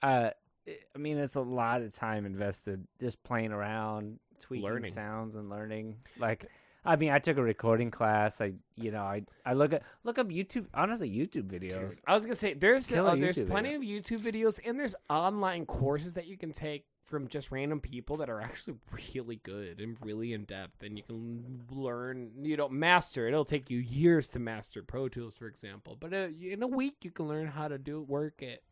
[0.00, 0.30] Uh,
[0.68, 4.90] I mean, it's a lot of time invested just playing around, tweaking Learning.
[4.90, 5.96] sounds and learning.
[6.18, 6.50] Like,
[6.84, 8.40] I mean, I took a recording class.
[8.40, 10.66] I, you know, I, I look at look up YouTube.
[10.72, 12.00] Honestly, YouTube videos.
[12.06, 13.98] I was gonna say there's uh, there's YouTube plenty video.
[13.98, 18.16] of YouTube videos and there's online courses that you can take from just random people
[18.16, 18.76] that are actually
[19.14, 22.30] really good and really in depth, and you can learn.
[22.42, 23.26] You don't master.
[23.26, 26.96] It'll take you years to master Pro Tools, for example, but uh, in a week
[27.02, 28.62] you can learn how to do work it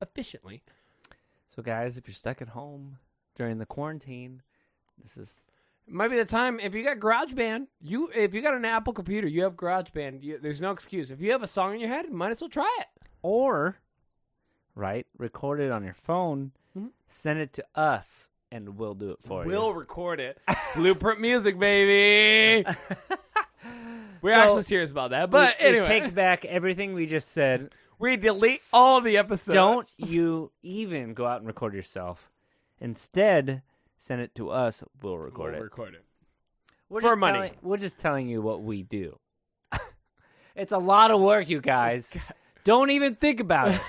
[0.00, 0.62] efficiently.
[1.54, 2.98] So, guys, if you're stuck at home
[3.34, 4.42] during the quarantine,
[5.02, 5.36] this is
[5.90, 7.66] might be the time if you got GarageBand.
[7.80, 10.22] You if you got an Apple computer, you have GarageBand.
[10.22, 11.10] You, there's no excuse.
[11.10, 12.86] If you have a song in your head, might as well try it.
[13.22, 13.78] Or,
[14.74, 16.90] right, record it on your phone, Mhm.
[17.06, 19.48] send it to us, and we'll do it for you.
[19.50, 20.38] We'll record it.
[20.76, 22.64] Blueprint music, baby.
[24.22, 25.30] We're So- actually serious about that.
[25.30, 27.70] But We- we anyway, take back everything we just said.
[27.98, 29.54] We delete all the episodes.
[29.54, 32.30] Don't you even go out and record yourself.
[32.80, 33.62] Instead,
[33.96, 34.84] send it to us.
[35.02, 35.58] We'll record it.
[35.58, 35.64] We'll it.
[35.64, 36.04] record it.
[36.88, 37.34] We're for just money.
[37.34, 39.18] telling- we're just telling you what we do.
[40.56, 42.16] it's a lot of work, you guys.
[42.64, 43.80] Don't even think about it.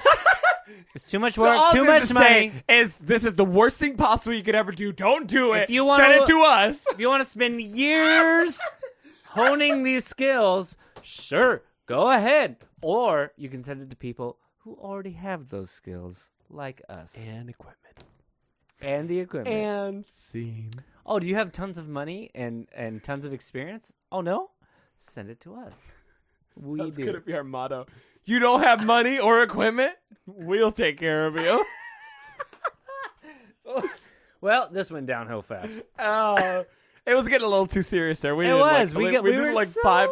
[0.95, 2.51] it's too much So work, all too much money.
[2.67, 4.91] Is this is the worst thing possible you could ever do?
[4.91, 5.63] Don't do it.
[5.63, 6.85] If you wanna- send it to us.
[6.91, 8.59] If you want to spend years
[9.27, 12.57] honing these skills, sure, go ahead.
[12.81, 17.49] Or you can send it to people who already have those skills, like us, And
[17.49, 17.97] equipment.
[18.81, 19.55] and the equipment.
[19.55, 20.71] And scene.
[21.05, 23.91] oh, do you have tons of money and and tons of experience?
[24.11, 24.51] Oh no,
[24.97, 25.91] send it to us.
[26.55, 27.05] We That's do.
[27.05, 27.85] gonna be our motto.
[28.25, 29.93] You don't have money or equipment?
[30.27, 31.65] We'll take care of you.
[34.41, 35.81] Well, this went downhill fast.
[35.99, 36.63] Oh,
[37.05, 38.35] it was getting a little too serious there.
[38.37, 38.95] We It did, like, was.
[38.95, 40.09] We got- we did, were like so five.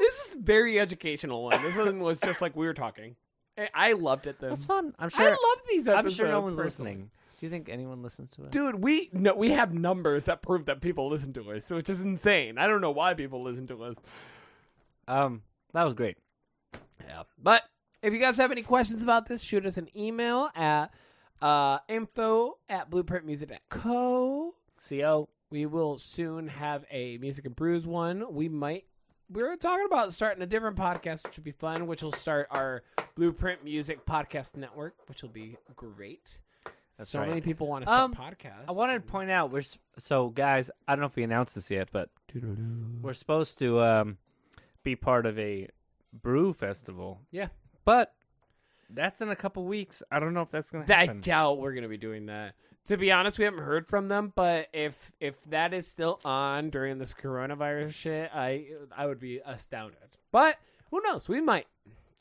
[0.00, 1.60] This is very educational one.
[1.62, 3.14] This one was just like we were talking.
[3.56, 4.40] I- I loved it.
[4.40, 4.48] Though.
[4.48, 4.94] That's fun.
[4.98, 5.24] I'm sure.
[5.26, 6.90] I love these I'm sure no one's personally.
[6.92, 7.10] listening.
[7.38, 8.48] Do you think anyone listens to us?
[8.50, 12.00] Dude, we no, we have numbers that prove that people listen to us, which is
[12.00, 12.58] insane.
[12.58, 13.96] I don't know why people listen to us.
[15.08, 16.16] Um, that was great.
[17.06, 17.22] Yeah.
[17.42, 17.62] But
[18.02, 20.92] if you guys have any questions about this, shoot us an email at
[21.42, 24.54] uh, info at blueprintmusic.co.
[24.88, 25.28] Co.
[25.50, 28.32] We will soon have a Music and Brews one.
[28.32, 28.84] We might.
[29.32, 32.48] We were talking about starting a different podcast, which would be fun, which will start
[32.50, 32.82] our
[33.14, 36.26] Blueprint Music Podcast Network, which will be great.
[36.98, 37.28] That's so right.
[37.28, 38.64] many people want to start Um, podcasts.
[38.68, 39.62] I wanted to point out we're
[39.98, 40.68] so guys.
[40.88, 42.10] I don't know if we announced this yet, but
[43.02, 44.18] we're supposed to um,
[44.82, 45.68] be part of a
[46.12, 47.20] brew festival.
[47.30, 47.48] Yeah.
[47.84, 48.12] but
[48.94, 50.02] that's in a couple weeks.
[50.10, 52.54] I don't know if that's gonna I doubt we're gonna be doing that.
[52.86, 56.70] To be honest, we haven't heard from them, but if if that is still on
[56.70, 59.98] during this coronavirus shit, I I would be astounded.
[60.32, 60.58] But
[60.90, 61.28] who knows?
[61.28, 61.66] We might.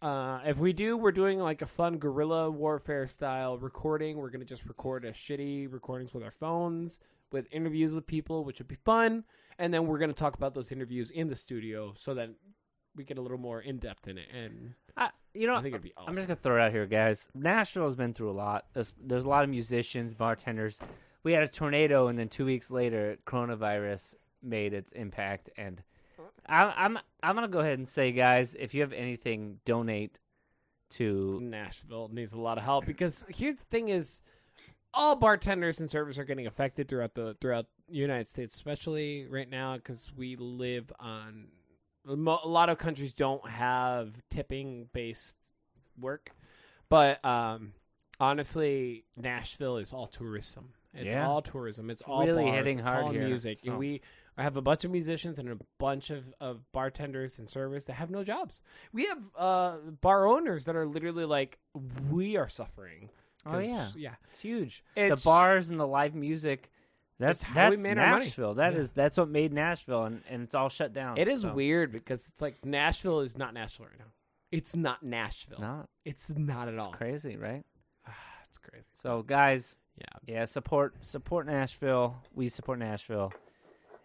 [0.01, 4.17] Uh, if we do, we're doing like a fun guerrilla warfare style recording.
[4.17, 6.99] We're gonna just record a shitty recordings with our phones
[7.31, 9.23] with interviews with people, which would be fun.
[9.57, 12.29] And then we're gonna talk about those interviews in the studio so that
[12.99, 14.27] we get a little more in depth in it.
[14.31, 16.09] And I, you know, I think it'd be awesome.
[16.09, 17.29] I'm just gonna throw it out here, guys.
[17.33, 18.65] Nashville has been through a lot.
[18.73, 20.79] There's, there's a lot of musicians, bartenders.
[21.23, 25.49] We had a tornado, and then two weeks later, coronavirus made its impact.
[25.57, 25.81] And
[26.47, 30.19] I, I'm I'm gonna go ahead and say, guys, if you have anything, donate
[30.91, 31.39] to.
[31.41, 34.21] Nashville needs a lot of help because here's the thing: is
[34.93, 39.49] all bartenders and servers are getting affected throughout the throughout the United States, especially right
[39.49, 41.58] now because we live on mo-
[42.07, 45.35] a lot of countries don't have tipping based
[45.99, 46.31] work,
[46.89, 47.73] but um,
[48.19, 50.73] honestly, Nashville is all tourism.
[50.93, 51.27] It's Yeah.
[51.27, 51.89] all tourism.
[51.89, 53.71] It's all really bars, hitting it's hard all here, music, so.
[53.71, 54.01] and we
[54.37, 58.09] have a bunch of musicians and a bunch of, of bartenders and servers that have
[58.09, 58.61] no jobs.
[58.93, 61.59] We have uh, bar owners that are literally like,
[62.09, 63.09] we are suffering.
[63.45, 64.15] Oh yeah, yeah.
[64.29, 64.83] it's huge.
[64.95, 66.71] It's- the bars and the live music.
[67.19, 67.95] That's It's how we that's money.
[67.95, 68.53] Nashville.
[68.55, 68.79] That Yeah.
[68.79, 71.17] is that's what made Nashville, and, and it's all shut down.
[71.17, 71.53] It is so.
[71.53, 74.05] weird because it's like Nashville is not Nashville right now.
[74.51, 75.51] It's not Nashville.
[75.53, 75.89] It's not.
[76.05, 76.79] It's not at all.
[76.79, 76.93] It's all.
[76.93, 77.63] crazy, right?
[78.07, 78.85] it's crazy.
[78.93, 80.05] So, guys, Yeah.
[80.35, 82.15] yeah, support support Nashville.
[82.33, 83.33] We support Nashville,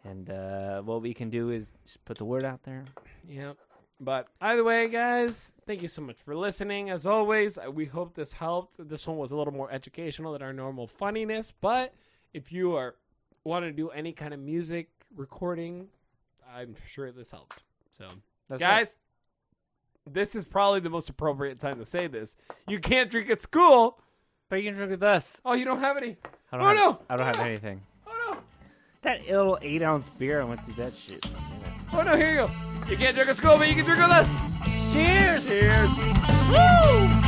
[0.04, 2.84] and uh, what we can do is just put the word out there.
[3.28, 3.56] Yep.
[4.00, 6.90] But either way, guys, thank you so much for listening.
[6.90, 8.76] As always, we hope this helped.
[8.88, 11.94] This one was a little more educational than our normal funniness, but
[12.34, 12.96] if you are
[13.44, 15.88] want to do any kind of music recording,
[16.52, 17.62] I'm sure this helped.
[17.96, 18.06] So,
[18.48, 18.98] That's guys,
[20.10, 22.36] this is probably the most appropriate time to say this.
[22.68, 23.98] You can't drink at school.
[24.48, 25.40] but you can drink with us.
[25.44, 26.16] Oh, you don't have any.
[26.52, 26.98] I Oh, don't have, no!
[27.08, 27.46] I don't have Oh, no!
[27.46, 27.80] anything.
[28.06, 28.38] Oh no.
[29.02, 31.24] That little eight ounce beer, I went through that shit.
[31.92, 32.50] Oh no, here you go.
[32.88, 34.28] You can't drink at school, but you can drink with us.
[34.92, 35.48] Cheers.
[35.48, 37.23] Cheers.